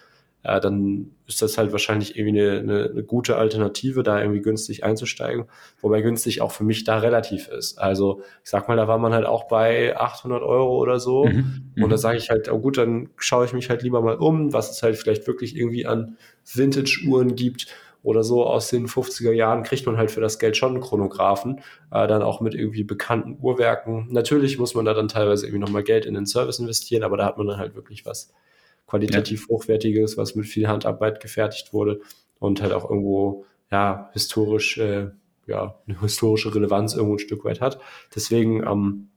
[0.45, 4.83] äh, dann ist das halt wahrscheinlich irgendwie eine, eine, eine gute Alternative, da irgendwie günstig
[4.83, 5.45] einzusteigen,
[5.81, 7.79] wobei günstig auch für mich da relativ ist.
[7.79, 11.71] Also ich sag mal, da war man halt auch bei 800 Euro oder so mhm.
[11.75, 11.99] und da mhm.
[11.99, 14.83] sage ich halt, oh gut, dann schaue ich mich halt lieber mal um, was es
[14.83, 16.17] halt vielleicht wirklich irgendwie an
[16.53, 17.67] Vintage-Uhren gibt
[18.03, 21.61] oder so aus den 50er Jahren kriegt man halt für das Geld schon einen Chronographen,
[21.91, 24.09] äh, dann auch mit irgendwie bekannten Uhrwerken.
[24.11, 27.25] Natürlich muss man da dann teilweise irgendwie nochmal Geld in den Service investieren, aber da
[27.25, 28.31] hat man dann halt wirklich was
[28.87, 32.01] qualitativ hochwertiges, was mit viel Handarbeit gefertigt wurde
[32.39, 35.09] und halt auch irgendwo ja historisch äh,
[35.47, 37.79] ja eine historische Relevanz irgendwo ein Stück weit hat.
[38.13, 39.09] Deswegen ähm,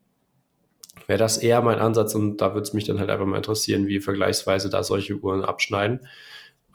[1.06, 3.86] wäre das eher mein Ansatz und da würde es mich dann halt einfach mal interessieren,
[3.86, 6.06] wie vergleichsweise da solche Uhren abschneiden.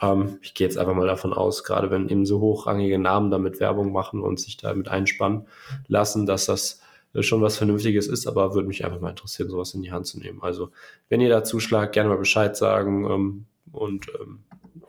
[0.01, 3.59] Ähm, ich gehe jetzt einfach mal davon aus, gerade wenn eben so hochrangige Namen damit
[3.59, 5.47] Werbung machen und sich damit einspannen
[5.87, 6.81] lassen, dass das
[7.21, 10.19] schon was Vernünftiges ist, aber würde mich einfach mal interessieren, sowas in die Hand zu
[10.19, 10.41] nehmen.
[10.41, 10.71] Also,
[11.09, 14.39] wenn ihr da zuschlagt, gerne mal Bescheid sagen ähm, und ähm,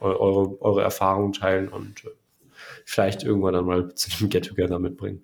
[0.01, 2.11] eure, eure Erfahrungen teilen und äh,
[2.85, 5.22] vielleicht irgendwann dann mal zu einem Get-Together mitbringen.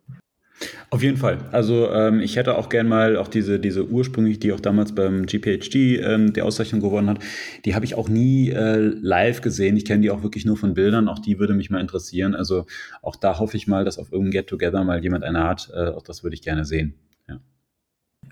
[0.90, 1.38] Auf jeden Fall.
[1.52, 5.24] Also ähm, ich hätte auch gern mal auch diese, diese ursprünglich, die auch damals beim
[5.26, 7.20] GPHD ähm, die Auszeichnung gewonnen hat,
[7.64, 9.76] die habe ich auch nie äh, live gesehen.
[9.76, 11.08] Ich kenne die auch wirklich nur von Bildern.
[11.08, 12.34] Auch die würde mich mal interessieren.
[12.34, 12.66] Also
[13.02, 15.70] auch da hoffe ich mal, dass auf irgendeinem Get-Together mal jemand eine hat.
[15.74, 16.94] Äh, auch das würde ich gerne sehen.
[17.28, 17.40] Ja.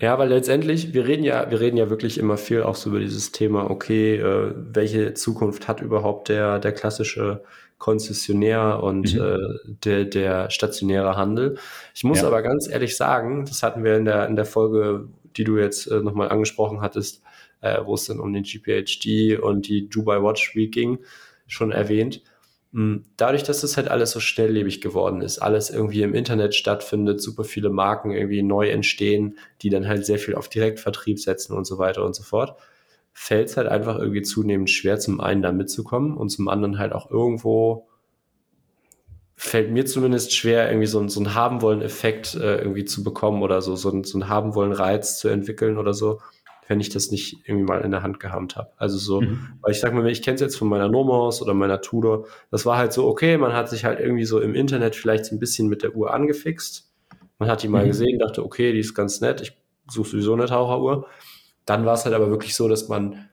[0.01, 3.01] Ja, weil letztendlich, wir reden ja, wir reden ja wirklich immer viel auch so über
[3.01, 7.43] dieses Thema, okay, äh, welche Zukunft hat überhaupt der, der klassische
[7.79, 9.21] Konzessionär und mhm.
[9.21, 9.39] äh,
[9.85, 11.59] der, der stationäre Handel.
[11.95, 12.27] Ich muss ja.
[12.27, 15.87] aber ganz ehrlich sagen, das hatten wir in der, in der Folge, die du jetzt
[15.87, 17.23] äh, nochmal angesprochen hattest,
[17.61, 20.99] äh, wo es dann um den GPHD und die Dubai Watch Week ging,
[21.47, 22.23] schon erwähnt.
[22.73, 27.23] Hm, dadurch, dass das halt alles so schnelllebig geworden ist, alles irgendwie im Internet stattfindet,
[27.23, 31.65] super viele Marken irgendwie neu entstehen, die dann halt sehr viel auf Direktvertrieb setzen und
[31.65, 32.59] so weiter und so fort,
[33.21, 36.93] fällt es halt einfach irgendwie zunehmend schwer, zum einen da mitzukommen und zum anderen halt
[36.93, 37.89] auch irgendwo
[39.35, 43.43] fällt mir zumindest schwer, irgendwie so, so einen haben wollen Effekt äh, irgendwie zu bekommen
[43.43, 46.21] oder so, so, so einen haben wollen Reiz zu entwickeln oder so.
[46.69, 48.71] wenn ich das nicht irgendwie mal in der Hand gehabt habe.
[48.77, 49.59] Also so, mhm.
[49.63, 52.67] weil ich sag mal, ich kenne es jetzt von meiner Nomos oder meiner Tudor, das
[52.67, 55.41] war halt so, okay, man hat sich halt irgendwie so im Internet vielleicht so ein
[55.41, 56.93] bisschen mit der Uhr angefixt.
[57.39, 57.89] Man hat die mal mhm.
[57.89, 59.57] gesehen, dachte, okay, die ist ganz nett, ich
[59.91, 61.07] suche sowieso eine Taucheruhr.
[61.69, 63.29] Dann war es halt aber wirklich so, dass man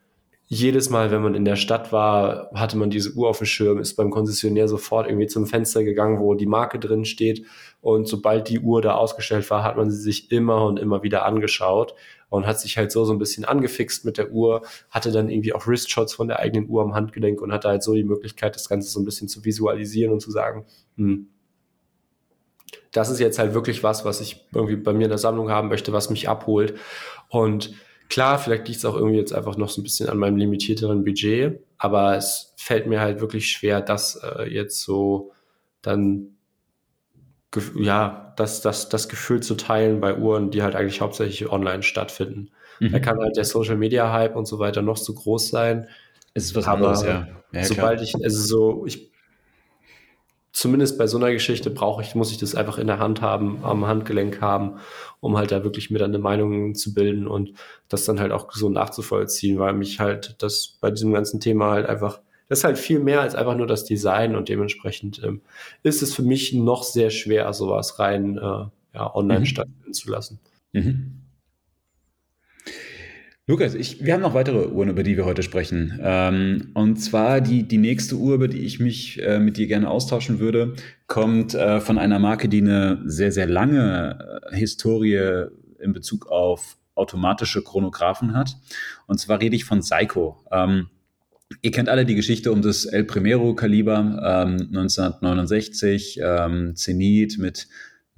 [0.48, 3.80] jedes Mal, wenn man in der Stadt war, hatte man diese Uhr auf dem Schirm,
[3.80, 7.46] ist beim Konzessionär sofort irgendwie zum Fenster gegangen, wo die Marke drin steht.
[7.82, 11.26] Und sobald die Uhr da ausgestellt war, hat man sie sich immer und immer wieder
[11.26, 11.96] angeschaut
[12.30, 15.54] und hat sich halt so so ein bisschen angefixt mit der Uhr, hatte dann irgendwie
[15.54, 18.68] auch Wristshots von der eigenen Uhr am Handgelenk und hatte halt so die Möglichkeit, das
[18.68, 20.66] Ganze so ein bisschen zu visualisieren und zu sagen,
[20.98, 21.30] hm,
[22.92, 25.70] das ist jetzt halt wirklich was, was ich irgendwie bei mir in der Sammlung haben
[25.70, 26.76] möchte, was mich abholt.
[27.30, 27.74] Und
[28.10, 31.04] Klar, vielleicht liegt es auch irgendwie jetzt einfach noch so ein bisschen an meinem limitierteren
[31.04, 35.32] Budget, aber es fällt mir halt wirklich schwer, das äh, jetzt so
[35.82, 36.36] dann
[37.76, 42.52] ja, das, das, das Gefühl zu teilen bei Uhren, die halt eigentlich hauptsächlich online stattfinden.
[42.80, 42.92] Mhm.
[42.92, 45.88] Da kann halt der Social Media Hype und so weiter noch so groß sein.
[46.34, 47.28] Es ist was anderes, ja.
[47.54, 48.04] ja sobald klar.
[48.04, 49.12] ich, also so, ich
[50.56, 53.60] zumindest bei so einer Geschichte brauche ich, muss ich das einfach in der Hand haben,
[53.64, 54.78] am Handgelenk haben,
[55.20, 57.52] um halt da wirklich mir dann eine Meinung zu bilden und
[57.90, 61.88] das dann halt auch so nachzuvollziehen, weil mich halt das bei diesem ganzen Thema halt
[61.88, 65.42] einfach, das ist halt viel mehr als einfach nur das Design und dementsprechend ähm,
[65.84, 69.46] ist es für mich noch sehr schwer, sowas rein äh, ja, online mhm.
[69.46, 70.40] stattfinden zu lassen.
[70.72, 71.25] Mhm.
[73.48, 76.00] Lukas, ich, wir haben noch weitere Uhren, über die wir heute sprechen.
[76.02, 79.90] Ähm, und zwar die, die nächste Uhr, über die ich mich äh, mit dir gerne
[79.90, 80.74] austauschen würde,
[81.06, 85.46] kommt äh, von einer Marke, die eine sehr, sehr lange äh, Historie
[85.80, 88.58] in Bezug auf automatische Chronographen hat.
[89.06, 90.44] Und zwar rede ich von Seiko.
[90.52, 90.88] Ähm,
[91.62, 97.68] Ihr kennt alle die Geschichte um das El Primero Kaliber ähm, 1969, ähm, Zenit mit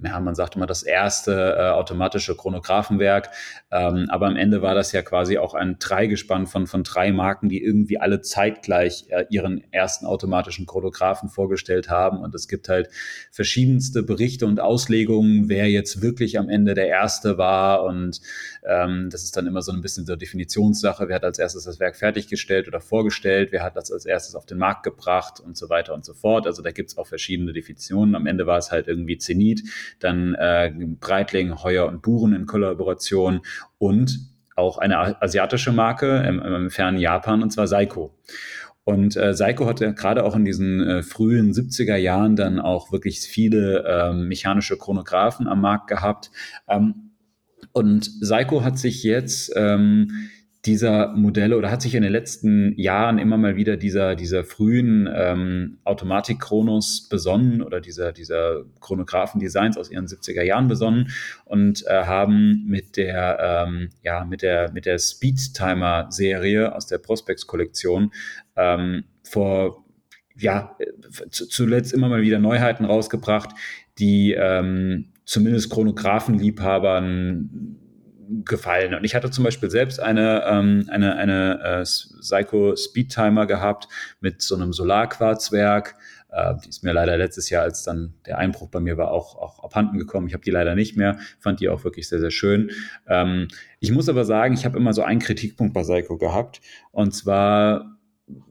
[0.00, 3.30] ja, man sagt immer das erste äh, automatische Chronographenwerk,
[3.72, 7.48] ähm, aber am Ende war das ja quasi auch ein Dreigespann von, von drei Marken,
[7.48, 12.18] die irgendwie alle zeitgleich äh, ihren ersten automatischen Chronographen vorgestellt haben.
[12.18, 12.90] Und es gibt halt
[13.32, 17.82] verschiedenste Berichte und Auslegungen, wer jetzt wirklich am Ende der Erste war.
[17.82, 18.20] Und
[18.64, 21.80] ähm, das ist dann immer so ein bisschen so Definitionssache, wer hat als erstes das
[21.80, 25.40] Werk fertiggestellt oder vorgestellt, wer hat das als erstes auf den Markt gebracht?
[25.40, 28.58] Und so weiter und so fort, also da gibt's auch verschiedene Definitionen, am Ende war
[28.58, 29.62] es halt irgendwie Zenit,
[30.00, 33.40] dann äh, Breitling, Heuer und Buren in Kollaboration
[33.78, 34.18] und
[34.56, 38.14] auch eine asiatische Marke im, im fernen Japan, und zwar Seiko.
[38.84, 43.20] Und äh, Seiko hatte gerade auch in diesen äh, frühen 70er Jahren dann auch wirklich
[43.20, 46.30] viele äh, mechanische Chronographen am Markt gehabt.
[46.66, 47.10] Ähm,
[47.72, 50.30] und Seiko hat sich jetzt ähm,
[50.64, 55.08] dieser Modelle oder hat sich in den letzten Jahren immer mal wieder dieser, dieser frühen
[55.12, 61.12] ähm, Automatik-Chronos besonnen oder dieser, dieser Chronographen-Designs aus ihren 70er Jahren besonnen
[61.44, 68.12] und äh, haben mit der, ähm, ja, mit der, mit der Speedtimer-Serie aus der Prospects-Kollektion
[68.56, 69.84] ähm, vor,
[70.36, 70.76] ja,
[71.30, 73.50] zuletzt immer mal wieder Neuheiten rausgebracht,
[74.00, 77.77] die ähm, zumindest Chronographenliebhabern
[78.44, 78.94] gefallen.
[78.94, 83.88] Und ich hatte zum Beispiel selbst eine, ähm, eine, eine äh, Psycho Speedtimer gehabt
[84.20, 85.94] mit so einem Solarquarzwerk.
[86.30, 89.36] Äh, die ist mir leider letztes Jahr, als dann der Einbruch bei mir war, auch,
[89.36, 90.28] auch abhanden gekommen.
[90.28, 92.70] Ich habe die leider nicht mehr, fand die auch wirklich sehr, sehr schön.
[93.06, 93.48] Ähm,
[93.80, 96.60] ich muss aber sagen, ich habe immer so einen Kritikpunkt bei Psycho gehabt.
[96.90, 97.98] Und zwar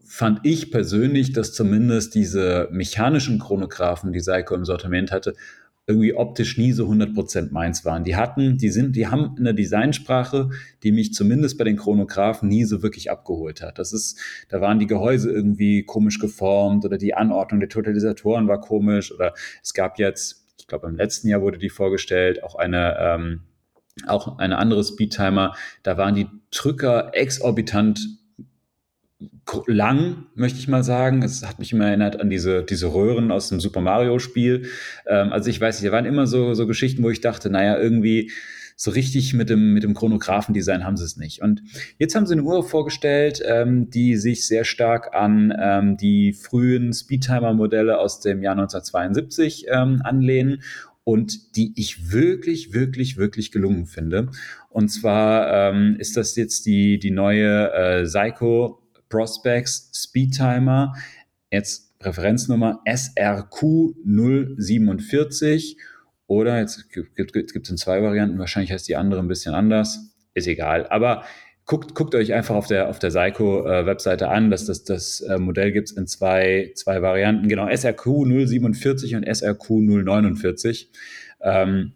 [0.03, 5.35] fand ich persönlich, dass zumindest diese mechanischen Chronographen, die Seiko im Sortiment hatte,
[5.87, 8.03] irgendwie optisch nie so 100% meins waren.
[8.03, 10.49] Die hatten, die sind, die haben eine Designsprache,
[10.83, 13.79] die mich zumindest bei den Chronographen nie so wirklich abgeholt hat.
[13.79, 14.19] Das ist,
[14.49, 19.33] da waren die Gehäuse irgendwie komisch geformt oder die Anordnung der Totalisatoren war komisch oder
[19.63, 23.41] es gab jetzt, ich glaube im letzten Jahr wurde die vorgestellt, auch eine, ähm,
[24.07, 28.01] auch eine andere Speedtimer, da waren die Drücker exorbitant
[29.65, 31.23] lang, möchte ich mal sagen.
[31.23, 34.67] Es hat mich immer erinnert an diese, diese Röhren aus dem Super Mario-Spiel.
[35.07, 37.77] Ähm, also ich weiß nicht, da waren immer so, so Geschichten, wo ich dachte, naja,
[37.77, 38.31] irgendwie
[38.79, 41.41] so richtig mit dem, mit dem Chronographendesign haben sie es nicht.
[41.41, 41.63] Und
[41.97, 46.93] jetzt haben sie eine Uhr vorgestellt, ähm, die sich sehr stark an ähm, die frühen
[46.93, 50.61] Speedtimer-Modelle aus dem Jahr 1972 ähm, anlehnen
[51.03, 54.29] und die ich wirklich, wirklich, wirklich gelungen finde.
[54.69, 60.93] Und zwar ähm, ist das jetzt die, die neue äh, Psycho Prospects Speedtimer,
[61.51, 65.75] jetzt Referenznummer SRQ047
[66.27, 70.47] oder jetzt gibt es in zwei Varianten, wahrscheinlich heißt die andere ein bisschen anders, ist
[70.47, 70.87] egal.
[70.87, 71.23] Aber
[71.65, 75.37] guckt, guckt euch einfach auf der, auf der Seiko-Webseite äh, an, dass das, das äh,
[75.37, 80.87] Modell gibt es in zwei, zwei Varianten, genau, SRQ047 und SRQ049.
[81.41, 81.93] Ähm,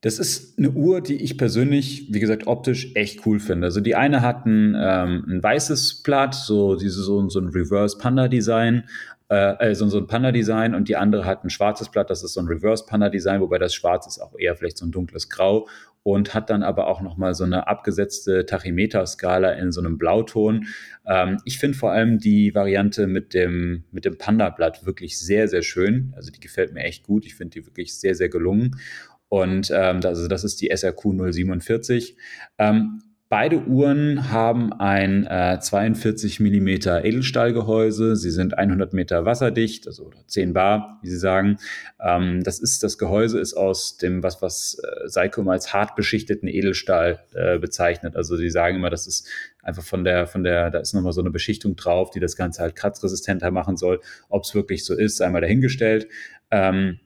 [0.00, 3.66] Das ist eine Uhr, die ich persönlich, wie gesagt, optisch echt cool finde.
[3.66, 7.98] Also die eine hat ein, ähm, ein weißes Blatt, so, diese, so, so ein Reverse
[7.98, 8.84] Panda Design,
[9.28, 12.34] äh, so, so ein Panda Design und die andere hat ein schwarzes Blatt, das ist
[12.34, 15.28] so ein Reverse Panda Design, wobei das Schwarz ist auch eher vielleicht so ein dunkles
[15.28, 15.66] Grau
[16.02, 20.68] und hat dann aber auch nochmal so eine abgesetzte Tachymeter-Skala in so einem Blauton.
[21.06, 25.62] Ähm, ich finde vor allem die Variante mit dem, mit dem Panda-Blatt wirklich sehr, sehr
[25.62, 26.12] schön.
[26.16, 27.26] Also die gefällt mir echt gut.
[27.26, 28.76] Ich finde die wirklich sehr, sehr gelungen.
[29.28, 32.16] Und ähm, das, also das ist die SRQ 047.
[32.58, 38.16] Ähm, Beide Uhren haben ein äh, 42 mm Edelstahlgehäuse.
[38.16, 41.58] Sie sind 100 Meter wasserdicht, also 10 Bar, wie Sie sagen.
[42.00, 45.94] Ähm, das ist das Gehäuse ist aus dem was was äh, Seiko immer als hart
[45.94, 48.16] beschichteten Edelstahl äh, bezeichnet.
[48.16, 49.28] Also sie sagen immer, das ist
[49.62, 52.62] einfach von der von der da ist nochmal so eine Beschichtung drauf, die das Ganze
[52.62, 54.00] halt kratzresistenter machen soll.
[54.30, 56.08] Ob es wirklich so ist, einmal dahingestellt.
[56.50, 56.98] Ähm,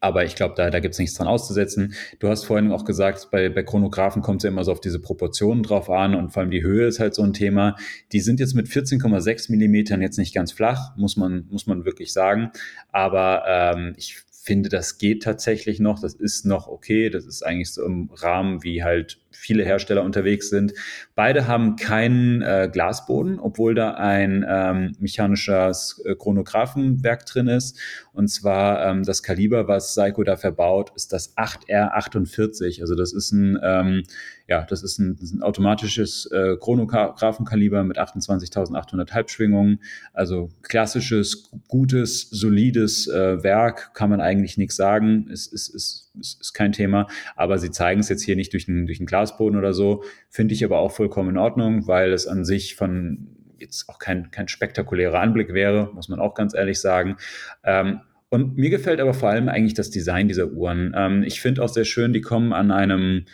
[0.00, 1.94] aber ich glaube, da, da gibt es nichts dran auszusetzen.
[2.18, 5.00] Du hast vorhin auch gesagt, bei, bei Chronographen kommt es ja immer so auf diese
[5.00, 7.76] Proportionen drauf an und vor allem die Höhe ist halt so ein Thema.
[8.12, 12.12] Die sind jetzt mit 14,6 Millimetern jetzt nicht ganz flach, muss man, muss man wirklich
[12.12, 12.50] sagen.
[12.92, 16.00] Aber ähm, ich finde, das geht tatsächlich noch.
[16.00, 17.10] Das ist noch okay.
[17.10, 20.72] Das ist eigentlich so im Rahmen, wie halt viele Hersteller unterwegs sind.
[21.16, 27.78] Beide haben keinen äh, Glasboden, obwohl da ein ähm, mechanisches äh, Chronographenwerk drin ist.
[28.12, 32.80] Und zwar ähm, das Kaliber, was Seiko da verbaut, ist das 8R48.
[32.80, 34.04] Also das ist ein ähm,
[34.52, 39.80] ja, das ist ein, das ist ein automatisches äh, Chronographenkaliber mit 28.800 Halbschwingungen.
[40.12, 45.26] Also klassisches, gutes, solides äh, Werk, kann man eigentlich nichts sagen.
[45.28, 47.06] Ist, ist, ist, ist, ist kein Thema.
[47.36, 50.04] Aber sie zeigen es jetzt hier nicht durch einen, durch Glasboden oder so.
[50.28, 54.30] Finde ich aber auch vollkommen in Ordnung, weil es an sich von jetzt auch kein,
[54.30, 57.16] kein spektakulärer Anblick wäre, muss man auch ganz ehrlich sagen.
[57.64, 60.94] Ähm, und mir gefällt aber vor allem eigentlich das Design dieser Uhren.
[60.96, 63.26] Ähm, ich finde auch sehr schön, die kommen an einem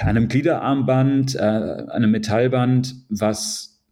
[0.00, 3.82] einem Gliederarmband, äh, einem Metallband, was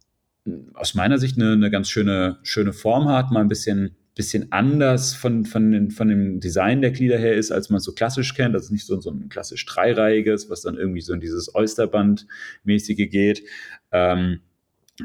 [0.73, 5.13] aus meiner Sicht eine, eine ganz schöne, schöne Form hat, mal ein bisschen, bisschen anders
[5.13, 8.55] von, von, den, von dem Design der Glieder her ist, als man so klassisch kennt.
[8.55, 13.09] Das ist nicht so, so ein klassisch dreireihiges, was dann irgendwie so in dieses Oysterband-mäßige
[13.09, 13.43] geht.
[13.91, 14.39] Ähm,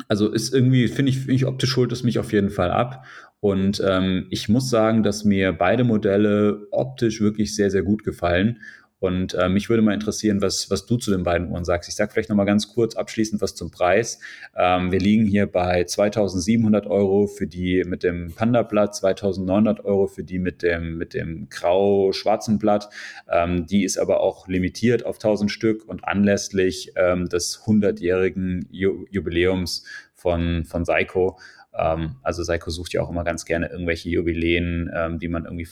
[0.07, 3.05] also ist irgendwie, finde ich, find ich optisch holt es mich auf jeden Fall ab.
[3.41, 8.61] Und ähm, ich muss sagen, dass mir beide Modelle optisch wirklich sehr, sehr gut gefallen.
[9.01, 11.89] Und äh, mich würde mal interessieren, was, was du zu den beiden Uhren sagst.
[11.89, 14.21] Ich sage vielleicht noch mal ganz kurz abschließend was zum Preis.
[14.55, 20.23] Ähm, wir liegen hier bei 2.700 Euro für die mit dem Panda-Blatt, 2.900 Euro für
[20.23, 22.91] die mit dem, mit dem grau-schwarzen Blatt.
[23.31, 29.85] Ähm, die ist aber auch limitiert auf 1.000 Stück und anlässlich ähm, des 100-jährigen Jubiläums
[30.21, 31.39] von, von Seiko
[31.73, 35.69] ähm, also Seiko sucht ja auch immer ganz gerne irgendwelche Jubiläen, ähm, die man irgendwie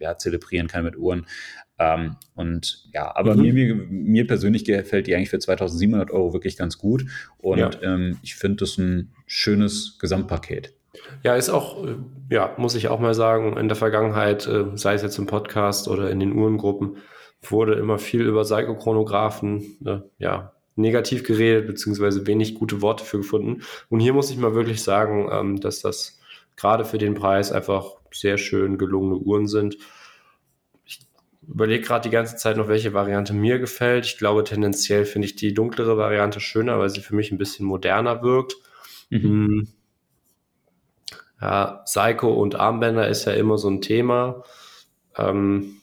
[0.00, 1.26] ja, zelebrieren kann mit Uhren.
[1.78, 3.42] Ähm, und ja, aber mhm.
[3.42, 7.04] mir, mir, mir, persönlich gefällt die eigentlich für 2700 Euro wirklich ganz gut.
[7.38, 7.70] Und ja.
[7.82, 10.74] ähm, ich finde das ein schönes Gesamtpaket.
[11.22, 11.96] Ja, ist auch, äh,
[12.30, 15.88] ja, muss ich auch mal sagen, in der Vergangenheit, äh, sei es jetzt im Podcast
[15.88, 16.98] oder in den Uhrengruppen,
[17.42, 23.62] wurde immer viel über Psychochronographen, äh, ja, negativ geredet, beziehungsweise wenig gute Worte für gefunden.
[23.88, 26.20] Und hier muss ich mal wirklich sagen, ähm, dass das
[26.56, 29.76] gerade für den Preis einfach sehr schön gelungene Uhren sind.
[30.84, 31.00] Ich
[31.46, 34.06] überlege gerade die ganze Zeit noch, welche Variante mir gefällt.
[34.06, 37.66] Ich glaube, tendenziell finde ich die dunklere Variante schöner, weil sie für mich ein bisschen
[37.66, 38.56] moderner wirkt.
[39.10, 39.22] Mhm.
[39.22, 39.68] Hm.
[41.40, 44.44] Ja, Psycho und Armbänder ist ja immer so ein Thema.
[45.16, 45.80] Ähm,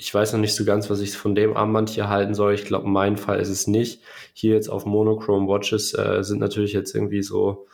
[0.00, 2.54] ich weiß noch nicht so ganz, was ich von dem Armband hier halten soll.
[2.54, 4.00] Ich glaube, mein Fall ist es nicht.
[4.32, 7.66] Hier jetzt auf Monochrome Watches äh, sind natürlich jetzt irgendwie so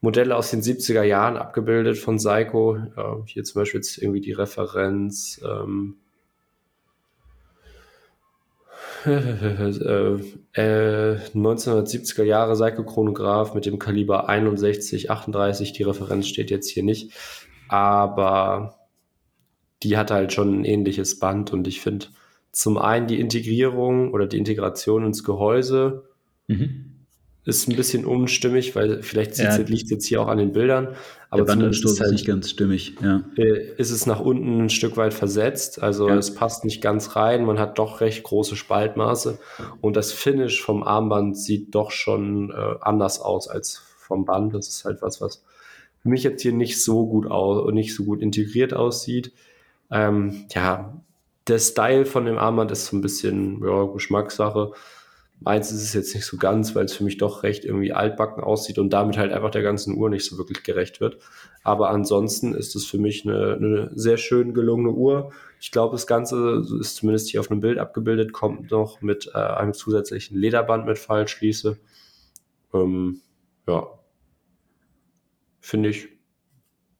[0.00, 2.76] Modelle aus den 70er Jahren abgebildet von Seiko.
[2.76, 5.42] Äh, hier zum Beispiel jetzt irgendwie die Referenz.
[5.44, 5.96] Ähm,
[9.04, 10.16] äh,
[10.56, 15.74] 1970er Jahre Seiko Chronograph mit dem Kaliber 61, 38.
[15.74, 17.12] Die Referenz steht jetzt hier nicht.
[17.68, 18.77] Aber
[19.82, 22.06] die hat halt schon ein ähnliches Band und ich finde
[22.52, 26.04] zum einen die Integrierung oder die Integration ins Gehäuse
[26.48, 26.86] mhm.
[27.44, 29.56] ist ein bisschen unstimmig, weil vielleicht ja.
[29.56, 30.96] liegt es jetzt hier auch an den Bildern.
[31.30, 33.22] Aber Der Bandanstoß ist, halt, nicht ganz stimmig, ja.
[33.36, 36.16] Äh, ist es nach unten ein Stück weit versetzt, also ja.
[36.16, 39.38] es passt nicht ganz rein, man hat doch recht große Spaltmaße
[39.82, 44.54] und das Finish vom Armband sieht doch schon äh, anders aus als vom Band.
[44.54, 45.44] Das ist halt was, was
[46.02, 49.32] für mich jetzt hier nicht so gut aus, nicht so gut integriert aussieht.
[49.90, 51.00] Ähm, ja,
[51.48, 54.72] der Style von dem Armband ist so ein bisschen ja, Geschmackssache.
[55.40, 58.42] Meins ist es jetzt nicht so ganz, weil es für mich doch recht irgendwie altbacken
[58.42, 61.18] aussieht und damit halt einfach der ganzen Uhr nicht so wirklich gerecht wird.
[61.62, 65.30] Aber ansonsten ist es für mich eine, eine sehr schön gelungene Uhr.
[65.60, 69.38] Ich glaube, das Ganze ist zumindest hier auf einem Bild abgebildet, kommt noch mit äh,
[69.38, 71.78] einem zusätzlichen Lederband mit Fallschließe.
[72.74, 73.20] Ähm,
[73.68, 73.86] ja,
[75.60, 76.08] finde ich,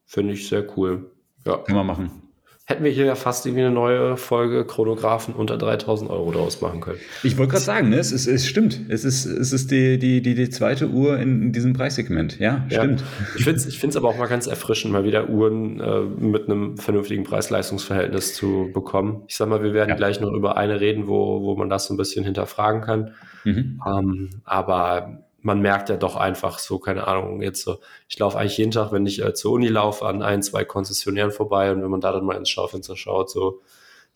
[0.06, 1.10] finde ich sehr cool.
[1.44, 1.58] Ja.
[1.58, 2.27] Kann man machen
[2.68, 6.82] hätten wir hier ja fast irgendwie eine neue Folge Chronographen unter 3000 Euro daraus machen
[6.82, 6.98] können.
[7.22, 8.78] Ich wollte gerade sagen, ne, es, ist, es stimmt.
[8.90, 12.38] Es ist, es ist die, die, die, die zweite Uhr in, in diesem Preissegment.
[12.38, 12.82] Ja, ja.
[12.82, 13.04] stimmt.
[13.38, 16.44] Ich finde es ich find's aber auch mal ganz erfrischend, mal wieder Uhren äh, mit
[16.44, 19.22] einem vernünftigen Preis-Leistungs-Verhältnis zu bekommen.
[19.28, 19.96] Ich sag mal, wir werden ja.
[19.96, 23.12] gleich noch über eine reden, wo, wo man das so ein bisschen hinterfragen kann.
[23.44, 23.80] Mhm.
[23.86, 27.78] Ähm, aber man merkt ja doch einfach so, keine Ahnung, jetzt so,
[28.08, 31.30] ich laufe eigentlich jeden Tag, wenn ich äh, zur Uni laufe, an ein, zwei Konzessionären
[31.30, 33.60] vorbei und wenn man da dann mal ins Schaufenster schaut, so,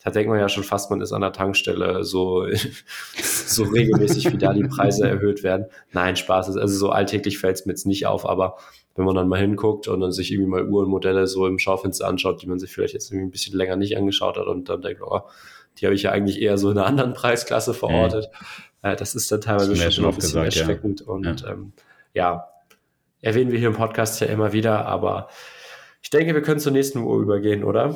[0.03, 2.45] da denkt man ja schon fast, man ist an der Tankstelle so,
[3.23, 5.67] so regelmäßig, wie da die Preise erhöht werden.
[5.93, 8.57] Nein, Spaß ist, also so alltäglich fällt es mir jetzt nicht auf, aber
[8.95, 12.41] wenn man dann mal hinguckt und dann sich irgendwie mal Uhrenmodelle so im Schaufenster anschaut,
[12.41, 15.01] die man sich vielleicht jetzt irgendwie ein bisschen länger nicht angeschaut hat und dann denkt,
[15.01, 15.21] oh,
[15.79, 18.29] die habe ich ja eigentlich eher so in einer anderen Preisklasse verortet.
[18.29, 18.63] Mhm.
[18.83, 20.99] Äh, das ist dann teilweise schon, schon ein bisschen gesagt, erschreckend.
[21.01, 21.07] Ja.
[21.07, 21.51] Und ja.
[21.51, 21.73] Ähm,
[22.13, 22.47] ja,
[23.21, 25.29] erwähnen wir hier im Podcast ja immer wieder, aber
[26.03, 27.95] ich denke, wir können zur nächsten Uhr übergehen, oder?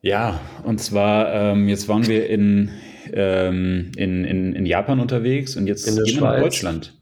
[0.00, 2.70] Ja, und zwar, ähm, jetzt waren wir in,
[3.12, 6.94] ähm, in, in, in Japan unterwegs und jetzt in gehen wir nach Deutschland.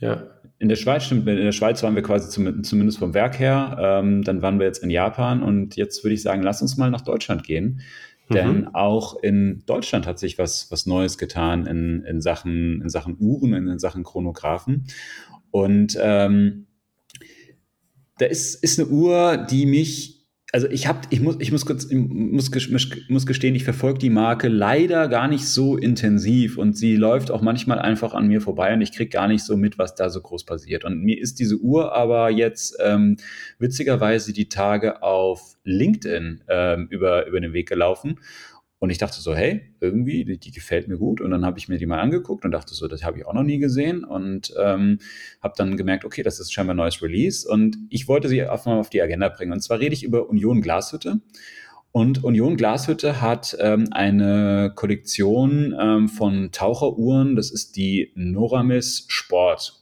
[0.00, 0.24] Ja.
[0.58, 3.76] In der Schweiz, stimmt, in der Schweiz waren wir quasi zum, zumindest vom Werk her.
[3.80, 6.90] Ähm, dann waren wir jetzt in Japan und jetzt würde ich sagen, lass uns mal
[6.90, 7.80] nach Deutschland gehen.
[8.32, 8.74] Denn mhm.
[8.74, 13.54] auch in Deutschland hat sich was, was Neues getan in, in, Sachen, in Sachen Uhren,
[13.54, 14.86] in, in Sachen Chronographen.
[15.50, 16.66] Und ähm,
[18.18, 20.21] da ist, ist eine Uhr, die mich
[20.54, 22.50] also ich habe, ich muss, ich muss kurz, muss,
[23.08, 27.40] muss gestehen, ich verfolge die Marke leider gar nicht so intensiv und sie läuft auch
[27.40, 30.20] manchmal einfach an mir vorbei und ich kriege gar nicht so mit, was da so
[30.20, 30.84] groß passiert.
[30.84, 33.16] Und mir ist diese Uhr aber jetzt ähm,
[33.58, 38.18] witzigerweise die Tage auf LinkedIn ähm, über, über den Weg gelaufen
[38.82, 41.20] und ich dachte so, hey, irgendwie, die, die gefällt mir gut.
[41.20, 43.32] Und dann habe ich mir die mal angeguckt und dachte so, das habe ich auch
[43.32, 44.02] noch nie gesehen.
[44.02, 44.98] Und ähm,
[45.40, 47.48] habe dann gemerkt, okay, das ist scheinbar ein neues Release.
[47.48, 49.52] Und ich wollte sie auf, auf die Agenda bringen.
[49.52, 51.20] Und zwar rede ich über Union Glashütte.
[51.92, 57.36] Und Union Glashütte hat ähm, eine Kollektion ähm, von Taucheruhren.
[57.36, 59.81] Das ist die Noramis Sport.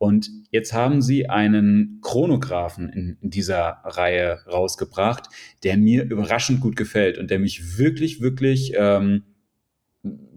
[0.00, 5.28] Und jetzt haben sie einen Chronographen in, dieser Reihe rausgebracht,
[5.62, 9.24] der mir überraschend gut gefällt und der mich wirklich, wirklich, ähm,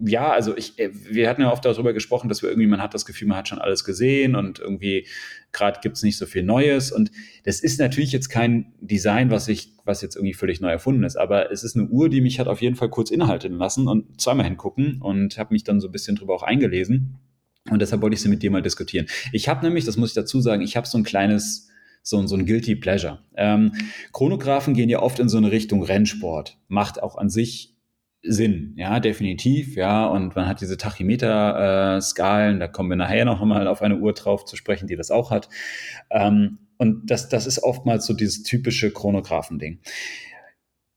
[0.04, 2.92] ja, also ich, äh, wir hatten ja oft darüber gesprochen, dass wir irgendwie, man hat
[2.92, 5.06] das Gefühl, man hat schon alles gesehen und irgendwie
[5.52, 6.92] gerade gibt es nicht so viel Neues.
[6.92, 7.10] Und
[7.44, 11.16] das ist natürlich jetzt kein Design, was ich, was jetzt irgendwie völlig neu erfunden ist,
[11.16, 14.20] aber es ist eine Uhr, die mich hat auf jeden Fall kurz innehalten lassen und
[14.20, 17.18] zweimal hingucken und habe mich dann so ein bisschen drüber auch eingelesen.
[17.70, 19.06] Und deshalb wollte ich sie mit dir mal diskutieren.
[19.32, 21.68] Ich habe nämlich, das muss ich dazu sagen, ich habe so ein kleines,
[22.02, 23.20] so, so ein Guilty Pleasure.
[23.36, 23.72] Ähm,
[24.12, 26.58] Chronographen gehen ja oft in so eine Richtung Rennsport.
[26.68, 27.74] Macht auch an sich
[28.26, 30.06] Sinn, ja, definitiv, ja.
[30.06, 34.14] Und man hat diese Tachymeter-Skalen, äh, da kommen wir nachher noch mal auf eine Uhr
[34.14, 35.48] drauf zu sprechen, die das auch hat.
[36.10, 39.80] Ähm, und das, das ist oftmals so dieses typische Chronographen-Ding.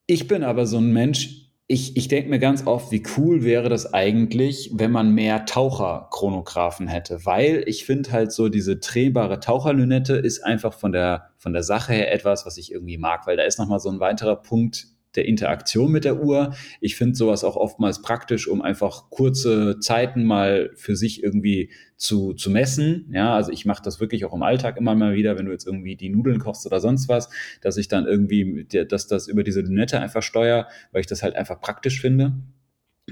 [0.06, 3.68] Ich bin aber so ein Mensch, ich, ich denke mir ganz oft, wie cool wäre
[3.68, 10.16] das eigentlich, wenn man mehr Taucherchronographen hätte, weil ich finde halt so diese drehbare Taucherlünette
[10.16, 13.44] ist einfach von der, von der Sache her etwas, was ich irgendwie mag, weil da
[13.44, 16.54] ist nochmal so ein weiterer Punkt der Interaktion mit der Uhr.
[16.82, 22.34] Ich finde sowas auch oftmals praktisch, um einfach kurze Zeiten mal für sich irgendwie zu,
[22.34, 23.10] zu messen.
[23.12, 25.66] Ja, also ich mache das wirklich auch im Alltag immer mal wieder, wenn du jetzt
[25.66, 27.30] irgendwie die Nudeln kochst oder sonst was,
[27.62, 31.36] dass ich dann irgendwie, dass das über diese Lünette einfach steuere, weil ich das halt
[31.36, 32.34] einfach praktisch finde.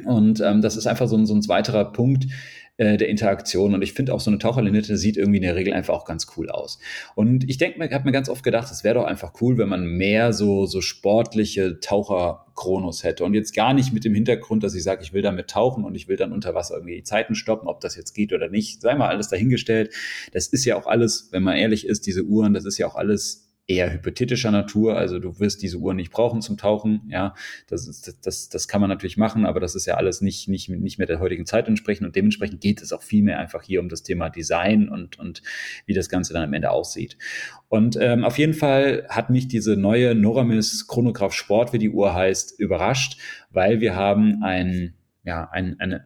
[0.03, 2.25] Und ähm, das ist einfach so ein, so ein weiterer Punkt,
[2.77, 3.73] äh, der Interaktion.
[3.73, 6.27] Und ich finde auch so eine Taucherlinette sieht irgendwie in der Regel einfach auch ganz
[6.35, 6.79] cool aus.
[7.15, 9.69] Und ich denke mir, habe mir ganz oft gedacht, es wäre doch einfach cool, wenn
[9.69, 13.23] man mehr so, so sportliche Taucher-Chronos hätte.
[13.23, 15.95] Und jetzt gar nicht mit dem Hintergrund, dass ich sage, ich will damit tauchen und
[15.95, 18.81] ich will dann unter Wasser irgendwie die Zeiten stoppen, ob das jetzt geht oder nicht.
[18.81, 19.93] Sei mal alles dahingestellt.
[20.33, 22.95] Das ist ja auch alles, wenn man ehrlich ist, diese Uhren, das ist ja auch
[22.95, 24.97] alles eher hypothetischer Natur.
[24.97, 27.01] Also du wirst diese Uhr nicht brauchen zum Tauchen.
[27.09, 27.33] Ja,
[27.67, 30.69] das, ist, das, das kann man natürlich machen, aber das ist ja alles nicht, nicht,
[30.69, 32.05] nicht mehr der heutigen Zeit entsprechend.
[32.05, 35.41] Und dementsprechend geht es auch viel mehr einfach hier um das Thema Design und, und
[35.85, 37.17] wie das Ganze dann am Ende aussieht.
[37.67, 42.13] Und ähm, auf jeden Fall hat mich diese neue Noramis Chronograph Sport, wie die Uhr
[42.13, 44.93] heißt, überrascht, weil wir haben ein,
[45.23, 46.05] ja, ein, eine,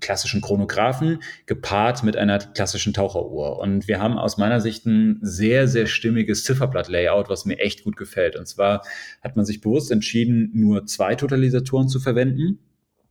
[0.00, 3.58] klassischen Chronographen gepaart mit einer klassischen Taucheruhr.
[3.58, 7.96] Und wir haben aus meiner Sicht ein sehr, sehr stimmiges Zifferblatt-Layout, was mir echt gut
[7.96, 8.36] gefällt.
[8.36, 8.82] Und zwar
[9.22, 12.58] hat man sich bewusst entschieden, nur zwei Totalisatoren zu verwenden.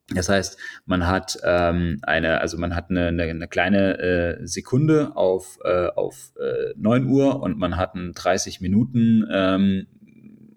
[0.09, 5.15] Das heißt, man hat ähm, eine, also man hat eine, eine, eine kleine äh, Sekunde
[5.15, 9.87] auf, äh, auf äh, 9 Uhr und man hat einen 30 Minuten ähm,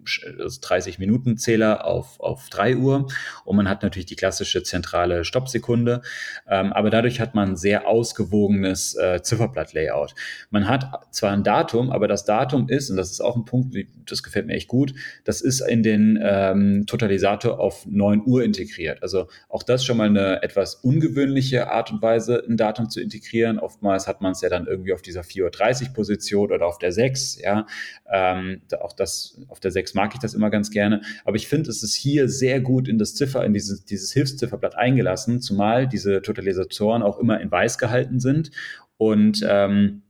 [0.07, 3.07] 30-Minuten-Zähler auf, auf 3 Uhr
[3.45, 6.01] und man hat natürlich die klassische zentrale Stoppsekunde,
[6.47, 10.15] ähm, aber dadurch hat man ein sehr ausgewogenes äh, Zifferblatt-Layout.
[10.49, 13.75] Man hat zwar ein Datum, aber das Datum ist, und das ist auch ein Punkt,
[14.05, 14.93] das gefällt mir echt gut,
[15.23, 19.01] das ist in den ähm, Totalisator auf 9 Uhr integriert.
[19.01, 23.59] Also auch das schon mal eine etwas ungewöhnliche Art und Weise, ein Datum zu integrieren.
[23.59, 26.91] Oftmals hat man es ja dann irgendwie auf dieser 4.30 Uhr Position oder auf der
[26.91, 27.65] 6, ja.
[28.11, 31.01] Ähm, auch das auf der 6 mag ich das immer ganz gerne.
[31.25, 34.75] Aber ich finde, es ist hier sehr gut in das Ziffer, in dieses, dieses Hilfszifferblatt
[34.75, 38.51] eingelassen, zumal diese Totalisatoren auch immer in weiß gehalten sind
[38.97, 40.03] und ähm,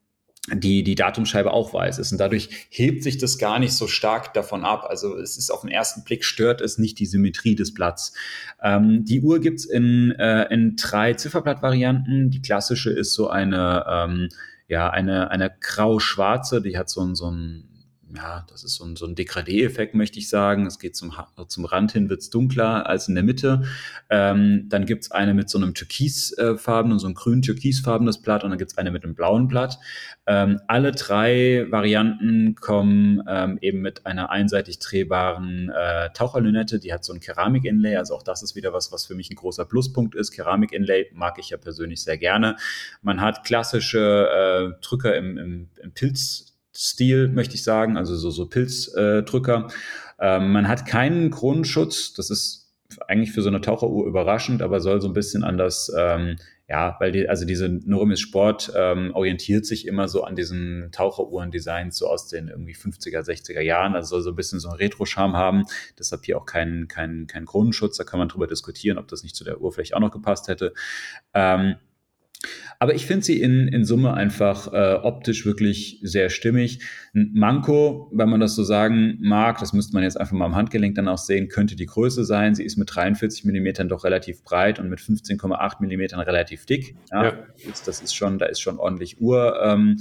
[0.53, 2.11] die, die Datumscheibe auch weiß ist.
[2.11, 4.85] Und dadurch hebt sich das gar nicht so stark davon ab.
[4.89, 8.13] Also es ist auf den ersten Blick stört es nicht die Symmetrie des Blatts.
[8.61, 12.29] Ähm, die Uhr gibt's in, äh, in drei Zifferblattvarianten.
[12.29, 14.29] Die klassische ist so eine, ähm,
[14.67, 17.76] ja, eine, eine grau-schwarze, die hat so so ein
[18.17, 20.65] ja, das ist so ein, so ein Degradé-Effekt, möchte ich sagen.
[20.65, 21.13] Es geht zum,
[21.47, 23.63] zum Rand hin, wird es dunkler als in der Mitte.
[24.09, 28.49] Ähm, dann gibt es eine mit so einem türkisfarben und so einem grün-türkisfarbenes Blatt und
[28.49, 29.77] dann gibt es eine mit einem blauen Blatt.
[30.25, 36.79] Ähm, alle drei Varianten kommen ähm, eben mit einer einseitig drehbaren äh, Taucherlünette.
[36.79, 39.35] Die hat so ein Keramik-Inlay, also auch das ist wieder was, was für mich ein
[39.35, 40.31] großer Pluspunkt ist.
[40.31, 42.55] Keramik-Inlay mag ich ja persönlich sehr gerne.
[43.03, 46.46] Man hat klassische äh, Drücker im, im, im Pilz
[46.79, 49.67] Stil, möchte ich sagen, also so, so Pilzdrücker.
[50.19, 52.67] Ähm, man hat keinen Grundschutz, das ist
[53.07, 56.37] eigentlich für so eine Taucheruhr überraschend, aber soll so ein bisschen an das, ähm,
[56.69, 61.97] ja, weil die, also diese Noremis Sport ähm, orientiert sich immer so an diesen Taucheruhren-Designs
[61.97, 65.35] so aus den irgendwie 50er, 60er Jahren, also soll so ein bisschen so einen Retro-Charme
[65.35, 65.63] haben,
[65.97, 69.35] deshalb hier auch kein, kein, kein Grundschutz, da kann man drüber diskutieren, ob das nicht
[69.35, 70.73] zu der Uhr vielleicht auch noch gepasst hätte.
[71.33, 71.75] Ähm,
[72.79, 76.79] aber ich finde sie in, in Summe einfach äh, optisch wirklich sehr stimmig.
[77.15, 80.55] Ein Manko, wenn man das so sagen mag, das müsste man jetzt einfach mal am
[80.55, 82.53] Handgelenk dann auch sehen, könnte die Größe sein.
[82.53, 86.95] Sie ist mit 43 Millimetern doch relativ breit und mit 15,8 Millimetern relativ dick.
[87.11, 87.33] Ja, ja.
[87.85, 89.97] Das ist schon, da ist schon ordentlich Uhr ähm,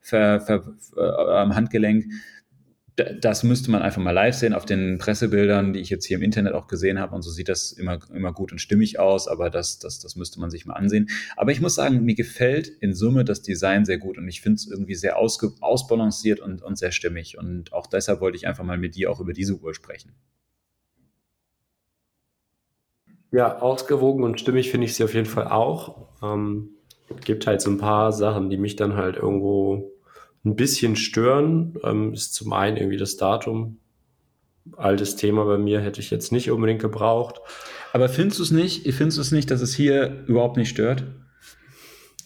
[0.00, 2.06] ver, ver, äh, am Handgelenk
[2.96, 6.22] das müsste man einfach mal live sehen auf den Pressebildern, die ich jetzt hier im
[6.22, 7.14] Internet auch gesehen habe.
[7.14, 10.40] Und so sieht das immer, immer gut und stimmig aus, aber das, das, das müsste
[10.40, 11.08] man sich mal ansehen.
[11.36, 14.56] Aber ich muss sagen, mir gefällt in Summe das Design sehr gut und ich finde
[14.56, 17.36] es irgendwie sehr ausge, ausbalanciert und, und sehr stimmig.
[17.36, 20.14] Und auch deshalb wollte ich einfach mal mit dir auch über diese Uhr sprechen.
[23.30, 26.08] Ja, ausgewogen und stimmig finde ich sie auf jeden Fall auch.
[26.22, 26.70] Ähm,
[27.24, 29.95] gibt halt so ein paar Sachen, die mich dann halt irgendwo
[30.46, 33.78] ein bisschen stören, ähm, ist zum einen irgendwie das Datum.
[34.76, 37.40] Altes Thema bei mir hätte ich jetzt nicht unbedingt gebraucht.
[37.92, 41.04] Aber findest du es nicht, findest du es nicht, dass es hier überhaupt nicht stört?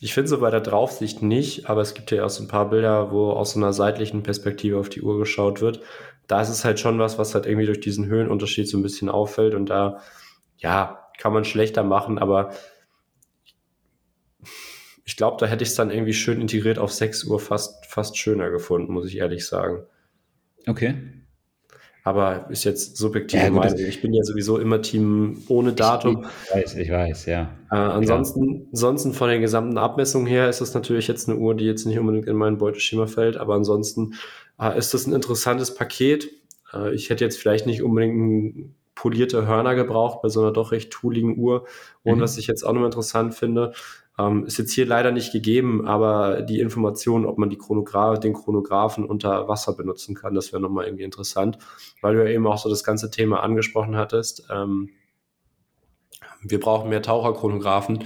[0.00, 2.70] Ich finde so bei der Draufsicht nicht, aber es gibt ja auch so ein paar
[2.70, 5.80] Bilder, wo aus so einer seitlichen Perspektive auf die Uhr geschaut wird.
[6.26, 9.08] Da ist es halt schon was, was halt irgendwie durch diesen Höhenunterschied so ein bisschen
[9.10, 10.00] auffällt und da,
[10.58, 12.50] ja, kann man schlechter machen, aber
[15.10, 18.16] ich glaube, da hätte ich es dann irgendwie schön integriert auf 6 Uhr fast, fast
[18.16, 19.82] schöner gefunden, muss ich ehrlich sagen.
[20.68, 20.94] Okay.
[22.04, 23.76] Aber ist jetzt subjektive ja, Meinung.
[23.76, 26.26] Ich bin ja sowieso immer Team ohne Datum.
[26.44, 27.50] Ich weiß, ich weiß, ja.
[27.72, 28.60] Äh, ansonsten, ja.
[28.70, 31.98] ansonsten von den gesamten Abmessungen her ist das natürlich jetzt eine Uhr, die jetzt nicht
[31.98, 34.14] unbedingt in mein Beuteschema fällt, aber ansonsten
[34.60, 36.30] äh, ist das ein interessantes Paket.
[36.72, 40.92] Äh, ich hätte jetzt vielleicht nicht unbedingt polierte Hörner gebraucht bei so einer doch recht
[40.92, 41.66] tooligen Uhr.
[42.04, 42.20] Und mhm.
[42.20, 43.72] was ich jetzt auch noch interessant finde,
[44.20, 48.34] ähm, ist jetzt hier leider nicht gegeben, aber die Information, ob man die Chronograph, den
[48.34, 51.58] Chronographen unter Wasser benutzen kann, das wäre nochmal irgendwie interessant,
[52.02, 54.44] weil du ja eben auch so das ganze Thema angesprochen hattest.
[54.50, 54.90] Ähm,
[56.42, 58.04] wir brauchen mehr Taucherchronographen.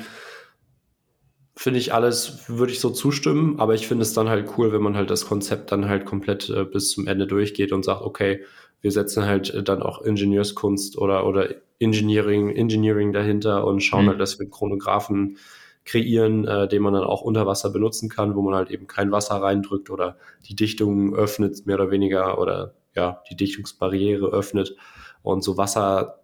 [1.56, 4.82] Finde ich alles, würde ich so zustimmen, aber ich finde es dann halt cool, wenn
[4.82, 8.44] man halt das Konzept dann halt komplett äh, bis zum Ende durchgeht und sagt, okay,
[8.80, 14.08] wir setzen halt äh, dann auch Ingenieurskunst oder, oder Engineering, Engineering dahinter und schauen mhm.
[14.10, 15.38] halt, dass wir Chronographen
[15.84, 19.12] kreieren, äh, den man dann auch unter Wasser benutzen kann, wo man halt eben kein
[19.12, 20.16] Wasser reindrückt oder
[20.48, 24.76] die Dichtung öffnet, mehr oder weniger, oder ja, die Dichtungsbarriere öffnet
[25.22, 26.20] und so Wasser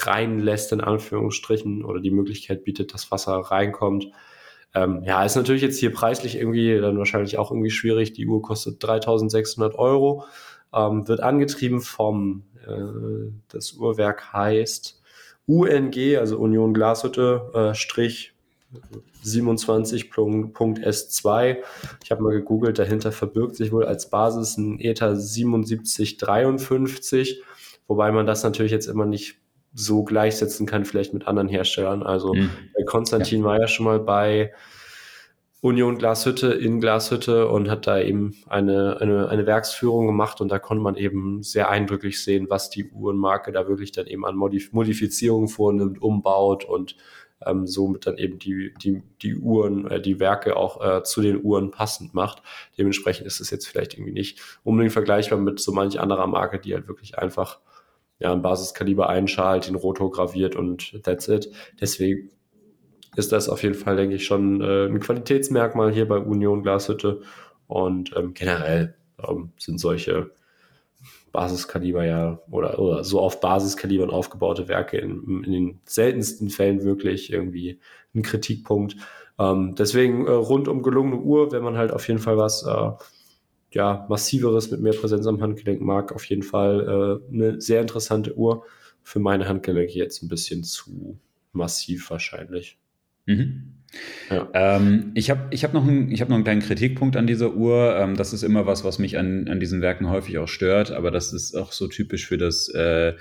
[0.00, 4.08] reinlässt, in Anführungsstrichen, oder die Möglichkeit bietet, dass Wasser reinkommt.
[4.74, 8.12] Ähm, ja, ist natürlich jetzt hier preislich irgendwie dann wahrscheinlich auch irgendwie schwierig.
[8.12, 10.24] Die Uhr kostet 3600 Euro,
[10.74, 15.00] ähm, wird angetrieben vom, äh, das Uhrwerk heißt
[15.46, 18.34] UNG, also Union Glashütte, äh, Strich
[19.24, 21.56] 27.S2.
[22.04, 27.42] Ich habe mal gegoogelt, dahinter verbirgt sich wohl als Basis ein ETA 7753,
[27.86, 29.36] wobei man das natürlich jetzt immer nicht
[29.74, 32.02] so gleichsetzen kann, vielleicht mit anderen Herstellern.
[32.02, 32.50] Also mhm.
[32.86, 33.46] Konstantin ja.
[33.46, 34.52] war ja schon mal bei
[35.60, 40.60] Union Glashütte in Glashütte und hat da eben eine, eine, eine Werksführung gemacht und da
[40.60, 44.72] konnte man eben sehr eindrücklich sehen, was die Uhrenmarke da wirklich dann eben an Modif
[44.72, 46.94] Modifizierungen vornimmt, umbaut und
[47.44, 51.42] ähm, somit dann eben die, die, die Uhren, äh, die Werke auch äh, zu den
[51.42, 52.42] Uhren passend macht.
[52.76, 56.74] Dementsprechend ist es jetzt vielleicht irgendwie nicht unbedingt vergleichbar mit so manch anderer Marke, die
[56.74, 57.60] halt wirklich einfach
[58.18, 61.50] ja, ein Basiskaliber einschalt, den Rotor graviert und that's it.
[61.80, 62.30] Deswegen
[63.16, 67.22] ist das auf jeden Fall, denke ich, schon äh, ein Qualitätsmerkmal hier bei Union Glashütte.
[67.66, 68.94] Und ähm, generell
[69.26, 70.30] ähm, sind solche
[71.32, 77.32] Basiskaliber ja oder, oder so auf Basiskalibern aufgebaute Werke in, in den seltensten Fällen wirklich
[77.32, 77.80] irgendwie
[78.14, 78.96] ein Kritikpunkt.
[79.38, 82.90] Ähm, deswegen äh, rundum gelungene Uhr, wenn man halt auf jeden Fall was äh,
[83.72, 88.36] ja, massiveres mit mehr Präsenz am Handgelenk mag, auf jeden Fall äh, eine sehr interessante
[88.36, 88.64] Uhr.
[89.02, 91.18] Für meine Handgelenke jetzt ein bisschen zu
[91.52, 92.78] massiv wahrscheinlich.
[93.26, 93.77] Mhm.
[94.52, 97.96] Ähm, ich habe ich hab noch, ein, hab noch einen kleinen Kritikpunkt an dieser Uhr.
[97.96, 101.10] Ähm, das ist immer was, was mich an, an diesen Werken häufig auch stört, aber
[101.10, 103.14] das ist auch so typisch für das äh,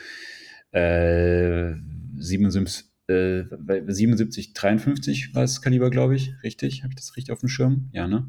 [0.71, 1.75] äh,
[2.17, 3.43] 77, äh,
[3.87, 6.33] 77 53 war es Kaliber, glaube ich.
[6.43, 6.83] Richtig?
[6.83, 7.89] Habe ich das richtig auf dem Schirm?
[7.93, 8.27] Ja, ne?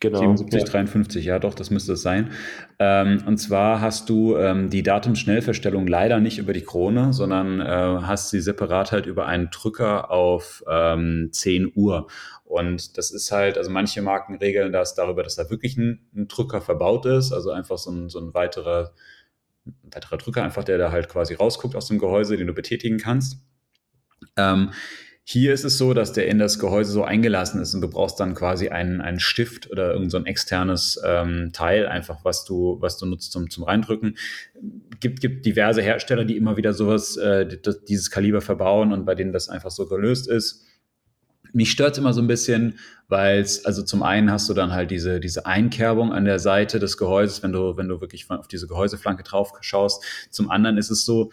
[0.00, 0.18] Genau.
[0.18, 0.66] 77, ja.
[0.66, 2.30] 53, ja doch, das müsste es sein.
[2.78, 7.64] Ähm, und zwar hast du ähm, die Datumsschnellverstellung leider nicht über die Krone, sondern äh,
[8.02, 12.08] hast sie separat halt über einen Drücker auf ähm, 10 Uhr.
[12.44, 16.28] Und das ist halt, also manche Marken regeln das darüber, dass da wirklich ein, ein
[16.28, 18.92] Drücker verbaut ist, also einfach so ein, so ein weiterer,
[19.64, 22.98] ein weiterer Drücker, einfach der da halt quasi rausguckt aus dem Gehäuse, den du betätigen
[22.98, 23.38] kannst.
[24.36, 24.72] Ähm,
[25.28, 28.20] hier ist es so, dass der in das Gehäuse so eingelassen ist und du brauchst
[28.20, 32.76] dann quasi einen, einen Stift oder irgend so ein externes ähm, Teil, einfach was du,
[32.80, 34.16] was du nutzt zum, zum Reindrücken.
[35.00, 37.58] Gibt, gibt diverse Hersteller, die immer wieder sowas, äh,
[37.88, 40.64] dieses Kaliber verbauen und bei denen das einfach so gelöst ist.
[41.52, 44.92] Mich stört immer so ein bisschen, weil es, also zum einen hast du dann halt
[44.92, 48.68] diese, diese Einkerbung an der Seite des Gehäuses, wenn du, wenn du wirklich auf diese
[48.68, 50.04] Gehäuseflanke drauf schaust.
[50.30, 51.32] Zum anderen ist es so,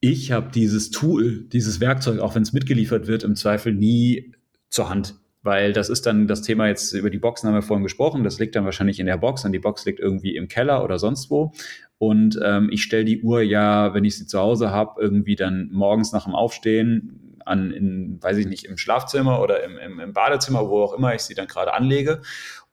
[0.00, 4.32] ich habe dieses Tool, dieses Werkzeug, auch wenn es mitgeliefert wird, im Zweifel nie
[4.68, 5.16] zur Hand.
[5.42, 8.24] Weil das ist dann das Thema jetzt über die Boxen haben wir vorhin gesprochen.
[8.24, 10.98] Das liegt dann wahrscheinlich in der Box und die Box liegt irgendwie im Keller oder
[10.98, 11.52] sonst wo.
[11.98, 15.68] Und ähm, ich stelle die Uhr ja, wenn ich sie zu Hause habe, irgendwie dann
[15.70, 20.12] morgens nach dem Aufstehen an, in, weiß ich nicht, im Schlafzimmer oder im, im, im
[20.12, 22.22] Badezimmer, wo auch immer ich sie dann gerade anlege.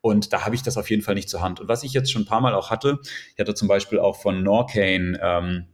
[0.02, 1.62] Und da habe ich das auf jeden Fall nicht zur Hand.
[1.62, 3.00] Und was ich jetzt schon ein paar Mal auch hatte,
[3.34, 5.66] ich hatte zum Beispiel auch von Norcane ähm,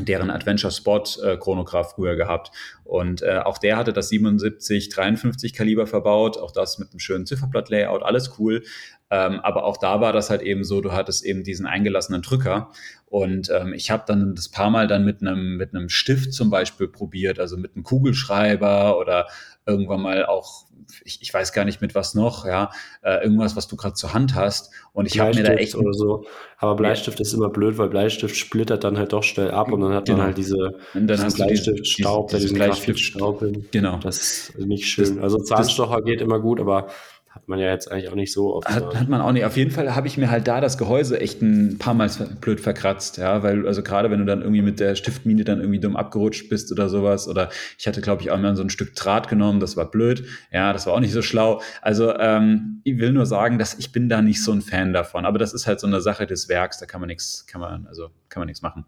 [0.00, 2.50] deren Adventure Spot äh, Chronograph früher gehabt.
[2.84, 7.26] Und äh, auch der hatte das 77 53 Kaliber verbaut, auch das mit einem schönen
[7.26, 8.62] Zifferblatt-Layout, alles cool.
[9.10, 12.70] Ähm, aber auch da war das halt eben so, du hattest eben diesen eingelassenen Drücker.
[13.06, 16.50] Und ähm, ich habe dann das paar Mal dann mit einem mit einem Stift zum
[16.50, 19.28] Beispiel probiert, also mit einem Kugelschreiber oder
[19.66, 20.66] irgendwann mal auch
[21.04, 22.70] ich, ich weiß gar nicht mit was noch, ja,
[23.02, 24.70] äh, irgendwas, was du gerade zur Hand hast.
[24.92, 26.24] Und ich habe mir da echt oder so.
[26.58, 27.22] Aber Bleistift ja.
[27.22, 30.18] ist immer blöd, weil Bleistift splittert dann halt doch schnell ab und dann hat genau.
[30.18, 33.44] man halt diese Bleistiftstaub, diese, diese, diesen Bleistiftstaub.
[33.70, 33.98] Genau.
[33.98, 35.16] Das ist nicht schön.
[35.16, 36.88] Das, also Zahnstocher das, geht immer gut, aber
[37.34, 38.68] hat man ja jetzt eigentlich auch nicht so oft.
[38.68, 39.44] Hat, hat man auch nicht.
[39.44, 42.08] Auf jeden Fall habe ich mir halt da das Gehäuse echt ein paar Mal
[42.40, 45.80] blöd verkratzt, ja, weil, also gerade wenn du dann irgendwie mit der Stiftmine dann irgendwie
[45.80, 48.94] dumm abgerutscht bist oder sowas, oder ich hatte, glaube ich, auch mal so ein Stück
[48.94, 51.60] Draht genommen, das war blöd, ja, das war auch nicht so schlau.
[51.82, 55.26] Also, ähm, ich will nur sagen, dass ich bin da nicht so ein Fan davon,
[55.26, 57.88] aber das ist halt so eine Sache des Werks, da kann man nichts, kann man,
[57.88, 58.86] also kann man nichts machen.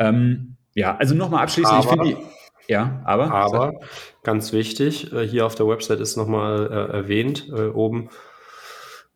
[0.00, 2.41] Ähm, ja, also nochmal abschließend, aber, ich finde die
[2.72, 3.30] ja, aber.
[3.30, 3.80] Aber
[4.22, 8.08] ganz wichtig, äh, hier auf der Website ist nochmal äh, erwähnt, äh, oben.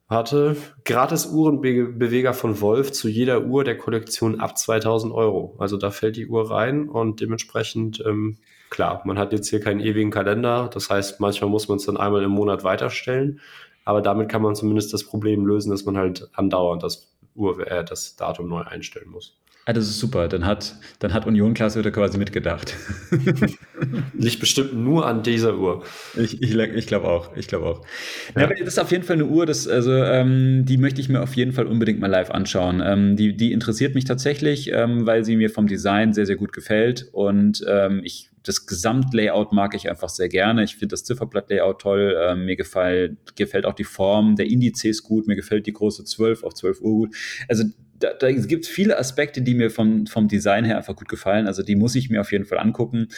[0.09, 5.57] Warte, gratis Uhrenbeweger von Wolf zu jeder Uhr der Kollektion ab 2000 Euro.
[5.59, 8.39] Also da fällt die Uhr rein und dementsprechend, ähm,
[8.71, 10.71] klar, man hat jetzt hier keinen ewigen Kalender.
[10.73, 13.41] Das heißt, manchmal muss man es dann einmal im Monat weiterstellen.
[13.85, 17.85] Aber damit kann man zumindest das Problem lösen, dass man halt andauernd das, Uhr, äh,
[17.85, 19.37] das Datum neu einstellen muss.
[19.69, 20.29] Ah, das ist super.
[20.29, 22.75] Dann hat, dann hat Union Klasse wieder quasi mitgedacht.
[24.14, 25.83] Liegt bestimmt nur an dieser Uhr.
[26.17, 27.37] Ich, ich, ich glaube auch.
[27.37, 27.85] Ich glaube auch.
[28.37, 28.43] Ja.
[28.43, 31.21] Ja, das ist auf jeden Fall eine Uhr, das, also, ähm, die möchte ich mir
[31.21, 32.81] auf jeden Fall unbedingt mal live anschauen.
[32.81, 36.53] Ähm, die, die interessiert mich tatsächlich, ähm, weil sie mir vom Design sehr, sehr gut
[36.53, 37.09] gefällt.
[37.11, 40.62] Und ähm, ich das Gesamtlayout mag ich einfach sehr gerne.
[40.62, 42.17] Ich finde das Zifferblatt-Layout toll.
[42.17, 45.27] Ähm, mir gefällt, gefällt auch die Form der Indizes gut.
[45.27, 47.17] Mir gefällt die große 12 auf 12 Uhr gut.
[47.49, 47.64] Also
[47.99, 51.47] da, da gibt es viele Aspekte, die mir vom, vom Design her einfach gut gefallen.
[51.47, 53.09] Also die muss ich mir auf jeden Fall angucken.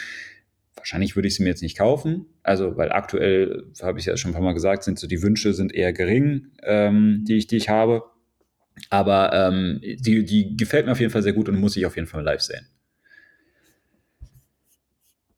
[0.75, 2.25] Wahrscheinlich würde ich sie mir jetzt nicht kaufen.
[2.41, 5.53] Also, weil aktuell, habe ich ja schon ein paar Mal gesagt, sind so die Wünsche
[5.53, 8.03] sind eher gering, ähm, die, ich, die ich habe.
[8.89, 11.95] Aber ähm, die, die gefällt mir auf jeden Fall sehr gut und muss ich auf
[11.95, 12.65] jeden Fall live sehen.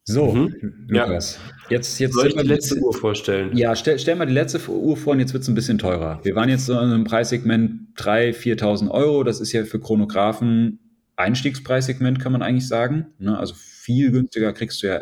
[0.04, 0.88] So, mhm.
[0.88, 1.40] Lukas,
[1.70, 1.78] ja.
[1.78, 3.56] jetzt, jetzt soll ich die letzte Uhr vorstellen?
[3.56, 6.20] Ja, stell, stell mal die letzte Uhr vor und jetzt wird es ein bisschen teurer.
[6.24, 9.24] Wir waren jetzt so in einem Preissegment 3.000, 4.000 Euro.
[9.24, 10.80] Das ist ja für Chronographen
[11.18, 13.08] Einstiegspreissegment, kann man eigentlich sagen.
[13.20, 13.38] Ne?
[13.38, 15.02] Also viel günstiger kriegst du ja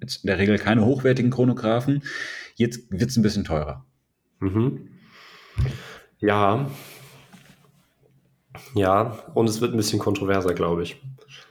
[0.00, 2.02] jetzt in der Regel keine hochwertigen Chronographen.
[2.56, 3.84] Jetzt wird es ein bisschen teurer.
[4.40, 4.88] Mhm.
[6.18, 6.70] Ja.
[8.74, 11.00] Ja, und es wird ein bisschen kontroverser, glaube ich.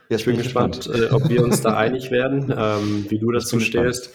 [0.10, 1.12] Ja, ich bin gespannt, gespannt.
[1.12, 4.12] Äh, ob wir uns da einig werden, ähm, wie du dazu stehst.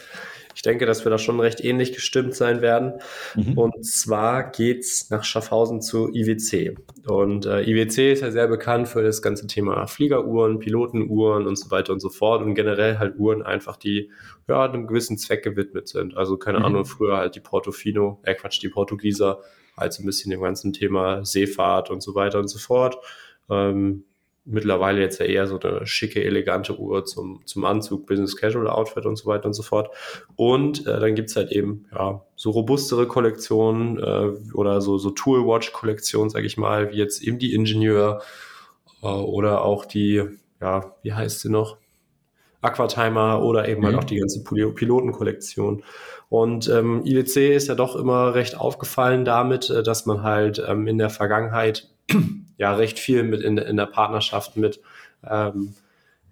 [0.56, 2.94] Ich denke, dass wir da schon recht ähnlich gestimmt sein werden.
[3.34, 3.58] Mhm.
[3.58, 6.76] Und zwar geht's nach Schaffhausen zu IWC.
[7.06, 11.70] Und äh, IWC ist ja sehr bekannt für das ganze Thema Fliegeruhren, Pilotenuhren und so
[11.70, 12.42] weiter und so fort.
[12.42, 14.10] Und generell halt Uhren einfach, die
[14.48, 16.16] ja einem gewissen Zweck gewidmet sind.
[16.16, 16.64] Also keine mhm.
[16.66, 19.40] Ahnung, früher halt die Portofino, äh Quatsch, die Portugieser,
[19.76, 22.96] als ein bisschen dem ganzen Thema Seefahrt und so weiter und so fort.
[23.50, 24.04] Ähm,
[24.44, 29.06] mittlerweile jetzt ja eher so eine schicke, elegante Uhr zum, zum Anzug, Business Casual Outfit
[29.06, 29.90] und so weiter und so fort.
[30.36, 36.30] Und äh, dann gibt's halt eben ja so robustere Kollektionen äh, oder so, so Toolwatch-Kollektionen,
[36.30, 38.22] sage ich mal, wie jetzt eben die Ingenieur
[39.02, 40.22] äh, oder auch die,
[40.60, 41.78] ja, wie heißt sie noch?
[42.60, 43.96] Aquatimer oder eben halt mhm.
[43.96, 45.84] halt auch die ganze Pilotenkollektion.
[46.30, 50.86] Und ähm, IWC ist ja doch immer recht aufgefallen damit, äh, dass man halt ähm,
[50.86, 51.90] in der Vergangenheit
[52.56, 54.80] ja recht viel mit in, in der Partnerschaft mit
[55.28, 55.74] ähm,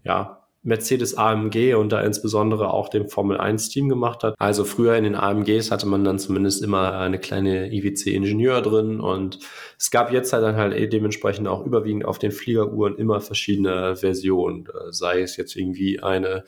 [0.04, 4.36] ja, Mercedes AMG und da insbesondere auch dem Formel 1 Team gemacht hat.
[4.38, 9.40] Also früher in den AMGs hatte man dann zumindest immer eine kleine IWC-Ingenieur drin und
[9.76, 13.96] es gab jetzt halt dann halt eh dementsprechend auch überwiegend auf den Fliegeruhren immer verschiedene
[13.96, 16.44] Versionen, äh, sei es jetzt irgendwie eine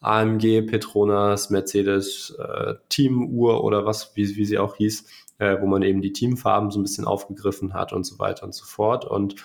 [0.00, 5.04] AMG, Petronas, Mercedes äh, Teamuhr oder was, wie, wie sie auch hieß
[5.38, 8.54] äh, wo man eben die Teamfarben so ein bisschen aufgegriffen hat und so weiter und
[8.54, 9.04] so fort.
[9.04, 9.36] Und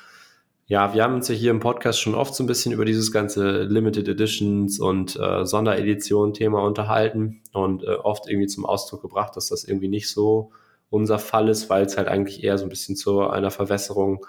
[0.67, 3.13] ja, wir haben uns ja hier im Podcast schon oft so ein bisschen über dieses
[3.13, 9.47] ganze Limited Editions und äh, Sonderedition-Thema unterhalten und äh, oft irgendwie zum Ausdruck gebracht, dass
[9.47, 10.51] das irgendwie nicht so
[10.89, 14.25] unser Fall ist, weil es halt eigentlich eher so ein bisschen zu einer Verwässerung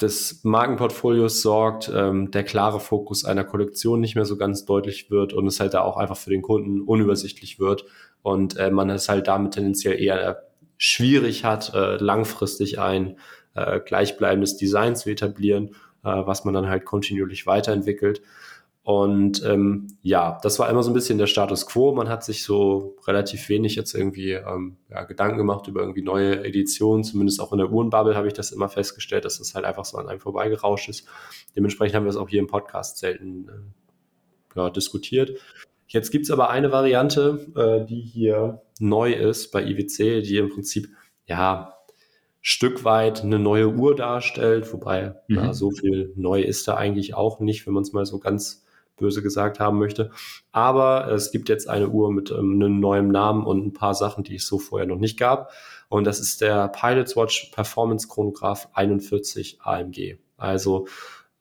[0.00, 5.32] des Markenportfolios sorgt, ähm, der klare Fokus einer Kollektion nicht mehr so ganz deutlich wird
[5.32, 7.84] und es halt da auch einfach für den Kunden unübersichtlich wird
[8.22, 10.45] und äh, man es halt damit tendenziell eher
[10.78, 13.18] schwierig hat, äh, langfristig ein
[13.54, 15.70] äh, gleichbleibendes Design zu etablieren,
[16.04, 18.22] äh, was man dann halt kontinuierlich weiterentwickelt.
[18.86, 21.92] Und ähm, ja, das war immer so ein bisschen der Status quo.
[21.92, 26.44] Man hat sich so relativ wenig jetzt irgendwie ähm, ja, Gedanken gemacht über irgendwie neue
[26.44, 27.02] Editionen.
[27.02, 29.98] Zumindest auch in der Uhrenbubble habe ich das immer festgestellt, dass das halt einfach so
[29.98, 31.08] an einem vorbeigerauscht ist.
[31.56, 35.36] Dementsprechend haben wir es auch hier im Podcast selten äh, ja, diskutiert.
[35.88, 40.88] Jetzt gibt's aber eine Variante, äh, die hier neu ist bei IWC, die im Prinzip
[41.26, 41.72] ja
[42.48, 45.36] Stück weit eine neue Uhr darstellt, wobei mhm.
[45.36, 48.64] ja, so viel neu ist da eigentlich auch nicht, wenn man es mal so ganz
[48.96, 50.10] böse gesagt haben möchte.
[50.52, 54.24] Aber es gibt jetzt eine Uhr mit ähm, einem neuen Namen und ein paar Sachen,
[54.24, 55.50] die es so vorher noch nicht gab.
[55.88, 60.18] Und das ist der Pilots Watch Performance Chronograph 41 AMG.
[60.36, 60.86] Also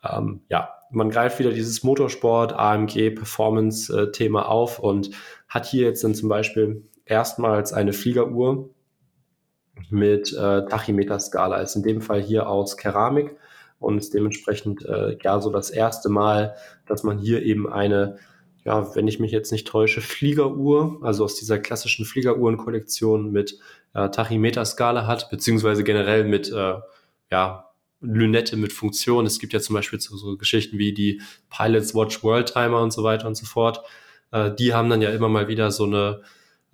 [0.04, 5.12] ähm, ja, man greift wieder dieses Motorsport, AMG, Performance-Thema auf und
[5.48, 8.70] hat hier jetzt dann zum Beispiel erstmals eine Fliegeruhr
[9.90, 11.58] mit äh, Tachymeter-Skala.
[11.58, 13.36] Ist in dem Fall hier aus Keramik
[13.80, 16.56] und ist dementsprechend äh, ja so das erste Mal,
[16.88, 18.18] dass man hier eben eine,
[18.64, 23.60] ja, wenn ich mich jetzt nicht täusche, Fliegeruhr, also aus dieser klassischen Fliegeruhren-Kollektion mit
[23.94, 26.76] äh, Tachymeter-Skala hat, beziehungsweise generell mit äh,
[27.32, 27.65] ja,
[28.06, 29.26] Lünette mit Funktion.
[29.26, 32.92] Es gibt ja zum Beispiel so, so Geschichten wie die Pilots Watch World Timer und
[32.92, 33.82] so weiter und so fort.
[34.32, 36.22] Äh, die haben dann ja immer mal wieder so eine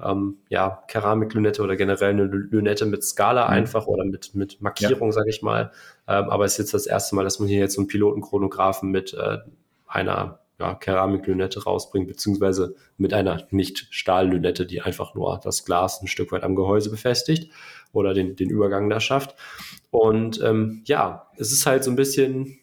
[0.03, 3.53] ähm, ja, Keramiklünette oder generell eine Lünette mit Skala mhm.
[3.53, 5.13] einfach oder mit, mit Markierung, ja.
[5.13, 5.71] sage ich mal.
[6.07, 8.89] Ähm, aber es ist jetzt das erste Mal, dass man hier jetzt so einen Pilotenchronographen
[8.89, 9.38] mit äh,
[9.88, 16.32] einer ja, Keramiklünette rausbringt, beziehungsweise mit einer Nicht-Stahllünette, die einfach nur das Glas ein Stück
[16.32, 17.51] weit am Gehäuse befestigt
[17.93, 19.36] oder den, den Übergang da schafft.
[19.89, 22.59] Und ähm, ja, es ist halt so ein bisschen,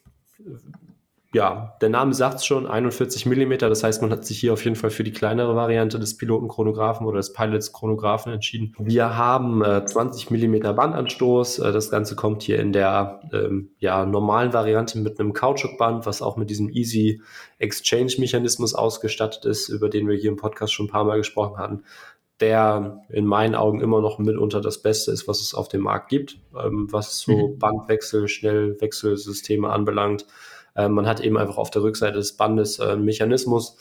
[1.35, 3.69] ja, der Name sagt es schon, 41 Millimeter.
[3.69, 7.07] Das heißt, man hat sich hier auf jeden Fall für die kleinere Variante des Pilotenchronographen
[7.07, 8.75] oder des Pilots-Chronographen entschieden.
[8.79, 11.59] Wir haben äh, 20 Millimeter Bandanstoß.
[11.59, 16.23] Äh, das Ganze kommt hier in der ähm, ja, normalen Variante mit einem Kautschukband, was
[16.23, 17.21] auch mit diesem Easy
[17.59, 21.85] Exchange-Mechanismus ausgestattet ist, über den wir hier im Podcast schon ein paar Mal gesprochen hatten
[22.41, 26.09] der in meinen Augen immer noch mitunter das Beste ist, was es auf dem Markt
[26.09, 27.59] gibt, ähm, was so mhm.
[27.59, 30.25] Bandwechsel, Schnellwechselsysteme anbelangt.
[30.79, 33.77] Ähm, man hat eben einfach auf der Rückseite des Bandes äh, einen Mechanismus,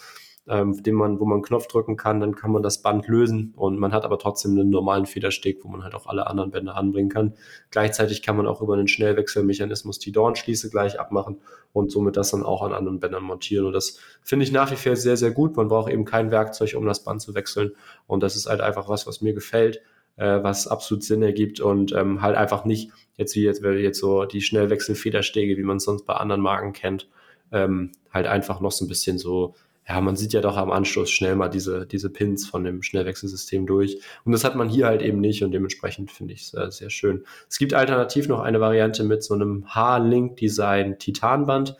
[0.48, 3.54] ähm, den man, wo man einen Knopf drücken kann, dann kann man das Band lösen
[3.56, 6.76] und man hat aber trotzdem einen normalen Federsteg, wo man halt auch alle anderen Bänder
[6.76, 7.36] anbringen kann.
[7.70, 11.40] Gleichzeitig kann man auch über einen Schnellwechselmechanismus die Dornschließe gleich abmachen
[11.72, 13.68] und somit das dann auch an anderen Bändern montieren.
[13.68, 15.56] Und das finde ich nach wie vor sehr, sehr gut.
[15.56, 17.74] Man braucht eben kein Werkzeug, um das Band zu wechseln.
[18.08, 19.82] Und das ist halt einfach was, was mir gefällt
[20.18, 24.26] äh, was absolut Sinn ergibt und ähm, halt einfach nicht jetzt wie jetzt, jetzt so
[24.26, 27.08] die Schnellwechselfederstege, wie man es sonst bei anderen Marken kennt,
[27.52, 29.56] ähm, halt einfach noch so ein bisschen so,
[29.88, 33.66] ja, man sieht ja doch am Anschluss schnell mal diese, diese Pins von dem Schnellwechselsystem
[33.66, 34.02] durch.
[34.26, 36.90] Und das hat man hier halt eben nicht und dementsprechend finde ich es äh, sehr
[36.90, 37.24] schön.
[37.50, 41.76] Es gibt alternativ noch eine Variante mit so einem H-Link-Design Titanband.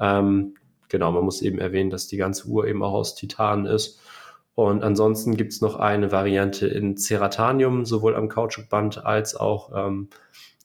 [0.00, 0.54] Ähm,
[0.88, 4.00] genau, man muss eben erwähnen, dass die ganze Uhr eben auch aus Titan ist.
[4.56, 10.08] Und ansonsten gibt es noch eine Variante in Ceratanium, sowohl am Kautschukband als auch ähm,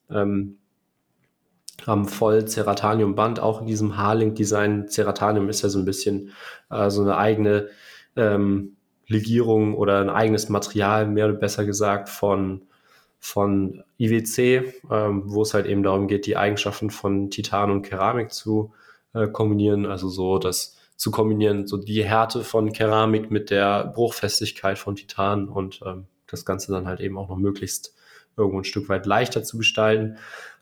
[0.09, 0.57] ähm,
[1.85, 4.87] am voll Ceratanium Band, auch in diesem H-Link Design.
[4.87, 6.31] Ceratanium ist ja so ein bisschen
[6.69, 7.67] äh, so eine eigene
[8.15, 8.77] ähm,
[9.07, 12.61] Legierung oder ein eigenes Material, mehr oder besser gesagt, von,
[13.19, 18.31] von IWC, ähm, wo es halt eben darum geht, die Eigenschaften von Titan und Keramik
[18.31, 18.71] zu
[19.13, 19.85] äh, kombinieren.
[19.85, 25.49] Also so, dass zu kombinieren, so die Härte von Keramik mit der Bruchfestigkeit von Titan
[25.49, 27.95] und ähm, das Ganze dann halt eben auch noch möglichst
[28.37, 30.17] irgendwo ein Stück weit leichter zu gestalten.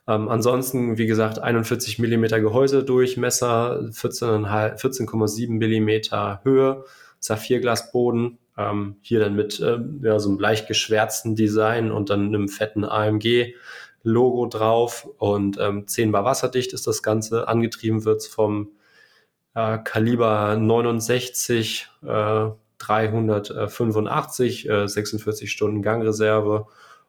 [0.08, 6.86] Ähm, ansonsten, wie gesagt, 41 Millimeter Gehäusedurchmesser, 14,7 Millimeter Höhe,
[7.18, 12.48] Saphirglasboden, ähm, hier dann mit ähm, ja, so einem leicht geschwärzten Design und dann einem
[12.48, 13.56] fetten AMG
[14.02, 17.46] Logo drauf und ähm, 10 bar wasserdicht ist das Ganze.
[17.46, 18.70] Angetrieben wird vom
[19.54, 26.66] äh, Kaliber 69, äh, 385, äh, 46 Stunden Gangreserve.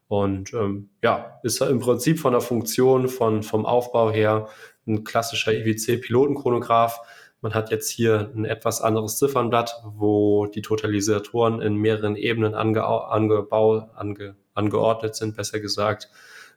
[0.08, 4.50] Und ähm, ja, ist im Prinzip von der Funktion, von, vom Aufbau her
[4.86, 7.00] ein klassischer IWC-Pilotenchronograph.
[7.40, 12.84] Man hat jetzt hier ein etwas anderes Ziffernblatt, wo die Totalisatoren in mehreren Ebenen ange,
[12.84, 16.10] angebaut, ange, angeordnet sind, besser gesagt.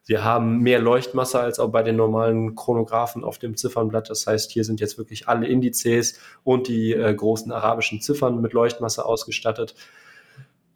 [0.06, 4.10] Wir haben mehr Leuchtmasse als auch bei den normalen Chronographen auf dem Ziffernblatt.
[4.10, 8.52] Das heißt, hier sind jetzt wirklich alle Indizes und die äh, großen arabischen Ziffern mit
[8.52, 9.74] Leuchtmasse ausgestattet.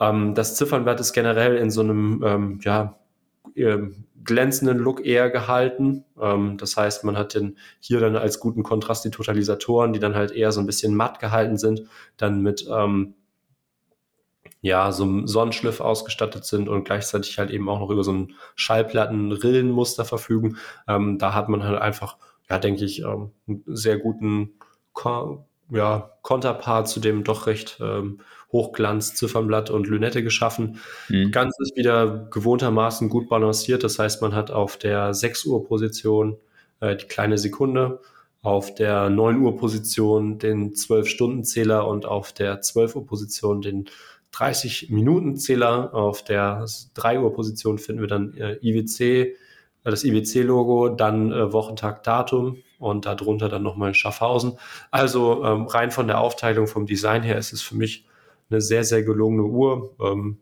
[0.01, 2.99] Ähm, das Ziffernblatt ist generell in so einem ähm, ja,
[3.55, 3.79] äh,
[4.25, 6.05] glänzenden Look eher gehalten.
[6.21, 10.15] Ähm, das heißt, man hat den, hier dann als guten Kontrast die Totalisatoren, die dann
[10.15, 11.83] halt eher so ein bisschen matt gehalten sind,
[12.17, 13.15] dann mit ähm,
[14.61, 18.35] ja, so einem Sonnenschliff ausgestattet sind und gleichzeitig halt eben auch noch über so ein
[18.57, 20.57] Schallplatten-Rillenmuster verfügen.
[20.89, 22.17] Ähm, da hat man halt einfach,
[22.51, 24.55] ja, denke ich, ähm, einen sehr guten
[24.93, 28.21] Ko ja, Konterpart zu dem doch recht ähm,
[28.53, 30.81] Hochglanz, Ziffernblatt und Lünette geschaffen.
[31.09, 31.31] Mhm.
[31.31, 33.85] Ganz ist wieder gewohntermaßen gut balanciert.
[33.85, 36.39] Das heißt, man hat auf der 6 Uhr Position
[36.81, 38.01] äh, die kleine Sekunde,
[38.41, 43.91] auf der 9 Uhr Position den 12-Stunden-Zähler und auf der 12 Uhr Position den
[44.33, 45.95] 30-Minuten-Zähler.
[45.95, 49.35] Auf der 3 Uhr Position finden wir dann äh, IWC, äh,
[49.85, 54.59] das IWC-Logo, dann äh, Wochentag, Datum und darunter dann nochmal Schaffhausen.
[54.91, 58.07] Also ähm, rein von der Aufteilung vom Design her ist es für mich
[58.51, 59.95] eine sehr, sehr gelungene Uhr.
[60.01, 60.39] Ähm,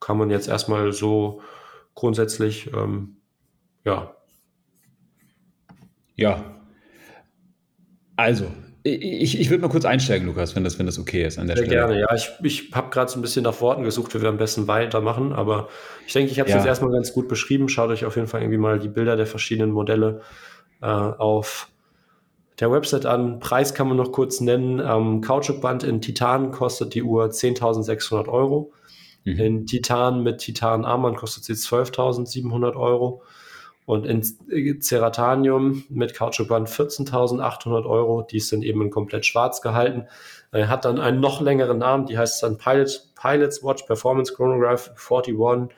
[0.00, 1.40] kann man jetzt erstmal so
[1.94, 3.16] grundsätzlich, ähm,
[3.84, 4.14] ja.
[6.14, 6.44] Ja.
[8.16, 8.50] Also,
[8.86, 11.56] ich, ich würde mal kurz einsteigen, Lukas, wenn das, wenn das okay ist an der
[11.56, 11.86] Sehr Stelle.
[11.86, 12.14] gerne, ja.
[12.14, 15.32] Ich, ich habe gerade so ein bisschen nach Worten gesucht, wie wir am besten weitermachen,
[15.32, 15.68] aber
[16.06, 16.58] ich denke, ich habe es ja.
[16.58, 17.68] jetzt erstmal ganz gut beschrieben.
[17.68, 20.20] Schaut euch auf jeden Fall irgendwie mal die Bilder der verschiedenen Modelle
[20.80, 21.68] äh, auf
[22.60, 23.40] der Website an.
[23.40, 24.80] Preis kann man noch kurz nennen.
[24.80, 28.72] Ähm, Kautschukband in Titan kostet die Uhr 10.600 Euro.
[29.24, 29.38] Mhm.
[29.38, 33.22] In Titan mit Titan-Armband kostet sie 12.700 Euro.
[33.86, 34.22] Und in
[34.82, 38.22] Ceratanium mit Kautschukband 14.800 Euro.
[38.22, 40.06] Die sind eben komplett schwarz gehalten.
[40.50, 44.90] Er hat dann einen noch längeren Namen, die heißt dann Pilot, Pilots Watch Performance Chronograph
[44.96, 45.76] 41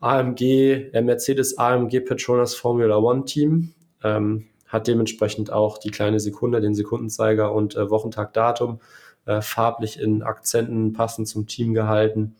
[0.00, 3.74] AMG, Mercedes AMG Petronas Formula One Team.
[4.04, 8.80] Ähm, hat dementsprechend auch die kleine Sekunde, den Sekundenzeiger und äh, Wochentag Datum
[9.26, 12.34] äh, farblich in Akzenten passend zum Team gehalten.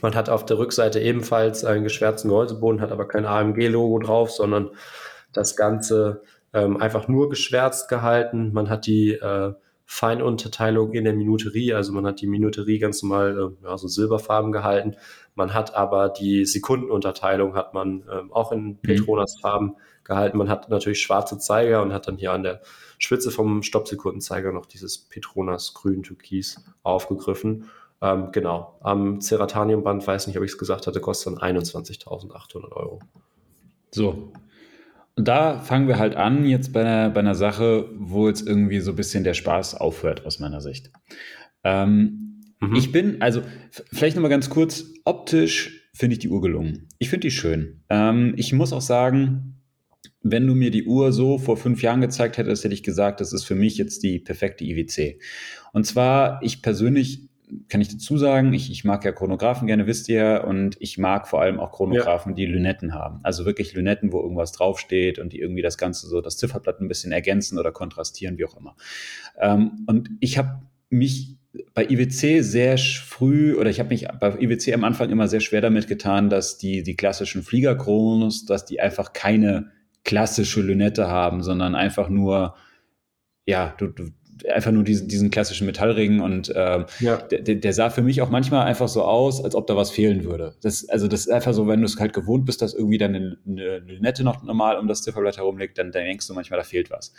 [0.00, 4.70] Man hat auf der Rückseite ebenfalls einen geschwärzten Gehäuseboden, hat aber kein AMG-Logo drauf, sondern
[5.32, 8.52] das Ganze ähm, einfach nur geschwärzt gehalten.
[8.52, 9.52] Man hat die äh,
[9.84, 14.50] Feinunterteilung in der Minuterie, also man hat die Minuterie ganz normal äh, ja, so silberfarben
[14.50, 14.96] gehalten.
[15.34, 18.76] Man hat aber die Sekundenunterteilung hat man äh, auch in mhm.
[18.78, 20.38] Petronas-Farben gehalten.
[20.38, 22.62] Man hat natürlich schwarze Zeiger und hat dann hier an der
[22.98, 27.70] Spitze vom Stoppsekundenzeiger noch dieses Petronas grün Türkis aufgegriffen.
[28.02, 32.98] Ähm, genau, am Ceratanium-Band, weiß nicht, ob ich es gesagt hatte, kostet dann 21.800 Euro.
[33.92, 34.32] So.
[35.14, 38.92] da fangen wir halt an, jetzt bei einer, bei einer Sache, wo jetzt irgendwie so
[38.92, 40.90] ein bisschen der Spaß aufhört, aus meiner Sicht.
[41.62, 42.74] Ähm, mhm.
[42.74, 46.88] Ich bin, also vielleicht nochmal ganz kurz, optisch finde ich die Uhr gelungen.
[46.98, 47.84] Ich finde die schön.
[47.88, 49.60] Ähm, ich muss auch sagen,
[50.22, 53.32] wenn du mir die Uhr so vor fünf Jahren gezeigt hättest, hätte ich gesagt, das
[53.32, 55.20] ist für mich jetzt die perfekte IWC.
[55.72, 57.28] Und zwar, ich persönlich
[57.68, 61.28] kann ich dazu sagen, ich, ich mag ja Chronographen gerne, wisst ihr, und ich mag
[61.28, 62.36] vor allem auch Chronographen, ja.
[62.36, 63.20] die Lünetten haben.
[63.22, 66.88] Also wirklich Lünetten, wo irgendwas draufsteht und die irgendwie das Ganze so, das Zifferblatt ein
[66.88, 68.76] bisschen ergänzen oder kontrastieren, wie auch immer.
[69.40, 71.36] Ähm, und ich habe mich
[71.74, 75.60] bei IWC sehr früh, oder ich habe mich bei IWC am Anfang immer sehr schwer
[75.60, 79.70] damit getan, dass die, die klassischen Fliegerchronos, dass die einfach keine
[80.04, 82.56] klassische Lünette haben, sondern einfach nur,
[83.46, 84.10] ja, du, du,
[84.52, 87.16] einfach nur diesen, diesen klassischen Metallring und äh, ja.
[87.16, 90.24] der, der sah für mich auch manchmal einfach so aus, als ob da was fehlen
[90.24, 90.54] würde.
[90.62, 93.14] Das, also das ist einfach so, wenn du es halt gewohnt bist, dass irgendwie dann
[93.14, 96.64] eine, eine Lünette noch normal um das Zifferblatt herumliegt, dann, dann denkst du manchmal, da
[96.64, 97.12] fehlt was.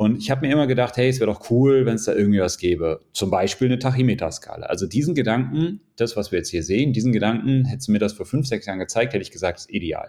[0.00, 2.40] Und ich habe mir immer gedacht, hey, es wäre doch cool, wenn es da irgendwie
[2.40, 3.00] was gäbe.
[3.12, 4.64] Zum Beispiel eine Tachymeterskala.
[4.64, 8.14] Also diesen Gedanken, das, was wir jetzt hier sehen, diesen Gedanken, hättest du mir das
[8.14, 10.08] vor fünf, sechs Jahren gezeigt, hätte ich gesagt, ist ideal.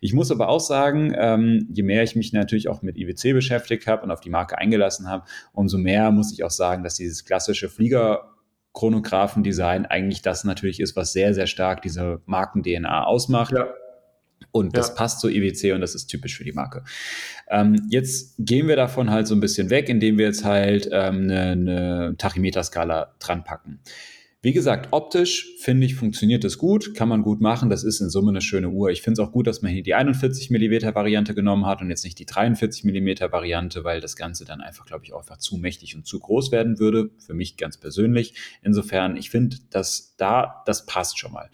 [0.00, 3.86] Ich muss aber auch sagen, ähm, je mehr ich mich natürlich auch mit IWC beschäftigt
[3.86, 7.24] habe und auf die Marke eingelassen habe, umso mehr muss ich auch sagen, dass dieses
[7.24, 8.32] klassische Flieger
[8.72, 13.52] Chronographendesign eigentlich das natürlich ist, was sehr, sehr stark diese Marken-DNA ausmacht.
[13.52, 13.68] Ja.
[14.52, 14.94] Und das ja.
[14.94, 16.84] passt zur IWC und das ist typisch für die Marke.
[17.48, 21.22] Ähm, jetzt gehen wir davon halt so ein bisschen weg, indem wir jetzt halt ähm,
[21.22, 23.80] eine, eine Tachymeterskala dran packen.
[24.42, 27.68] Wie gesagt, optisch finde ich, funktioniert das gut, kann man gut machen.
[27.68, 28.88] Das ist in Summe eine schöne Uhr.
[28.88, 31.90] Ich finde es auch gut, dass man hier die 41 mm Variante genommen hat und
[31.90, 35.36] jetzt nicht die 43 mm Variante, weil das Ganze dann einfach, glaube ich, auch einfach
[35.36, 37.10] zu mächtig und zu groß werden würde.
[37.18, 38.32] Für mich ganz persönlich.
[38.62, 41.50] Insofern, ich finde, dass da, das passt schon mal.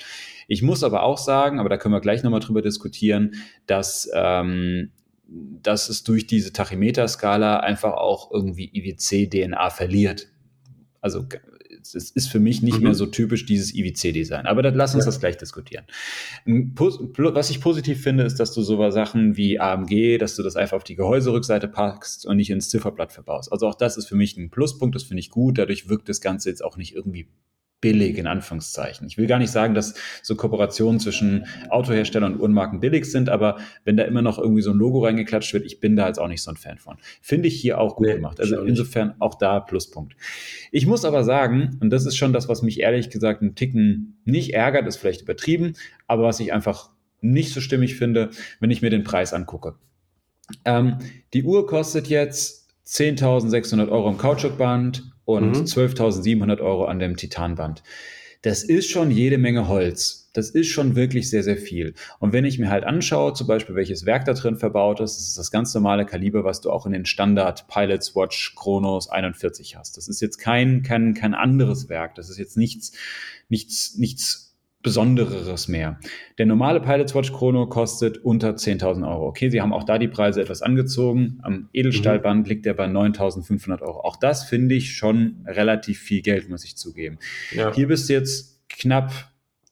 [0.46, 3.34] Ich muss aber auch sagen, aber da können wir gleich nochmal drüber diskutieren,
[3.66, 4.92] dass, ähm,
[5.26, 10.28] dass es durch diese Tachymeter-Skala einfach auch irgendwie IWC-DNA verliert.
[11.00, 11.26] Also
[11.94, 12.84] es ist für mich nicht mhm.
[12.84, 14.46] mehr so typisch dieses IWC-Design.
[14.46, 15.06] Aber dann lass uns ja.
[15.06, 15.84] das gleich diskutieren.
[16.44, 20.76] Was ich positiv finde, ist, dass du so Sachen wie AMG, dass du das einfach
[20.76, 23.52] auf die Gehäuserückseite packst und nicht ins Zifferblatt verbaust.
[23.52, 25.58] Also auch das ist für mich ein Pluspunkt, das finde ich gut.
[25.58, 27.28] Dadurch wirkt das Ganze jetzt auch nicht irgendwie
[27.80, 29.06] billig in Anführungszeichen.
[29.06, 33.58] Ich will gar nicht sagen, dass so Kooperationen zwischen Autoherstellern und Uhrenmarken billig sind, aber
[33.84, 36.28] wenn da immer noch irgendwie so ein Logo reingeklatscht wird, ich bin da jetzt auch
[36.28, 36.96] nicht so ein Fan von.
[37.20, 38.40] Finde ich hier auch gut nee, gemacht.
[38.40, 40.16] Also insofern auch da Pluspunkt.
[40.72, 44.20] Ich muss aber sagen, und das ist schon das, was mich ehrlich gesagt einen Ticken
[44.24, 45.74] nicht ärgert, ist vielleicht übertrieben,
[46.06, 46.90] aber was ich einfach
[47.20, 48.30] nicht so stimmig finde,
[48.60, 49.74] wenn ich mir den Preis angucke.
[50.64, 50.98] Ähm,
[51.34, 55.64] die Uhr kostet jetzt 10.600 Euro im Kautschukband und mhm.
[55.64, 57.82] 12.700 Euro an dem Titanband.
[58.40, 60.30] Das ist schon jede Menge Holz.
[60.32, 61.94] Das ist schon wirklich sehr, sehr viel.
[62.20, 65.28] Und wenn ich mir halt anschaue, zum Beispiel, welches Werk da drin verbaut ist, das
[65.28, 69.76] ist das ganz normale Kaliber, was du auch in den Standard Pilots Watch Chronos 41
[69.76, 69.96] hast.
[69.96, 72.14] Das ist jetzt kein, kein, kein anderes Werk.
[72.14, 72.92] Das ist jetzt nichts,
[73.48, 74.45] nichts, nichts
[74.86, 75.98] Besondereres mehr.
[76.38, 79.26] Der normale Pilot's Watch Chrono kostet unter 10.000 Euro.
[79.26, 81.40] Okay, sie haben auch da die Preise etwas angezogen.
[81.42, 82.48] Am Edelstahlband mhm.
[82.48, 84.02] liegt er bei 9.500 Euro.
[84.02, 87.18] Auch das finde ich schon relativ viel Geld, muss ich zugeben.
[87.50, 87.74] Ja.
[87.74, 89.12] Hier bist du jetzt knapp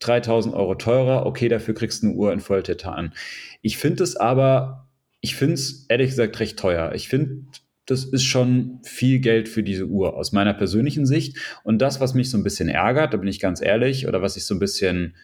[0.00, 1.26] 3.000 Euro teurer.
[1.26, 3.14] Okay, dafür kriegst du eine Uhr in Volltitan.
[3.62, 4.88] Ich finde es aber,
[5.20, 6.90] ich finde es ehrlich gesagt recht teuer.
[6.96, 7.44] Ich finde
[7.86, 11.38] das ist schon viel Geld für diese Uhr aus meiner persönlichen Sicht.
[11.64, 14.36] Und das, was mich so ein bisschen ärgert, da bin ich ganz ehrlich, oder was
[14.36, 15.16] ich so ein bisschen,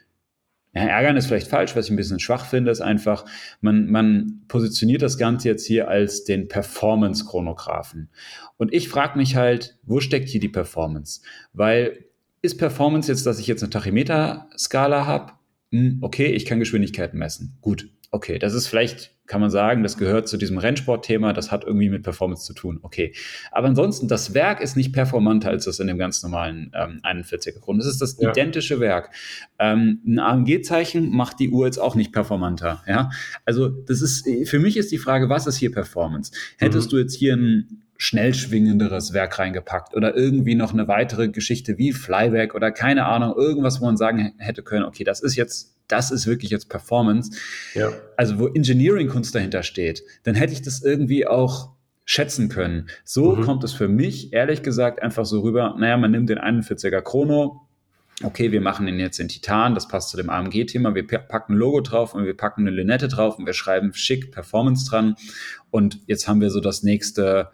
[0.74, 3.24] ja, ärgern ist vielleicht falsch, was ich ein bisschen schwach finde, ist einfach,
[3.61, 8.11] man, man positioniert das Ganze jetzt hier als den Performance-Chronographen.
[8.57, 11.23] Und ich frage mich halt, wo steckt hier die Performance?
[11.53, 12.05] Weil
[12.43, 15.32] ist Performance jetzt, dass ich jetzt eine Tachymeter-Skala habe?
[15.73, 17.59] Hm, okay, ich kann Geschwindigkeiten messen.
[17.61, 21.62] Gut, okay, das ist vielleicht kann man sagen, das gehört zu diesem Rennsportthema, das hat
[21.62, 22.81] irgendwie mit Performance zu tun.
[22.82, 23.15] Okay.
[23.52, 27.61] Aber ansonsten, das Werk ist nicht performanter als das in dem ganz normalen ähm, 41er
[27.61, 27.78] Grund.
[27.78, 28.31] Das ist das ja.
[28.31, 29.11] identische Werk.
[29.61, 32.82] Ähm, ein AMG-Zeichen macht die Uhr jetzt auch nicht performanter.
[32.89, 33.11] Ja.
[33.44, 36.32] Also, das ist, für mich ist die Frage, was ist hier Performance?
[36.59, 36.90] Hättest mhm.
[36.90, 41.93] du jetzt hier ein schnell schwingenderes Werk reingepackt oder irgendwie noch eine weitere Geschichte wie
[41.93, 46.12] Flyback oder keine Ahnung, irgendwas, wo man sagen hätte können, okay, das ist jetzt das
[46.12, 47.36] ist wirklich jetzt Performance.
[47.74, 47.90] Ja.
[48.16, 51.72] Also wo Engineering-Kunst dahinter steht, dann hätte ich das irgendwie auch
[52.05, 52.89] schätzen können.
[53.05, 53.43] So mhm.
[53.43, 57.68] kommt es für mich, ehrlich gesagt, einfach so rüber, naja, man nimmt den 41er Chrono,
[58.22, 61.56] okay, wir machen den jetzt in Titan, das passt zu dem AMG-Thema, wir packen ein
[61.56, 65.16] Logo drauf und wir packen eine Lünette drauf und wir schreiben schick Performance dran
[65.70, 67.51] und jetzt haben wir so das nächste,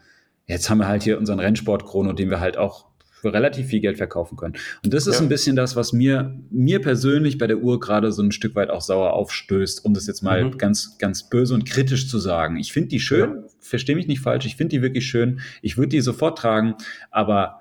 [0.47, 2.87] jetzt haben wir halt hier unseren Rennsport-Chrono, den wir halt auch
[3.21, 4.55] für relativ viel Geld verkaufen können.
[4.85, 5.23] Und das ist ja.
[5.23, 8.71] ein bisschen das, was mir, mir persönlich bei der Uhr gerade so ein Stück weit
[8.71, 10.59] auch sauer aufstößt, um das jetzt mal mhm.
[10.59, 12.57] ganz, ganz böse und kritisch zu sagen.
[12.57, 13.49] Ich finde die schön, ja.
[13.59, 15.41] verstehe mich nicht falsch, ich finde die wirklich schön.
[15.63, 16.75] Ich würde die sofort tragen,
[17.11, 17.61] aber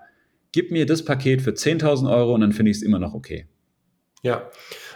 [0.51, 3.47] gib mir das Paket für 10.000 Euro und dann finde ich es immer noch okay.
[4.23, 4.49] Ja,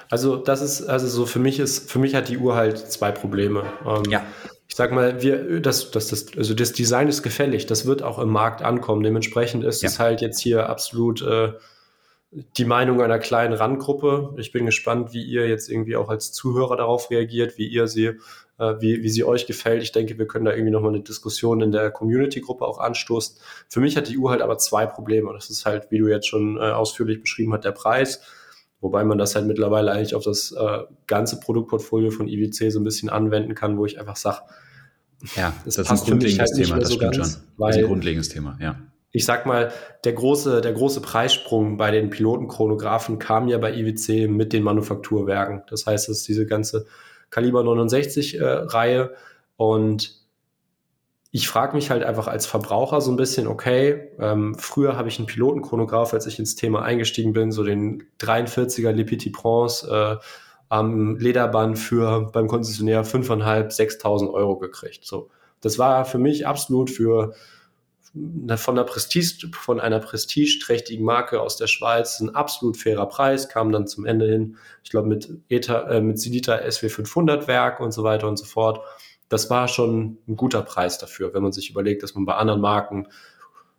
[0.09, 3.11] also das ist, also so für mich ist, für mich hat die Uhr halt zwei
[3.11, 3.63] Probleme.
[3.85, 4.25] Ähm, ja.
[4.69, 8.19] Ich sag mal, wir, das, das, das, also das Design ist gefällig, das wird auch
[8.19, 9.01] im Markt ankommen.
[9.01, 9.89] Dementsprechend ist ja.
[9.89, 11.53] es halt jetzt hier absolut äh,
[12.31, 14.35] die Meinung einer kleinen Randgruppe.
[14.37, 18.19] Ich bin gespannt, wie ihr jetzt irgendwie auch als Zuhörer darauf reagiert, wie ihr sie,
[18.59, 19.81] äh, wie, wie sie euch gefällt.
[19.81, 23.37] Ich denke, wir können da irgendwie nochmal eine Diskussion in der Community-Gruppe auch anstoßen.
[23.67, 25.33] Für mich hat die Uhr halt aber zwei Probleme.
[25.33, 28.21] Das ist halt, wie du jetzt schon äh, ausführlich beschrieben hast, der Preis
[28.81, 32.84] Wobei man das halt mittlerweile eigentlich auf das äh, ganze Produktportfolio von IWC so ein
[32.84, 34.39] bisschen anwenden kann, wo ich einfach sage,
[35.35, 37.41] ja, das, das ist ein grundlegendes halt Thema, das so stimmt ganz, schon.
[37.57, 38.80] Das ist ein grundlegendes Thema, ja.
[39.11, 39.72] Ich sag mal,
[40.03, 45.64] der große, der große Preissprung bei den Pilotenchronographen kam ja bei IWC mit den Manufakturwerken.
[45.68, 46.85] Das heißt, es ist diese ganze
[47.31, 49.10] Kaliber 69 äh,
[49.57, 50.18] und
[51.31, 55.19] ich frage mich halt einfach als Verbraucher so ein bisschen, okay, ähm, früher habe ich
[55.19, 60.18] einen Pilotenchronograph, als ich ins Thema eingestiegen bin, so den 43er Le Petit Prince äh,
[60.69, 65.06] am Lederband für beim Konzessionär 5.500, 6.000 Euro gekriegt.
[65.06, 65.30] So,
[65.61, 67.34] das war für mich absolut für
[68.14, 73.72] von einer Prestige, von einer prestigeträchtigen Marke aus der Schweiz ein absolut fairer Preis, kam
[73.72, 78.03] dann zum Ende hin, ich glaube mit ETA, äh, mit Silita SW500 Werk und so
[78.03, 78.81] weiter und so fort
[79.30, 82.61] das war schon ein guter Preis dafür, wenn man sich überlegt, dass man bei anderen
[82.61, 83.07] Marken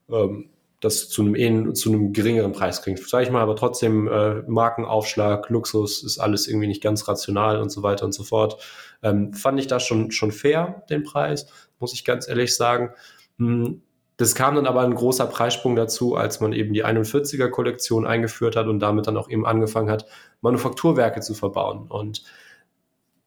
[0.09, 0.51] ähm,
[0.81, 3.07] das zu einem, zu einem geringeren Preis kriegt.
[3.07, 7.71] Sag ich mal, aber trotzdem äh, Markenaufschlag, Luxus ist alles irgendwie nicht ganz rational und
[7.71, 8.57] so weiter und so fort.
[9.03, 11.47] Ähm, fand ich das schon, schon fair, den Preis,
[11.79, 12.95] muss ich ganz ehrlich sagen.
[13.39, 13.83] Hm,
[14.17, 18.57] das kam dann aber ein großer Preissprung dazu, als man eben die 41er Kollektion eingeführt
[18.57, 20.07] hat und damit dann auch eben angefangen hat,
[20.43, 21.87] Manufakturwerke zu verbauen.
[21.89, 22.23] Und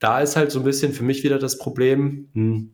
[0.03, 2.71] da ist halt so ein bisschen für mich wieder das Problem, hm,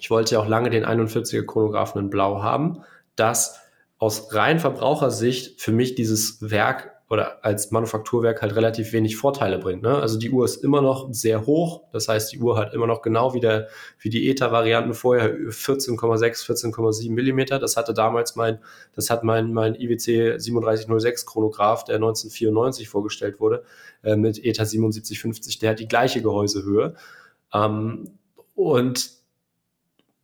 [0.00, 2.80] ich wollte ja auch lange den 41er Chronographen in Blau haben,
[3.14, 3.60] dass
[3.98, 9.82] aus rein Verbrauchersicht für mich dieses Werk oder als Manufakturwerk halt relativ wenig Vorteile bringt.
[9.82, 9.94] Ne?
[9.94, 13.02] Also die Uhr ist immer noch sehr hoch, das heißt, die Uhr hat immer noch
[13.02, 13.68] genau wie, der,
[13.98, 17.58] wie die ETA-Varianten vorher 14,6, 14,7 Millimeter.
[17.58, 18.60] Das hatte damals mein,
[18.94, 23.62] das hat mein, mein IWC 3706 Chronograph, der 1994 vorgestellt wurde,
[24.02, 26.94] äh, mit ETA 7750, der hat die gleiche Gehäusehöhe.
[27.52, 28.08] Ähm,
[28.54, 29.10] und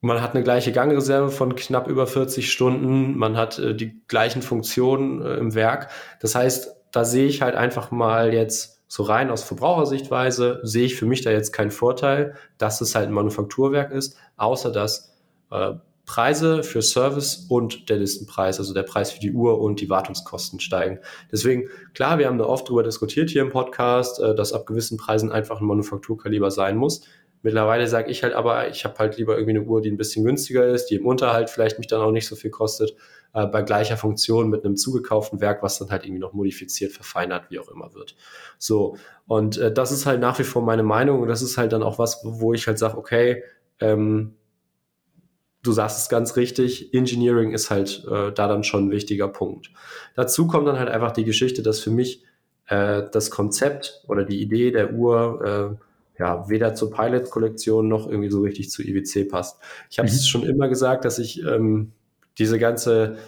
[0.01, 4.40] man hat eine gleiche Gangreserve von knapp über 40 Stunden, man hat äh, die gleichen
[4.40, 5.90] Funktionen äh, im Werk.
[6.20, 10.97] Das heißt, da sehe ich halt einfach mal jetzt so rein aus Verbrauchersichtweise, sehe ich
[10.97, 15.15] für mich da jetzt keinen Vorteil, dass es halt ein Manufakturwerk ist, außer dass
[15.51, 15.74] äh,
[16.06, 20.59] Preise für Service und der Listenpreis, also der Preis für die Uhr und die Wartungskosten
[20.59, 21.01] steigen.
[21.31, 24.97] Deswegen, klar, wir haben da oft drüber diskutiert hier im Podcast, äh, dass ab gewissen
[24.97, 27.02] Preisen einfach ein Manufakturkaliber sein muss.
[27.43, 30.24] Mittlerweile sage ich halt aber, ich habe halt lieber irgendwie eine Uhr, die ein bisschen
[30.24, 32.97] günstiger ist, die im Unterhalt vielleicht mich dann auch nicht so viel kostet,
[33.34, 37.50] äh, bei gleicher Funktion mit einem zugekauften Werk, was dann halt irgendwie noch modifiziert, verfeinert,
[37.50, 38.16] wie auch immer wird.
[38.59, 38.96] So,
[39.26, 41.82] und äh, das ist halt nach wie vor meine Meinung und das ist halt dann
[41.82, 43.42] auch was, wo ich halt sage, okay,
[43.80, 44.34] ähm,
[45.62, 49.70] du sagst es ganz richtig, Engineering ist halt äh, da dann schon ein wichtiger Punkt.
[50.14, 52.24] Dazu kommt dann halt einfach die Geschichte, dass für mich
[52.66, 55.84] äh, das Konzept oder die Idee der Uhr äh,
[56.18, 59.60] ja, weder zur Pilot-Kollektion noch irgendwie so richtig zu IWC passt.
[59.90, 60.26] Ich habe es mhm.
[60.26, 61.92] schon immer gesagt, dass ich ähm,
[62.39, 63.19] diese ganze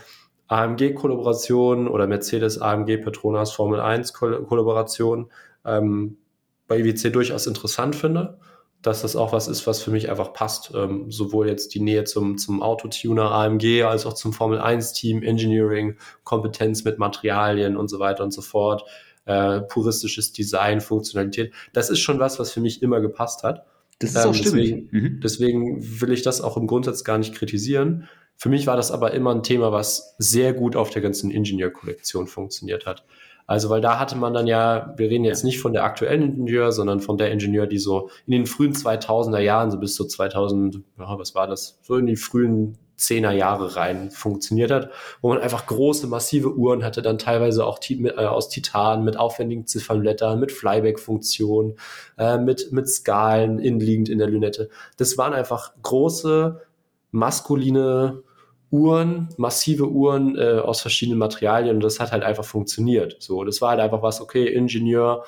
[0.48, 5.30] AMG-Kollaboration oder Mercedes-AMG Petronas Formel 1-Kollaboration
[5.64, 6.18] ähm,
[6.66, 8.38] bei IWC durchaus interessant finde,
[8.82, 10.72] dass das auch was ist, was für mich einfach passt.
[10.74, 15.96] Ähm, sowohl jetzt die Nähe zum, zum Autotuner AMG als auch zum Formel 1-Team, Engineering,
[16.24, 18.84] Kompetenz mit Materialien und so weiter und so fort
[19.26, 21.52] äh, puristisches Design, Funktionalität.
[21.72, 23.66] Das ist schon was, was für mich immer gepasst hat.
[24.00, 24.70] Das ist ähm, auch stimmig.
[24.70, 25.20] Deswegen, mhm.
[25.20, 28.08] deswegen will ich das auch im Grundsatz gar nicht kritisieren.
[28.40, 32.26] Für mich war das aber immer ein Thema, was sehr gut auf der ganzen Ingenieur-Kollektion
[32.26, 33.04] funktioniert hat.
[33.46, 36.72] Also, weil da hatte man dann ja, wir reden jetzt nicht von der aktuellen Ingenieur,
[36.72, 40.76] sondern von der Ingenieur, die so in den frühen 2000er Jahren, so bis zu 2000,
[40.98, 44.90] ja, was war das, so in die frühen Zehner Jahre rein funktioniert hat,
[45.20, 49.66] wo man einfach große, massive Uhren hatte, dann teilweise auch äh, aus Titan mit aufwendigen
[49.66, 51.76] Ziffernblättern, mit Flyback-Funktion,
[52.16, 54.70] äh, mit, mit Skalen innenliegend in der Lünette.
[54.96, 56.62] Das waren einfach große,
[57.10, 58.22] maskuline
[58.70, 63.16] Uhren, massive Uhren äh, aus verschiedenen Materialien und das hat halt einfach funktioniert.
[63.18, 65.24] So, das war halt einfach was, okay, Ingenieur,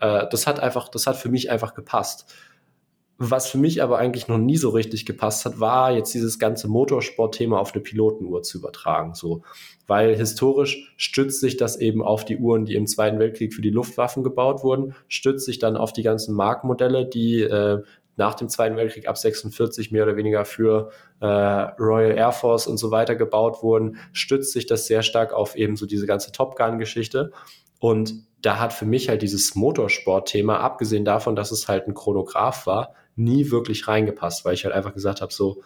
[0.00, 2.32] äh, das hat einfach, das hat für mich einfach gepasst
[3.18, 6.66] was für mich aber eigentlich noch nie so richtig gepasst hat, war jetzt dieses ganze
[6.68, 9.14] Motorsport-Thema auf eine Pilotenuhr zu übertragen.
[9.14, 9.42] So,
[9.86, 13.70] weil historisch stützt sich das eben auf die Uhren, die im Zweiten Weltkrieg für die
[13.70, 17.82] Luftwaffen gebaut wurden, stützt sich dann auf die ganzen Markenmodelle, die äh,
[18.16, 22.78] nach dem Zweiten Weltkrieg ab 46 mehr oder weniger für äh, Royal Air Force und
[22.78, 26.56] so weiter gebaut wurden, stützt sich das sehr stark auf eben so diese ganze Top
[26.56, 27.32] Gun-Geschichte.
[27.80, 32.66] Und da hat für mich halt dieses Motorsport-Thema, abgesehen davon, dass es halt ein Chronograph
[32.66, 35.62] war, nie wirklich reingepasst, weil ich halt einfach gesagt habe, so,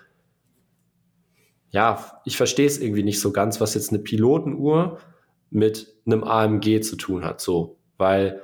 [1.70, 4.98] ja, ich verstehe es irgendwie nicht so ganz, was jetzt eine Pilotenuhr
[5.50, 8.42] mit einem AMG zu tun hat, so, weil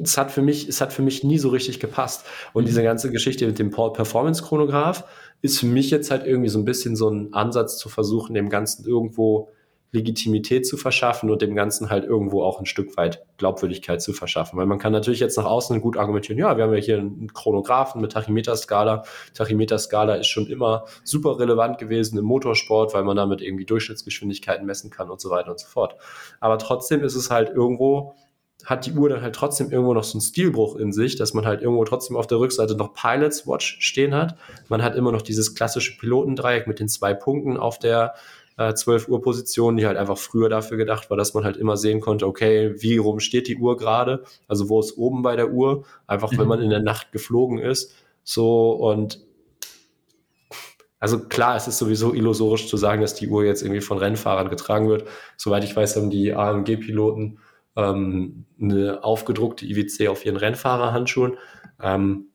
[0.00, 2.24] es hat für mich, es hat für mich nie so richtig gepasst.
[2.52, 2.66] Und mhm.
[2.66, 5.04] diese ganze Geschichte mit dem Performance Chronograph
[5.42, 8.48] ist für mich jetzt halt irgendwie so ein bisschen so ein Ansatz zu versuchen, dem
[8.48, 9.50] Ganzen irgendwo
[9.94, 14.58] Legitimität zu verschaffen und dem Ganzen halt irgendwo auch ein Stück weit Glaubwürdigkeit zu verschaffen.
[14.58, 17.32] Weil man kann natürlich jetzt nach außen gut argumentieren, ja, wir haben ja hier einen
[17.32, 19.04] Chronographen mit Tachymeterskala.
[19.34, 24.90] Tachymeterskala ist schon immer super relevant gewesen im Motorsport, weil man damit irgendwie Durchschnittsgeschwindigkeiten messen
[24.90, 25.94] kann und so weiter und so fort.
[26.40, 28.14] Aber trotzdem ist es halt irgendwo
[28.64, 31.46] hat die Uhr dann halt trotzdem irgendwo noch so einen Stilbruch in sich, dass man
[31.46, 34.36] halt irgendwo trotzdem auf der Rückseite noch Pilots Watch stehen hat.
[34.68, 38.14] Man hat immer noch dieses klassische Pilotendreieck mit den zwei Punkten auf der
[38.56, 41.76] äh, 12 Uhr Position, die halt einfach früher dafür gedacht war, dass man halt immer
[41.76, 45.50] sehen konnte, okay, wie rum steht die Uhr gerade, also wo ist oben bei der
[45.50, 46.38] Uhr, einfach mhm.
[46.38, 49.20] wenn man in der Nacht geflogen ist, so und
[51.00, 54.48] also klar, es ist sowieso illusorisch zu sagen, dass die Uhr jetzt irgendwie von Rennfahrern
[54.48, 55.06] getragen wird.
[55.36, 57.40] Soweit ich weiß, haben die AMG-Piloten
[57.76, 61.36] ähm, eine aufgedruckte IWC auf ihren Rennfahrerhandschuhen.
[61.82, 62.28] Ähm,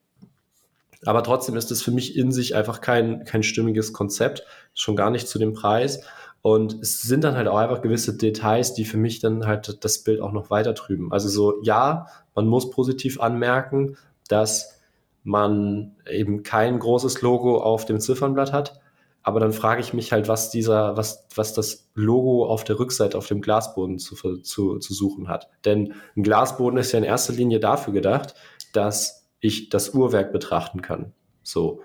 [1.05, 4.43] aber trotzdem ist es für mich in sich einfach kein, kein stimmiges Konzept,
[4.73, 6.03] schon gar nicht zu dem Preis.
[6.41, 10.03] Und es sind dann halt auch einfach gewisse Details, die für mich dann halt das
[10.03, 11.11] Bild auch noch weiter trüben.
[11.11, 13.97] Also so, ja, man muss positiv anmerken,
[14.27, 14.79] dass
[15.23, 18.79] man eben kein großes Logo auf dem Ziffernblatt hat.
[19.21, 23.17] Aber dann frage ich mich halt, was dieser, was, was das Logo auf der Rückseite
[23.17, 25.49] auf dem Glasboden zu, zu, zu suchen hat.
[25.65, 28.33] Denn ein Glasboden ist ja in erster Linie dafür gedacht,
[28.73, 31.13] dass ich das Uhrwerk betrachten kann.
[31.43, 31.81] So.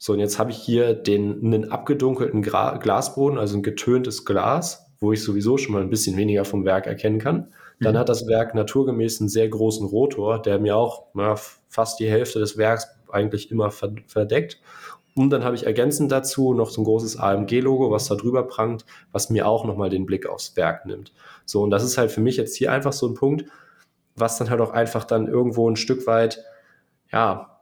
[0.00, 4.92] So, und jetzt habe ich hier den, einen abgedunkelten Gra Glasboden, also ein getöntes Glas,
[5.00, 7.52] wo ich sowieso schon mal ein bisschen weniger vom Werk erkennen kann.
[7.80, 7.98] Dann mhm.
[7.98, 11.36] hat das Werk naturgemäß einen sehr großen Rotor, der mir auch na,
[11.68, 14.60] fast die Hälfte des Werks eigentlich immer verdeckt.
[15.18, 18.84] Und dann habe ich ergänzend dazu noch so ein großes AMG-Logo, was da drüber prangt,
[19.10, 21.12] was mir auch nochmal den Blick aufs Werk nimmt.
[21.44, 23.44] So, und das ist halt für mich jetzt hier einfach so ein Punkt,
[24.14, 26.44] was dann halt auch einfach dann irgendwo ein Stück weit
[27.12, 27.60] ja,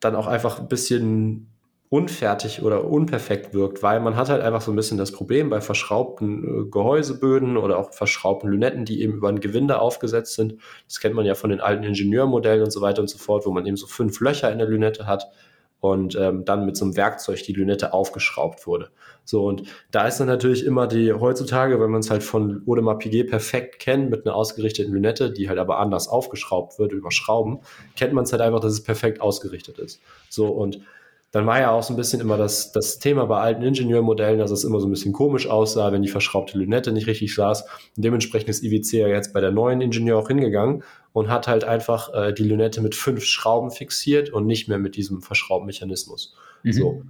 [0.00, 1.48] dann auch einfach ein bisschen
[1.90, 5.60] unfertig oder unperfekt wirkt, weil man hat halt einfach so ein bisschen das Problem bei
[5.60, 10.56] verschraubten äh, Gehäuseböden oder auch verschraubten Lünetten, die eben über ein Gewinde aufgesetzt sind.
[10.86, 13.52] Das kennt man ja von den alten Ingenieurmodellen und so weiter und so fort, wo
[13.52, 15.28] man eben so fünf Löcher in der Lünette hat
[15.80, 18.90] und ähm, dann mit so einem Werkzeug die Lünette aufgeschraubt wurde.
[19.24, 22.98] So, und da ist dann natürlich immer die, heutzutage, wenn man es halt von Audemars
[22.98, 27.60] Piguet perfekt kennt, mit einer ausgerichteten Lünette, die halt aber anders aufgeschraubt wird über Schrauben,
[27.94, 30.00] kennt man es halt einfach, dass es perfekt ausgerichtet ist.
[30.30, 30.80] So, und
[31.30, 34.50] dann war ja auch so ein bisschen immer das, das Thema bei alten Ingenieurmodellen, dass
[34.50, 37.62] es immer so ein bisschen komisch aussah, wenn die verschraubte Lünette nicht richtig saß.
[37.96, 40.82] Und dementsprechend ist IWC ja jetzt bei der neuen Ingenieur auch hingegangen
[41.12, 44.96] und hat halt einfach äh, die Lünette mit fünf Schrauben fixiert und nicht mehr mit
[44.96, 46.34] diesem Verschraubmechanismus.
[46.62, 46.72] Mhm.
[46.72, 47.02] So.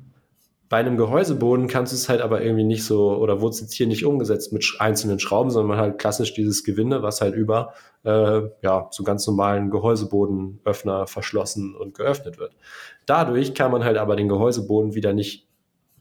[0.68, 3.72] Bei einem Gehäuseboden kannst du es halt aber irgendwie nicht so, oder wurde es jetzt
[3.72, 7.72] hier nicht umgesetzt mit einzelnen Schrauben, sondern man halt klassisch dieses Gewinde, was halt über
[8.04, 12.52] äh, ja, so ganz normalen Gehäusebodenöffner verschlossen und geöffnet wird.
[13.08, 15.48] Dadurch kann man halt aber den Gehäuseboden wieder nicht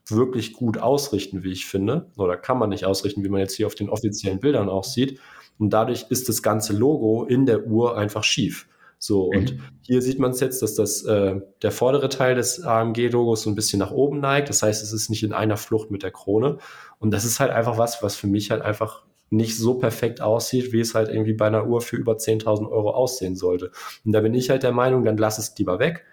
[0.09, 3.65] wirklich gut ausrichten, wie ich finde, oder kann man nicht ausrichten, wie man jetzt hier
[3.65, 5.21] auf den offiziellen Bildern auch sieht.
[5.57, 8.67] Und dadurch ist das ganze Logo in der Uhr einfach schief.
[8.99, 9.37] So, mhm.
[9.37, 13.49] und hier sieht man es jetzt, dass das, äh, der vordere Teil des AMG-Logos so
[13.49, 14.49] ein bisschen nach oben neigt.
[14.49, 16.57] Das heißt, es ist nicht in einer Flucht mit der Krone.
[16.99, 20.73] Und das ist halt einfach was, was für mich halt einfach nicht so perfekt aussieht,
[20.73, 23.71] wie es halt irgendwie bei einer Uhr für über 10.000 Euro aussehen sollte.
[24.03, 26.05] Und da bin ich halt der Meinung, dann lass es lieber weg.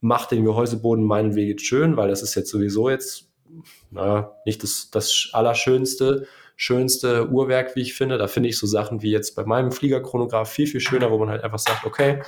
[0.00, 3.28] Mach den Gehäuseboden meinen Weg schön, weil das ist jetzt sowieso jetzt,
[3.90, 6.26] naja, nicht das, das Allerschönste
[6.60, 8.18] schönste Uhrwerk, wie ich finde.
[8.18, 11.30] Da finde ich so Sachen wie jetzt bei meinem Fliegerchronograph viel, viel schöner, wo man
[11.30, 12.22] halt einfach sagt, okay,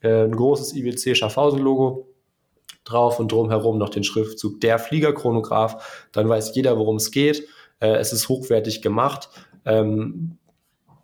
[0.00, 2.08] äh, ein großes IWC Schaffhausen-Logo
[2.82, 6.08] drauf und drumherum noch den Schriftzug der Fliegerchronograph.
[6.10, 7.46] Dann weiß jeder, worum es geht.
[7.78, 9.28] Äh, es ist hochwertig gemacht.
[9.64, 10.38] Ähm,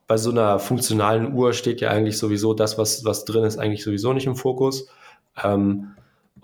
[0.09, 3.85] bei so einer funktionalen Uhr steht ja eigentlich sowieso das, was, was drin ist, eigentlich
[3.85, 4.89] sowieso nicht im Fokus.
[5.45, 5.95] Ähm,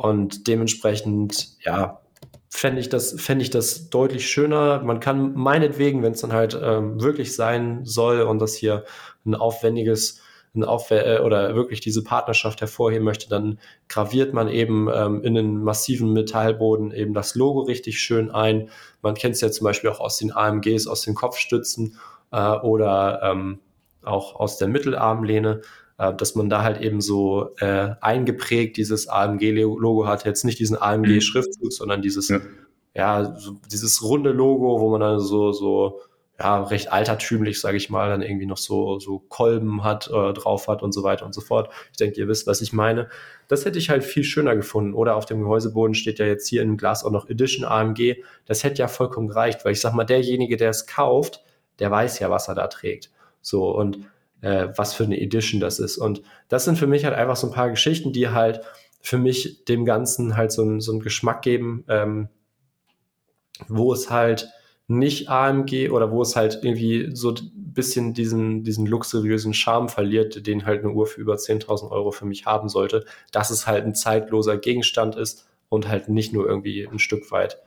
[0.00, 2.00] und dementsprechend, ja,
[2.48, 4.82] fände ich, das, fänd ich das deutlich schöner.
[4.82, 8.84] Man kann meinetwegen, wenn es dann halt ähm, wirklich sein soll und das hier
[9.26, 10.22] ein aufwendiges
[10.54, 15.36] ein Auf äh, oder wirklich diese Partnerschaft hervorheben möchte, dann graviert man eben ähm, in
[15.36, 18.70] einen massiven Metallboden eben das Logo richtig schön ein.
[19.02, 21.98] Man kennt es ja zum Beispiel auch aus den AMGs, aus den Kopfstützen
[22.32, 23.60] äh, oder ähm,
[24.02, 25.60] auch aus der Mittelarmlehne,
[26.00, 30.24] äh, dass man da halt eben so äh, eingeprägt dieses AMG-Logo hat.
[30.24, 32.40] Jetzt nicht diesen AMG-Schriftzug, sondern dieses, ja,
[32.94, 36.00] ja so dieses runde Logo, wo man dann so, so
[36.38, 40.68] ja, recht altertümlich, sage ich mal, dann irgendwie noch so, so Kolben hat, äh, drauf
[40.68, 41.70] hat und so weiter und so fort.
[41.90, 43.10] Ich denke, ihr wisst, was ich meine.
[43.48, 44.94] Das hätte ich halt viel schöner gefunden.
[44.94, 48.24] Oder auf dem Gehäuseboden steht ja jetzt hier im Glas auch noch Edition AMG.
[48.46, 51.44] Das hätte ja vollkommen gereicht, weil ich sag mal, derjenige, der es kauft,
[51.78, 53.10] der weiß ja, was er da trägt.
[53.42, 53.98] So, und
[54.40, 55.98] äh, was für eine Edition das ist.
[55.98, 58.60] Und das sind für mich halt einfach so ein paar Geschichten, die halt
[59.00, 62.28] für mich dem Ganzen halt so, so einen Geschmack geben, ähm,
[63.68, 64.48] wo es halt
[64.88, 70.46] nicht AMG oder wo es halt irgendwie so ein bisschen diesen, diesen luxuriösen Charme verliert,
[70.46, 73.84] den halt eine Uhr für über 10.000 Euro für mich haben sollte, dass es halt
[73.84, 77.58] ein zeitloser Gegenstand ist und halt nicht nur irgendwie ein Stück weit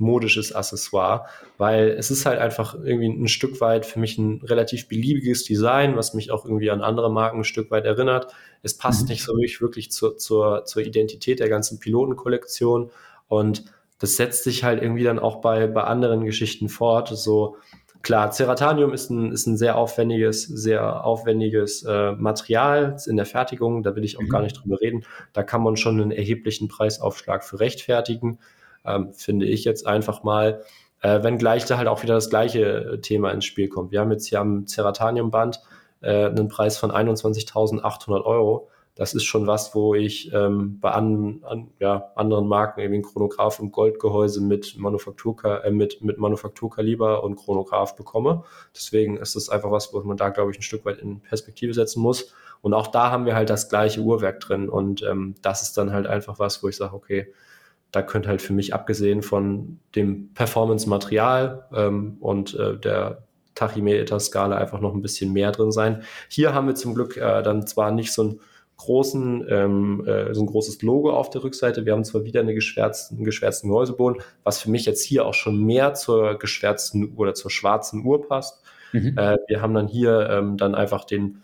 [0.00, 1.26] modisches Accessoire,
[1.58, 5.96] weil es ist halt einfach irgendwie ein Stück weit für mich ein relativ beliebiges Design,
[5.96, 8.32] was mich auch irgendwie an andere Marken ein Stück weit erinnert.
[8.62, 9.08] Es passt mhm.
[9.10, 12.90] nicht so wirklich, wirklich zur, zur, zur Identität der ganzen Pilotenkollektion
[13.28, 13.64] und
[14.00, 17.08] das setzt sich halt irgendwie dann auch bei, bei anderen Geschichten fort.
[17.08, 17.58] So,
[18.02, 23.82] klar, Ceratanium ist ein, ist ein sehr aufwendiges, sehr aufwendiges äh, Material in der Fertigung.
[23.82, 24.30] Da will ich auch mhm.
[24.30, 25.04] gar nicht drüber reden.
[25.32, 28.38] Da kann man schon einen erheblichen Preisaufschlag für rechtfertigen,
[28.84, 30.62] ähm, finde ich jetzt einfach mal.
[31.02, 33.90] Äh, wenngleich da halt auch wieder das gleiche Thema ins Spiel kommt.
[33.90, 35.60] Wir haben jetzt hier am Ceratanium-Band
[36.02, 38.68] äh, einen Preis von 21.800 Euro
[39.00, 43.58] das ist schon was, wo ich ähm, bei an, an, ja, anderen Marken, eben Chronograph
[43.58, 48.44] und Goldgehäuse mit, Manufaktur, äh, mit, mit Manufakturkaliber und Chronograph bekomme.
[48.74, 51.72] Deswegen ist das einfach was, wo man da, glaube ich, ein Stück weit in Perspektive
[51.72, 52.34] setzen muss.
[52.60, 54.68] Und auch da haben wir halt das gleiche Uhrwerk drin.
[54.68, 57.32] Und ähm, das ist dann halt einfach was, wo ich sage, okay,
[57.92, 63.22] da könnte halt für mich abgesehen von dem Performance-Material ähm, und äh, der
[63.54, 66.02] Tachymeter-Skala einfach noch ein bisschen mehr drin sein.
[66.28, 68.40] Hier haben wir zum Glück äh, dann zwar nicht so ein
[68.76, 71.84] großen, ähm, äh, so ein großes Logo auf der Rückseite.
[71.84, 75.34] Wir haben zwar wieder eine geschwärzten, einen geschwärzten Gehäuseboden, was für mich jetzt hier auch
[75.34, 78.62] schon mehr zur geschwärzten oder zur schwarzen Uhr passt.
[78.92, 79.18] Mhm.
[79.18, 81.42] Äh, wir haben dann hier ähm, dann einfach den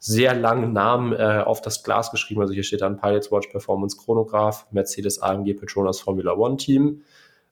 [0.00, 2.40] sehr langen Namen äh, auf das Glas geschrieben.
[2.40, 7.02] Also hier steht dann Pilots Watch Performance Chronograph, Mercedes AMG Petronas Formula One Team.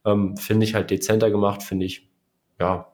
[0.04, 2.08] Ähm, finde ich halt dezenter gemacht, finde ich,
[2.58, 2.90] ja,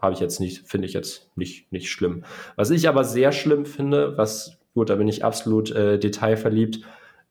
[0.00, 2.24] habe ich jetzt nicht, finde ich jetzt nicht, nicht schlimm.
[2.56, 6.84] Was ich aber sehr schlimm finde, was Gut, da bin ich absolut äh, detailverliebt,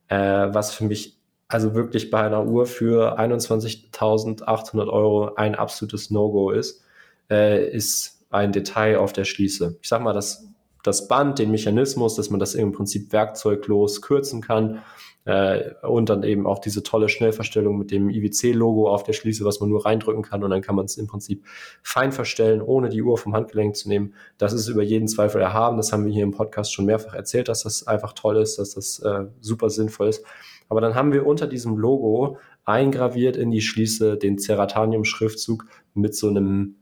[0.08, 1.16] äh, was für mich
[1.48, 6.84] also wirklich bei einer Uhr für 21.800 Euro ein absolutes No-Go ist,
[7.30, 9.78] äh, ist ein Detail auf der Schließe.
[9.80, 10.46] Ich sag mal, das,
[10.82, 14.82] das Band, den Mechanismus, dass man das im Prinzip werkzeuglos kürzen kann,
[15.28, 19.60] äh, und dann eben auch diese tolle Schnellverstellung mit dem IWC-Logo auf der Schließe, was
[19.60, 21.44] man nur reindrücken kann und dann kann man es im Prinzip
[21.82, 24.14] fein verstellen, ohne die Uhr vom Handgelenk zu nehmen.
[24.38, 25.76] Das ist über jeden Zweifel erhaben.
[25.76, 28.72] Das haben wir hier im Podcast schon mehrfach erzählt, dass das einfach toll ist, dass
[28.72, 30.24] das äh, super sinnvoll ist.
[30.70, 36.28] Aber dann haben wir unter diesem Logo eingraviert in die Schließe den Ceratanium-Schriftzug mit so
[36.28, 36.76] einem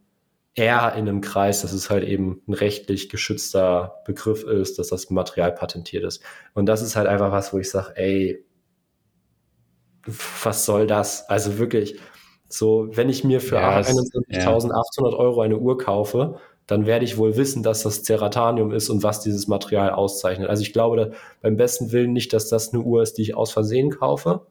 [0.57, 5.11] R in einem Kreis, dass es halt eben ein rechtlich geschützter Begriff ist, dass das
[5.11, 6.23] Material patentiert ist.
[6.55, 8.45] Und das ist halt einfach was, wo ich sage, ey,
[10.43, 11.29] was soll das?
[11.29, 11.99] Also wirklich,
[12.49, 14.33] so, wenn ich mir für ja, 21.800
[15.11, 15.17] ja.
[15.17, 19.21] Euro eine Uhr kaufe, dann werde ich wohl wissen, dass das Ceratanium ist und was
[19.21, 20.49] dieses Material auszeichnet.
[20.49, 21.13] Also ich glaube
[21.43, 24.47] beim besten Willen nicht, dass das eine Uhr ist, die ich aus Versehen kaufe.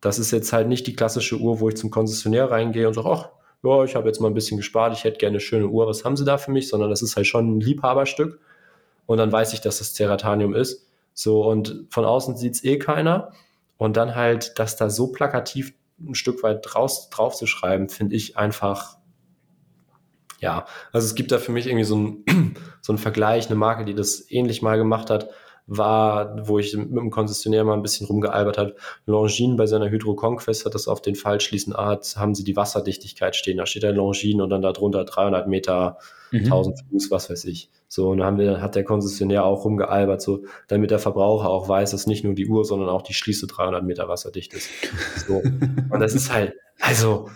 [0.00, 3.08] Das ist jetzt halt nicht die klassische Uhr, wo ich zum Konzessionär reingehe und sage,
[3.10, 3.30] ach,
[3.66, 6.04] ja, ich habe jetzt mal ein bisschen gespart, ich hätte gerne eine schöne Uhr, was
[6.04, 6.68] haben Sie da für mich?
[6.68, 8.40] Sondern das ist halt schon ein Liebhaberstück.
[9.06, 10.86] Und dann weiß ich, dass das Ceratanium ist.
[11.14, 13.32] So, und von außen sieht es eh keiner.
[13.78, 18.16] Und dann halt, dass da so plakativ ein Stück weit draus, drauf zu schreiben, finde
[18.16, 18.98] ich einfach,
[20.40, 23.84] ja, also es gibt da für mich irgendwie so ein, so ein Vergleich, eine Marke,
[23.84, 25.30] die das ähnlich mal gemacht hat,
[25.66, 28.74] war, wo ich mit dem Konzessionär mal ein bisschen rumgealbert hat.
[29.06, 32.56] Longines bei seiner Hydro Conquest hat das auf den Fall schließen Art, haben sie die
[32.56, 33.58] Wasserdichtigkeit stehen.
[33.58, 35.98] Da steht ein Longines und dann darunter 300 Meter,
[36.30, 36.44] mhm.
[36.44, 37.70] 1000 Fuß, was weiß ich.
[37.88, 41.68] So, und dann haben wir, hat der Konzessionär auch rumgealbert, so, damit der Verbraucher auch
[41.68, 44.68] weiß, dass nicht nur die Uhr, sondern auch die Schließe 300 Meter wasserdicht ist.
[45.26, 45.36] So.
[45.90, 47.28] und das ist halt, also,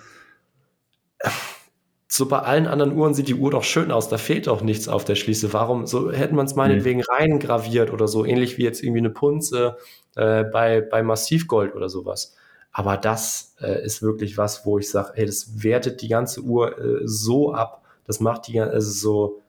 [2.12, 4.88] so bei allen anderen Uhren sieht die Uhr doch schön aus, da fehlt doch nichts
[4.88, 5.52] auf der Schließe.
[5.52, 7.06] Warum so hätte man es meinetwegen mhm.
[7.08, 9.76] reingraviert oder so, ähnlich wie jetzt irgendwie eine Punze
[10.16, 12.34] äh, bei, bei Massivgold oder sowas.
[12.72, 16.76] Aber das äh, ist wirklich was, wo ich sage, hey, das wertet die ganze Uhr
[16.78, 19.42] äh, so ab, das macht die also so,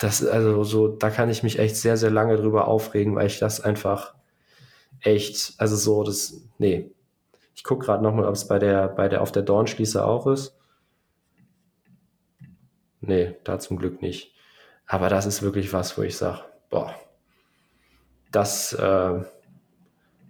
[0.00, 3.38] das, also so, da kann ich mich echt sehr, sehr lange drüber aufregen, weil ich
[3.38, 4.14] das einfach
[5.00, 6.90] echt, also so, das, nee.
[7.54, 10.56] Ich gucke gerade nochmal, ob es bei der, bei der auf der Dornschließe auch ist.
[13.06, 14.34] Nee, da zum Glück nicht.
[14.86, 16.94] Aber das ist wirklich was, wo ich sage, boah,
[18.30, 19.20] das äh,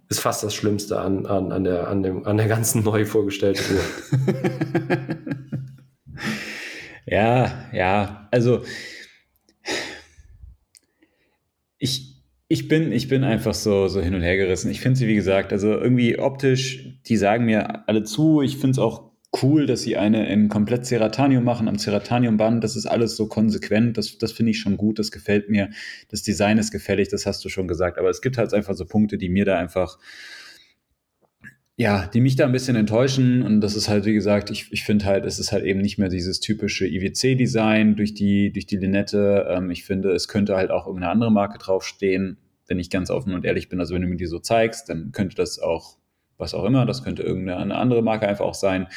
[0.09, 3.63] ist fast das Schlimmste an, an, an, der, an, dem, an der ganzen neu vorgestellten
[3.75, 3.83] Uhr.
[7.05, 8.63] ja, ja, also
[11.79, 14.71] ich, ich bin, ich bin einfach so, so hin und her gerissen.
[14.71, 18.41] Ich finde sie, wie gesagt, also irgendwie optisch, die sagen mir alle zu.
[18.41, 22.63] Ich finde es auch cool, dass sie eine in komplett Ceratanium machen, am Ceratanium-Band.
[22.63, 23.97] Das ist alles so konsequent.
[23.97, 24.99] Das, das finde ich schon gut.
[24.99, 25.69] Das gefällt mir.
[26.09, 27.09] Das Design ist gefällig.
[27.09, 27.97] Das hast du schon gesagt.
[27.97, 29.99] Aber es gibt halt einfach so Punkte, die mir da einfach,
[31.75, 33.43] ja, die mich da ein bisschen enttäuschen.
[33.43, 35.97] Und das ist halt, wie gesagt, ich, ich finde halt, es ist halt eben nicht
[35.97, 39.47] mehr dieses typische IWC-Design durch die, durch die Linette.
[39.49, 42.37] Ähm, ich finde, es könnte halt auch irgendeine andere Marke draufstehen,
[42.67, 43.79] wenn ich ganz offen und ehrlich bin.
[43.79, 45.97] Also wenn du mir die so zeigst, dann könnte das auch
[46.37, 48.87] was auch immer, das könnte irgendeine andere Marke einfach auch sein.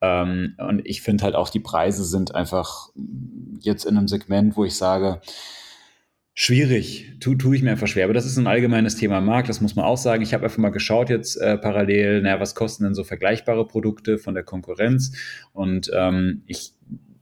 [0.00, 2.90] Ähm, und ich finde halt auch, die Preise sind einfach
[3.60, 5.20] jetzt in einem Segment, wo ich sage,
[6.36, 8.02] Schwierig, tue tu ich mir einfach schwer.
[8.04, 10.20] Aber das ist ein allgemeines Thema am Markt, das muss man auch sagen.
[10.20, 14.18] Ich habe einfach mal geschaut jetzt äh, parallel, naja, was kosten denn so vergleichbare Produkte
[14.18, 15.12] von der Konkurrenz?
[15.52, 16.72] Und ähm, ich,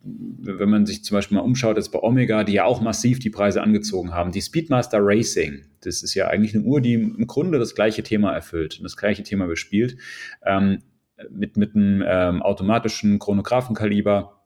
[0.04, 3.30] wenn man sich zum Beispiel mal umschaut, jetzt bei Omega, die ja auch massiv die
[3.30, 7.58] Preise angezogen haben, die Speedmaster Racing, das ist ja eigentlich eine Uhr, die im Grunde
[7.58, 9.96] das gleiche Thema erfüllt und das gleiche Thema bespielt,
[10.44, 10.82] ähm,
[11.30, 14.42] mit, mit einem ähm, automatischen Chronographenkaliber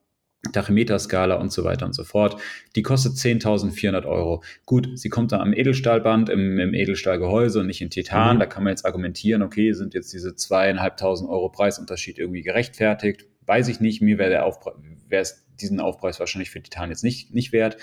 [0.53, 2.39] Tachymeterskala und so weiter und so fort.
[2.75, 4.43] Die kostet 10.400 Euro.
[4.65, 8.35] Gut, sie kommt dann am Edelstahlband, im, im Edelstahlgehäuse und nicht in Titan.
[8.35, 8.39] Mhm.
[8.39, 13.25] Da kann man jetzt argumentieren, okay, sind jetzt diese zweieinhalbtausend Euro Preisunterschied irgendwie gerechtfertigt?
[13.45, 14.01] Weiß ich nicht.
[14.01, 14.75] Mir wäre der Aufpreis,
[15.09, 17.77] wäre es diesen Aufpreis wahrscheinlich für Titan jetzt nicht, nicht wert.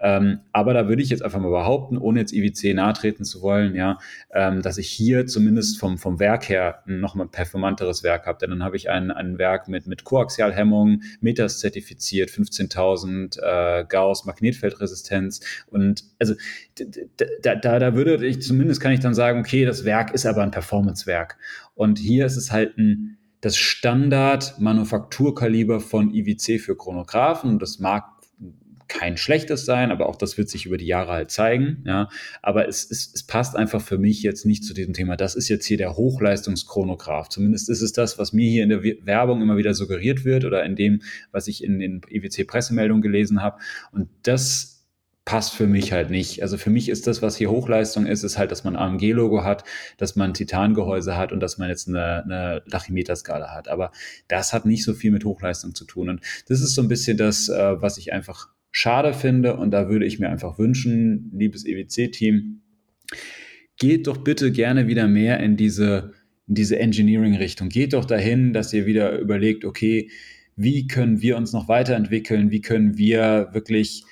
[0.00, 3.74] Ähm, aber da würde ich jetzt einfach mal behaupten, ohne jetzt IWC nahtreten zu wollen,
[3.74, 3.98] ja,
[4.32, 8.38] ähm, dass ich hier zumindest vom, vom Werk her noch mal performanteres Werk habe.
[8.38, 14.24] Denn dann habe ich ein, ein Werk mit, mit Koaxialhemmung, Meters zertifiziert, 15.000 äh, Gauss
[14.24, 15.40] Magnetfeldresistenz
[15.70, 16.34] und also
[17.42, 20.42] da, da, da würde ich zumindest kann ich dann sagen, okay, das Werk ist aber
[20.42, 21.36] ein Performance-Werk.
[21.74, 27.58] Und hier ist es halt ein das Standard-Manufakturkaliber von IWC für Chronographen.
[27.58, 28.20] Das mag
[28.90, 31.84] kein schlechtes sein, aber auch das wird sich über die Jahre halt zeigen.
[31.86, 32.08] Ja,
[32.42, 35.16] aber es, es, es passt einfach für mich jetzt nicht zu diesem Thema.
[35.16, 37.28] Das ist jetzt hier der Hochleistungschronograph.
[37.28, 40.64] Zumindest ist es das, was mir hier in der Werbung immer wieder suggeriert wird oder
[40.64, 43.60] in dem, was ich in den IWC-Pressemeldungen gelesen habe.
[43.92, 44.79] Und das
[45.24, 46.42] passt für mich halt nicht.
[46.42, 49.64] Also für mich ist das, was hier Hochleistung ist, ist halt, dass man AMG-Logo hat,
[49.98, 53.68] dass man Titangehäuse hat und dass man jetzt eine, eine Lachymeter-Skala hat.
[53.68, 53.92] Aber
[54.28, 56.08] das hat nicht so viel mit Hochleistung zu tun.
[56.08, 59.56] Und das ist so ein bisschen das, äh, was ich einfach schade finde.
[59.56, 62.62] Und da würde ich mir einfach wünschen, liebes EWC-Team,
[63.78, 66.12] geht doch bitte gerne wieder mehr in diese,
[66.46, 67.68] in diese Engineering-Richtung.
[67.68, 70.10] Geht doch dahin, dass ihr wieder überlegt, okay,
[70.56, 72.50] wie können wir uns noch weiterentwickeln?
[72.50, 74.04] Wie können wir wirklich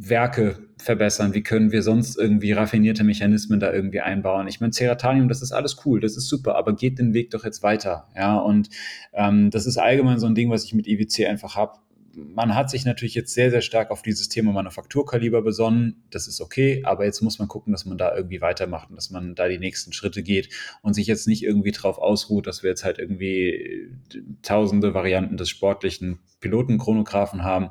[0.00, 1.34] Werke verbessern?
[1.34, 4.46] Wie können wir sonst irgendwie raffinierte Mechanismen da irgendwie einbauen?
[4.46, 7.44] Ich meine, Ceratanium, das ist alles cool, das ist super, aber geht den Weg doch
[7.44, 8.06] jetzt weiter.
[8.16, 8.70] Ja, und
[9.12, 11.80] ähm, das ist allgemein so ein Ding, was ich mit IWC einfach habe.
[12.14, 16.02] Man hat sich natürlich jetzt sehr, sehr stark auf dieses Thema Manufakturkaliber besonnen.
[16.10, 19.10] Das ist okay, aber jetzt muss man gucken, dass man da irgendwie weitermacht und dass
[19.10, 20.48] man da die nächsten Schritte geht
[20.82, 23.90] und sich jetzt nicht irgendwie drauf ausruht, dass wir jetzt halt irgendwie
[24.42, 27.70] tausende Varianten des sportlichen Pilotenchronographen haben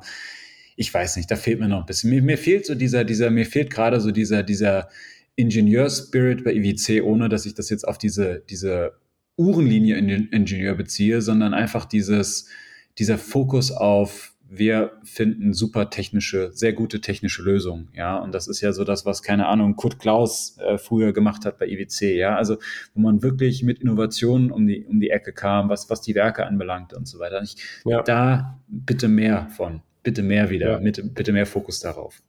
[0.78, 2.10] ich weiß nicht, da fehlt mir noch ein bisschen.
[2.10, 4.88] Mir, mir fehlt so dieser, dieser, mir fehlt gerade so dieser, dieser
[5.34, 8.92] Ingenieur-Spirit bei IWC, ohne dass ich das jetzt auf diese, diese
[9.36, 12.48] Uhrenlinie in den Ingenieur beziehe, sondern einfach dieses,
[12.96, 18.16] dieser Fokus auf, wir finden super technische, sehr gute technische Lösungen, ja.
[18.16, 21.58] Und das ist ja so das, was, keine Ahnung, Kurt Klaus äh, früher gemacht hat
[21.58, 22.36] bei IWC, ja.
[22.36, 22.56] Also,
[22.94, 26.46] wo man wirklich mit Innovationen um die, um die Ecke kam, was, was die Werke
[26.46, 27.42] anbelangt und so weiter.
[27.42, 28.02] Ich, ja.
[28.02, 30.80] Da bitte mehr von bitte mehr wieder, ja.
[30.80, 32.20] mit, bitte mehr Fokus darauf.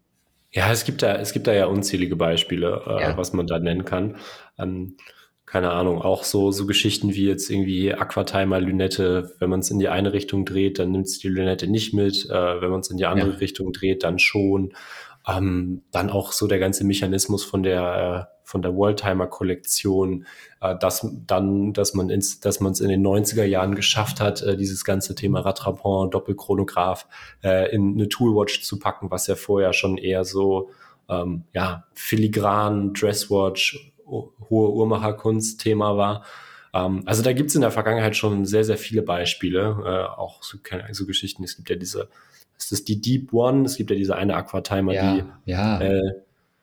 [0.52, 3.18] Ja, es gibt da, es gibt da ja unzählige Beispiele, äh, ja.
[3.18, 4.18] was man da nennen kann.
[4.58, 4.98] Ähm,
[5.46, 9.80] keine Ahnung, auch so, so Geschichten wie jetzt irgendwie Aquatimer Lünette, wenn man es in
[9.80, 12.92] die eine Richtung dreht, dann nimmt es die Lünette nicht mit, äh, wenn man es
[12.92, 13.38] in die andere ja.
[13.38, 14.74] Richtung dreht, dann schon.
[15.30, 20.26] Ähm, dann auch so der ganze Mechanismus von der, äh, von der Worldtimer-Kollektion,
[20.62, 24.42] äh, dass dann, dass man ins, dass man es in den 90er Jahren geschafft hat,
[24.42, 27.08] äh, dieses ganze Thema Rattrapant, Doppelchronograph
[27.44, 30.70] äh, in eine Toolwatch zu packen, was ja vorher schon eher so
[31.10, 36.24] ähm, ja, filigran, Dresswatch, hohe Uhrmacherkunst-Thema war.
[36.74, 40.44] Ähm, also da gibt es in der Vergangenheit schon sehr, sehr viele Beispiele, äh, auch
[40.44, 41.44] so, keine, so Geschichten.
[41.44, 42.10] Es gibt ja diese
[42.60, 43.66] ist das die Deep One?
[43.66, 45.82] Es gibt ja diese eine Aquatimer, ja, die, ja.
[45.82, 46.12] Äh,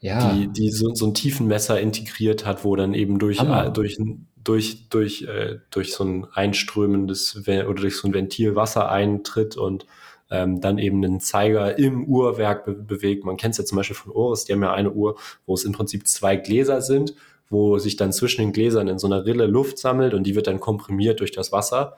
[0.00, 0.32] ja.
[0.32, 3.98] die, die so, so ein Tiefenmesser integriert hat, wo dann eben durch, äh, durch,
[4.44, 9.86] durch, durch, äh, durch so ein einströmendes oder durch so ein Ventil Wasser eintritt und
[10.30, 13.24] ähm, dann eben einen Zeiger im Uhrwerk be bewegt.
[13.24, 15.16] Man kennt es ja zum Beispiel von Oris, die haben ja eine Uhr,
[15.46, 17.14] wo es im Prinzip zwei Gläser sind,
[17.48, 20.48] wo sich dann zwischen den Gläsern in so einer Rille Luft sammelt und die wird
[20.48, 21.96] dann komprimiert durch das Wasser.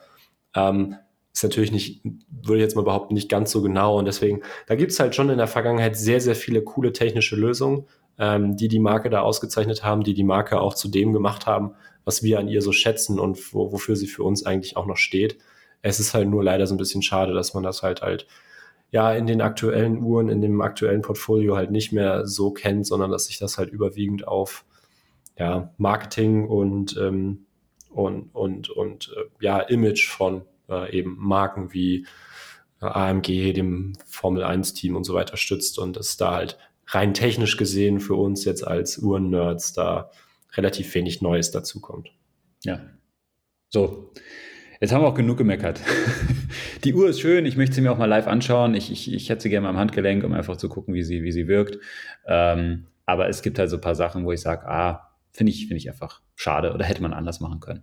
[0.54, 0.96] Ähm,
[1.38, 3.96] ist natürlich nicht, würde ich jetzt mal behaupten, nicht ganz so genau.
[3.96, 7.36] Und deswegen, da gibt es halt schon in der Vergangenheit sehr, sehr viele coole technische
[7.36, 7.86] Lösungen,
[8.18, 11.74] ähm, die die Marke da ausgezeichnet haben, die die Marke auch zu dem gemacht haben,
[12.04, 14.96] was wir an ihr so schätzen und wo, wofür sie für uns eigentlich auch noch
[14.96, 15.38] steht.
[15.80, 18.26] Es ist halt nur leider so ein bisschen schade, dass man das halt halt
[18.90, 23.12] ja in den aktuellen Uhren, in dem aktuellen Portfolio halt nicht mehr so kennt, sondern
[23.12, 24.64] dass sich das halt überwiegend auf
[25.38, 27.46] ja, Marketing und, ähm,
[27.90, 32.06] und, und, und äh, ja, Image von äh, eben Marken wie
[32.80, 37.56] äh, AMG, dem Formel 1-Team und so weiter stützt und dass da halt rein technisch
[37.56, 40.10] gesehen für uns jetzt als Uhren-Nerds da
[40.54, 42.10] relativ wenig Neues dazukommt.
[42.64, 42.80] Ja.
[43.68, 44.12] So.
[44.80, 45.80] Jetzt haben wir auch genug gemeckert.
[46.84, 48.74] Die Uhr ist schön, ich möchte sie mir auch mal live anschauen.
[48.74, 51.24] Ich, ich, ich hätte sie gerne mal am Handgelenk, um einfach zu gucken, wie sie,
[51.24, 51.78] wie sie wirkt.
[52.26, 55.66] Ähm, aber es gibt halt so ein paar Sachen, wo ich sage, ah, finde ich,
[55.66, 57.82] finde ich einfach schade oder hätte man anders machen können.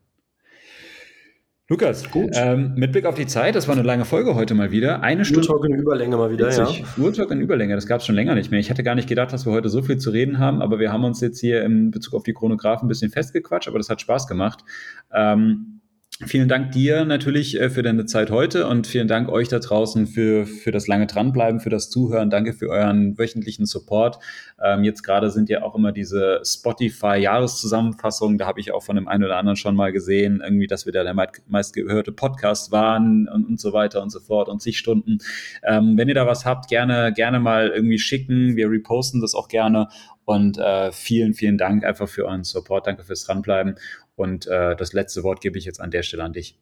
[1.67, 2.29] Lukas, gut.
[2.33, 5.01] Ähm, mit Blick auf die Zeit, das war eine lange Folge heute mal wieder.
[5.01, 5.49] Eine Stunde.
[5.49, 6.83] Urtalk in Überlänge mal wieder, witzig.
[6.95, 7.03] ja.
[7.03, 8.59] Urtalk in Überlänge, das gab es schon länger nicht mehr.
[8.59, 10.91] Ich hatte gar nicht gedacht, dass wir heute so viel zu reden haben, aber wir
[10.91, 13.99] haben uns jetzt hier in Bezug auf die Chronographen ein bisschen festgequatscht, aber das hat
[13.99, 14.63] Spaß gemacht.
[15.11, 15.74] Ähm,
[16.23, 20.07] Vielen Dank dir natürlich äh, für deine Zeit heute und vielen Dank euch da draußen
[20.07, 22.29] für, für das lange dranbleiben, für das Zuhören.
[22.29, 24.19] Danke für euren wöchentlichen Support.
[24.63, 28.37] Ähm, jetzt gerade sind ja auch immer diese Spotify-Jahreszusammenfassungen.
[28.37, 30.93] Da habe ich auch von dem einen oder anderen schon mal gesehen, irgendwie, dass wir
[30.93, 31.15] da der
[31.47, 35.17] meistgehörte Podcast waren und, und so weiter und so fort und zig Stunden.
[35.63, 38.55] Ähm, wenn ihr da was habt, gerne, gerne mal irgendwie schicken.
[38.55, 39.89] Wir reposten das auch gerne.
[40.23, 42.87] Und äh, vielen, vielen Dank einfach für euren Support.
[42.87, 43.75] Danke fürs Dranbleiben.
[44.15, 46.57] Und äh, das letzte Wort gebe ich jetzt an der Stelle an dich.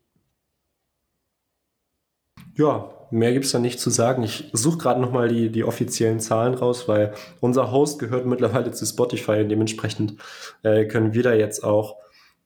[2.55, 4.23] Ja, mehr gibt es da nicht zu sagen.
[4.23, 8.85] Ich suche gerade nochmal die, die offiziellen Zahlen raus, weil unser Host gehört mittlerweile zu
[8.85, 10.17] Spotify und dementsprechend
[10.61, 11.97] äh, können wir da jetzt auch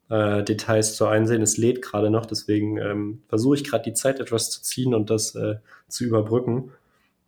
[0.09, 1.41] äh, Details zu einsehen.
[1.41, 5.09] Es lädt gerade noch, deswegen ähm, versuche ich gerade die Zeit etwas zu ziehen und
[5.09, 5.55] das äh,
[5.89, 6.71] zu überbrücken.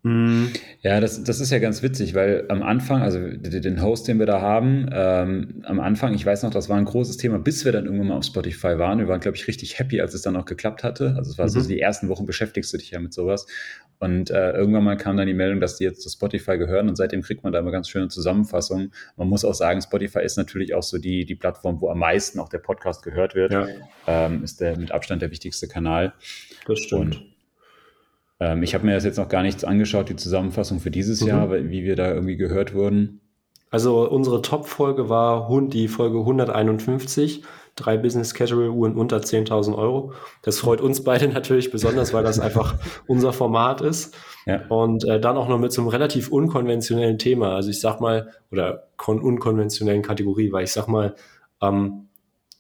[0.04, 0.52] Mhm.
[0.82, 4.26] Ja, das, das ist ja ganz witzig, weil am Anfang, also den Host, den wir
[4.26, 7.74] da haben, ähm, am Anfang, ich weiß noch, das war ein großes Thema, bis wir
[7.74, 9.00] dann irgendwann mal auf Spotify waren.
[9.00, 11.16] Wir waren, glaube ich, richtig happy, als es dann auch geklappt hatte.
[11.18, 11.50] Also es war mhm.
[11.50, 13.46] so, die ersten Wochen beschäftigst du dich ja mit sowas.
[14.00, 16.96] Und äh, irgendwann mal kam dann die Meldung, dass die jetzt zu Spotify gehören und
[16.96, 18.94] seitdem kriegt man da immer ganz schöne Zusammenfassungen.
[19.18, 22.40] Man muss auch sagen, Spotify ist natürlich auch so die, die Plattform, wo am meisten
[22.40, 23.52] auch der Podcast gehört wird.
[23.52, 23.68] Ja.
[24.08, 26.14] Ähm, ist der mit Abstand der wichtigste Kanal.
[26.66, 27.18] Das stimmt.
[27.18, 27.30] Und
[28.40, 31.28] ähm, ich habe mir das jetzt noch gar nichts angeschaut, die Zusammenfassung für dieses mhm.
[31.28, 33.22] Jahr, wie wir da irgendwie gehört wurden.
[33.72, 37.44] Also unsere Top-Folge war die Folge 151,
[37.76, 40.14] drei Business Casual Uhren unter 10.000 Euro.
[40.42, 42.76] Das freut uns beide natürlich besonders, weil das einfach
[43.08, 44.16] unser Format ist.
[44.48, 44.66] Ja.
[44.70, 47.56] Und äh, dann auch noch mit so einem relativ unkonventionellen Thema.
[47.56, 51.14] Also ich sag mal, oder unkonventionellen Kategorie, weil ich sag mal,
[51.62, 52.09] ähm,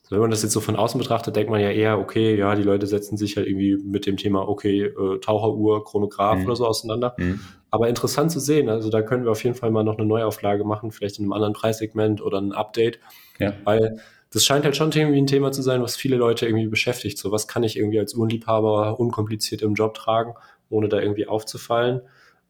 [0.10, 2.64] wenn man das jetzt so von außen betrachtet, denkt man ja eher, okay, ja, die
[2.64, 6.45] Leute setzen sich halt irgendwie mit dem Thema, okay, äh, Taucheruhr, Chronograph mhm.
[6.45, 7.15] oder so auseinander.
[7.18, 7.40] Mhm.
[7.69, 10.64] Aber interessant zu sehen, also da können wir auf jeden Fall mal noch eine Neuauflage
[10.64, 12.99] machen, vielleicht in einem anderen Preissegment oder ein Update.
[13.38, 13.53] Ja.
[13.64, 17.18] Weil das scheint halt schon irgendwie ein Thema zu sein, was viele Leute irgendwie beschäftigt.
[17.18, 20.34] So, was kann ich irgendwie als Uhrenliebhaber unkompliziert im Job tragen,
[20.69, 22.02] ohne da irgendwie aufzufallen?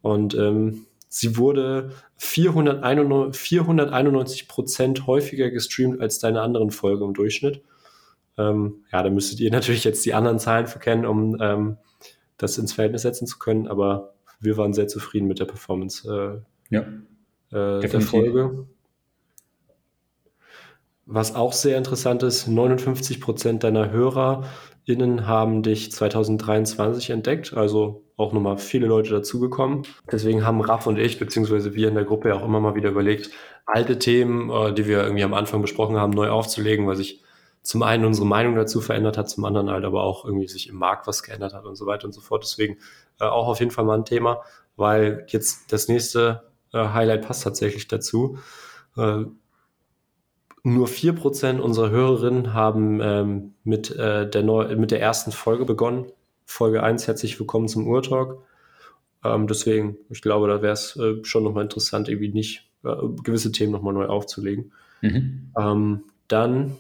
[0.02, 7.64] Und ähm, Sie wurde 491, 491 Prozent häufiger gestreamt als deine anderen Folgen im Durchschnitt.
[8.38, 11.78] Ähm, ja, da müsstet ihr natürlich jetzt die anderen Zahlen verkennen, um ähm,
[12.38, 16.74] das ins Verhältnis setzen zu können, aber wir waren sehr zufrieden mit der Performance äh,
[16.74, 16.82] ja,
[17.52, 18.68] äh, der Folge.
[21.06, 28.34] Was auch sehr interessant ist, 59 Prozent deiner HörerInnen haben dich 2023 entdeckt, also auch
[28.34, 29.84] nochmal viele Leute dazugekommen.
[30.12, 33.32] Deswegen haben Raff und ich, beziehungsweise wir in der Gruppe auch immer mal wieder überlegt,
[33.66, 37.24] alte Themen, äh, die wir irgendwie am Anfang besprochen haben, neu aufzulegen, weil sich
[37.62, 40.76] zum einen unsere Meinung dazu verändert hat, zum anderen halt aber auch irgendwie sich im
[40.76, 42.44] Markt was geändert hat und so weiter und so fort.
[42.44, 42.78] Deswegen
[43.20, 44.42] äh, auch auf jeden Fall mal ein Thema,
[44.76, 46.44] weil jetzt das nächste
[46.74, 48.38] äh, Highlight passt tatsächlich dazu.
[50.64, 55.64] Nur vier Prozent unserer Hörerinnen haben ähm, mit, äh, der Neu mit der ersten Folge
[55.64, 56.12] begonnen
[56.50, 58.40] Folge 1 herzlich willkommen zum Urtalk.
[59.24, 63.52] Ähm, deswegen, ich glaube, da wäre es äh, schon nochmal interessant, irgendwie nicht äh, gewisse
[63.52, 64.72] Themen nochmal neu aufzulegen.
[65.02, 65.52] Mhm.
[65.58, 66.76] Ähm, dann,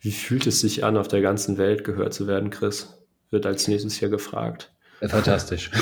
[0.00, 2.98] wie fühlt es sich an, auf der ganzen Welt gehört zu werden, Chris?
[3.30, 4.72] Wird als nächstes hier gefragt.
[5.00, 5.70] Fantastisch.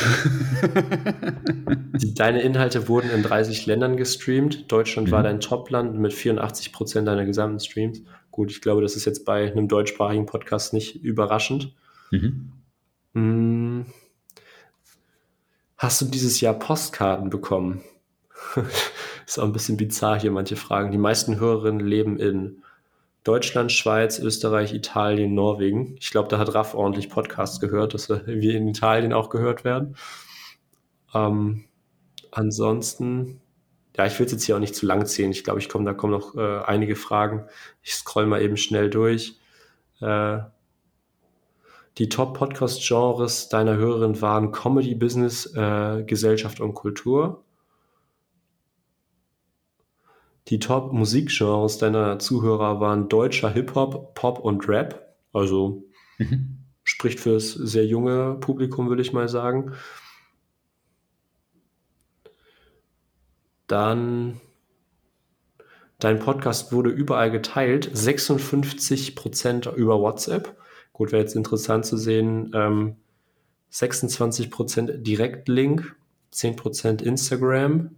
[2.17, 4.71] Deine Inhalte wurden in 30 Ländern gestreamt.
[4.71, 5.13] Deutschland mhm.
[5.13, 8.03] war dein Topland mit 84 Prozent deiner gesamten Streams.
[8.31, 11.75] Gut, ich glaube, das ist jetzt bei einem deutschsprachigen Podcast nicht überraschend.
[12.11, 12.53] Mhm.
[13.15, 13.87] Hm.
[15.77, 17.83] Hast du dieses Jahr Postkarten bekommen?
[19.27, 20.93] ist auch ein bisschen bizarr hier manche Fragen.
[20.93, 22.63] Die meisten Hörerinnen leben in
[23.25, 25.97] Deutschland, Schweiz, Österreich, Italien, Norwegen.
[25.99, 29.97] Ich glaube, da hat Raff ordentlich Podcasts gehört, dass wir in Italien auch gehört werden.
[31.15, 31.65] Ähm,
[32.31, 33.41] ansonsten,
[33.97, 35.31] ja, ich will es jetzt hier auch nicht zu lang ziehen.
[35.31, 37.47] Ich glaube, ich komme, da kommen noch äh, einige Fragen.
[37.83, 39.39] Ich scroll mal eben schnell durch.
[40.01, 40.39] Äh,
[41.99, 47.43] die Top-Podcast-Genres deiner Hörerin waren Comedy, Business, äh, Gesellschaft und Kultur.
[50.49, 55.15] Die Top-Musikgenres deiner Zuhörer waren deutscher Hip-Hop, Pop und Rap.
[55.33, 55.85] Also
[56.19, 56.59] mhm.
[56.85, 59.73] spricht fürs sehr junge Publikum, würde ich mal sagen.
[63.71, 64.41] Dann
[66.01, 70.57] dein Podcast wurde überall geteilt, 56% über WhatsApp.
[70.93, 72.97] Gut, wäre jetzt interessant zu sehen, ähm,
[73.71, 75.95] 26% Direktlink,
[76.33, 77.95] 10% Instagram,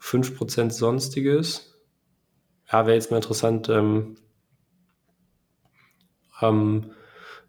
[0.00, 1.78] 5% Sonstiges.
[2.72, 4.16] Ja, wäre jetzt mal interessant, ähm,
[6.40, 6.92] ähm,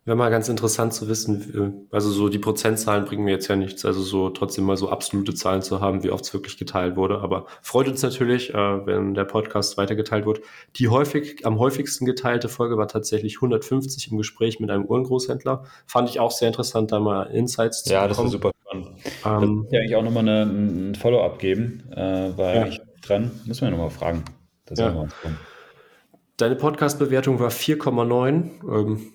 [0.06, 3.86] wäre mal ganz interessant zu wissen, also so die Prozentzahlen bringen mir jetzt ja nichts,
[3.86, 7.22] also so trotzdem mal so absolute Zahlen zu haben, wie oft es wirklich geteilt wurde.
[7.22, 10.42] Aber freut uns natürlich, äh, wenn der Podcast weitergeteilt wird.
[10.76, 15.64] Die häufig, am häufigsten geteilte Folge war tatsächlich 150 im Gespräch mit einem Uhrengroßhändler.
[15.88, 18.32] Fand ich auch sehr interessant, da mal Insights zu ja, bekommen.
[18.32, 18.90] Ja, das war super spannend.
[19.26, 22.68] Ähm, ja eigentlich auch nochmal ein Follow-up geben, äh, weil ja.
[22.68, 24.24] ich dran, müssen wir nochmal fragen.
[24.68, 25.08] Das ja.
[26.38, 28.62] Deine Podcast-Bewertung war 4,9.
[28.70, 29.14] Ähm,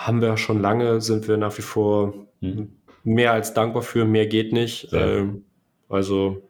[0.00, 2.72] haben wir schon lange, sind wir nach wie vor mhm.
[3.04, 4.88] mehr als dankbar für, mehr geht nicht.
[4.92, 5.44] Ähm,
[5.90, 6.42] also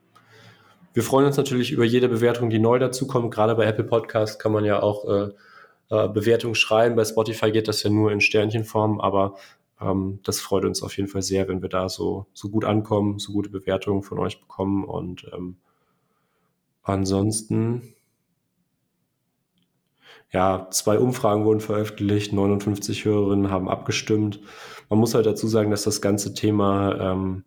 [0.95, 3.35] wir freuen uns natürlich über jede Bewertung, die neu dazukommt.
[3.35, 5.31] Gerade bei Apple Podcast kann man ja auch äh,
[5.91, 6.95] äh, Bewertungen schreiben.
[6.95, 9.35] Bei Spotify geht das ja nur in Sternchenform, aber
[9.81, 13.19] ähm, das freut uns auf jeden Fall sehr, wenn wir da so, so gut ankommen,
[13.19, 14.85] so gute Bewertungen von euch bekommen.
[14.85, 15.57] Und ähm,
[16.85, 17.95] ansonsten
[20.33, 24.41] ja, zwei Umfragen wurden veröffentlicht, 59 Hörerinnen haben abgestimmt.
[24.89, 27.45] Man muss halt dazu sagen, dass das ganze Thema ähm,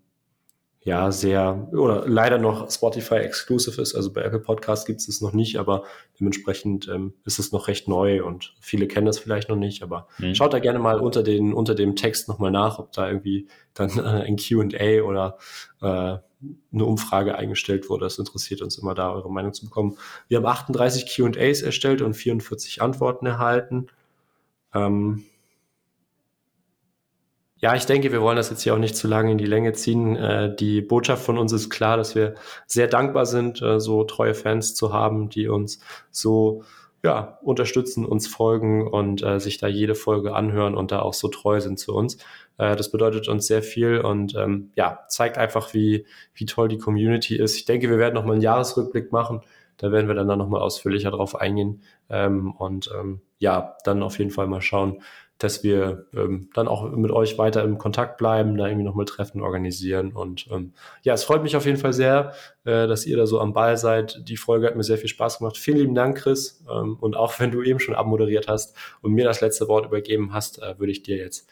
[0.81, 3.95] ja sehr oder leider noch Spotify exclusive ist.
[3.95, 5.84] Also bei Apple Podcast gibt es es noch nicht, aber
[6.19, 9.81] dementsprechend ähm, ist es noch recht neu und viele kennen das vielleicht noch nicht.
[9.81, 10.35] Aber mhm.
[10.35, 13.97] schaut da gerne mal unter den unter dem Text nochmal nach, ob da irgendwie dann
[13.97, 15.38] äh, ein Q&A oder
[15.81, 16.18] äh,
[16.72, 18.06] eine Umfrage eingestellt wurde.
[18.06, 19.98] Das interessiert uns immer da, eure Meinung zu bekommen.
[20.28, 23.88] Wir haben 38 QAs erstellt und 44 Antworten erhalten.
[24.74, 25.24] Ähm
[27.64, 29.72] ja, ich denke, wir wollen das jetzt hier auch nicht zu lange in die Länge
[29.72, 30.18] ziehen.
[30.18, 32.36] Äh, die Botschaft von uns ist klar, dass wir
[32.68, 35.80] sehr dankbar sind, äh, so treue Fans zu haben, die uns
[36.11, 36.64] so
[37.03, 41.27] ja, unterstützen, uns folgen und äh, sich da jede Folge anhören und da auch so
[41.27, 42.17] treu sind zu uns.
[42.57, 46.77] Äh, das bedeutet uns sehr viel und ähm, ja, zeigt einfach, wie, wie toll die
[46.77, 47.57] Community ist.
[47.57, 49.41] Ich denke, wir werden nochmal einen Jahresrückblick machen.
[49.77, 54.17] Da werden wir dann, dann nochmal ausführlicher drauf eingehen ähm, und ähm, ja, dann auf
[54.19, 55.01] jeden Fall mal schauen,
[55.39, 59.41] dass wir ähm, dann auch mit euch weiter im Kontakt bleiben, da irgendwie nochmal Treffen
[59.41, 60.14] organisieren.
[60.14, 62.34] Und ähm, ja, es freut mich auf jeden Fall sehr,
[62.64, 64.22] äh, dass ihr da so am Ball seid.
[64.27, 65.57] Die Folge hat mir sehr viel Spaß gemacht.
[65.57, 66.64] Vielen lieben Dank, Chris.
[66.72, 70.34] Ähm, und auch wenn du eben schon abmoderiert hast und mir das letzte Wort übergeben
[70.34, 71.49] hast, äh, würde ich dir jetzt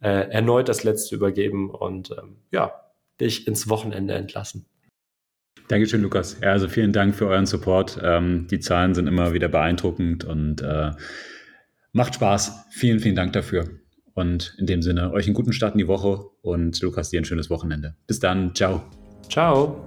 [0.00, 2.72] äh, erneut das letzte übergeben und ähm, ja,
[3.20, 4.66] dich ins Wochenende entlassen.
[5.68, 6.38] Dankeschön, Lukas.
[6.42, 7.98] Ja, also vielen Dank für euren Support.
[8.02, 10.90] Ähm, die Zahlen sind immer wieder beeindruckend und äh,
[11.94, 12.66] Macht Spaß.
[12.70, 13.68] Vielen, vielen Dank dafür.
[14.14, 17.24] Und in dem Sinne, euch einen guten Start in die Woche und Lukas, dir ein
[17.24, 17.94] schönes Wochenende.
[18.08, 18.52] Bis dann.
[18.54, 18.82] Ciao.
[19.28, 19.82] Ciao.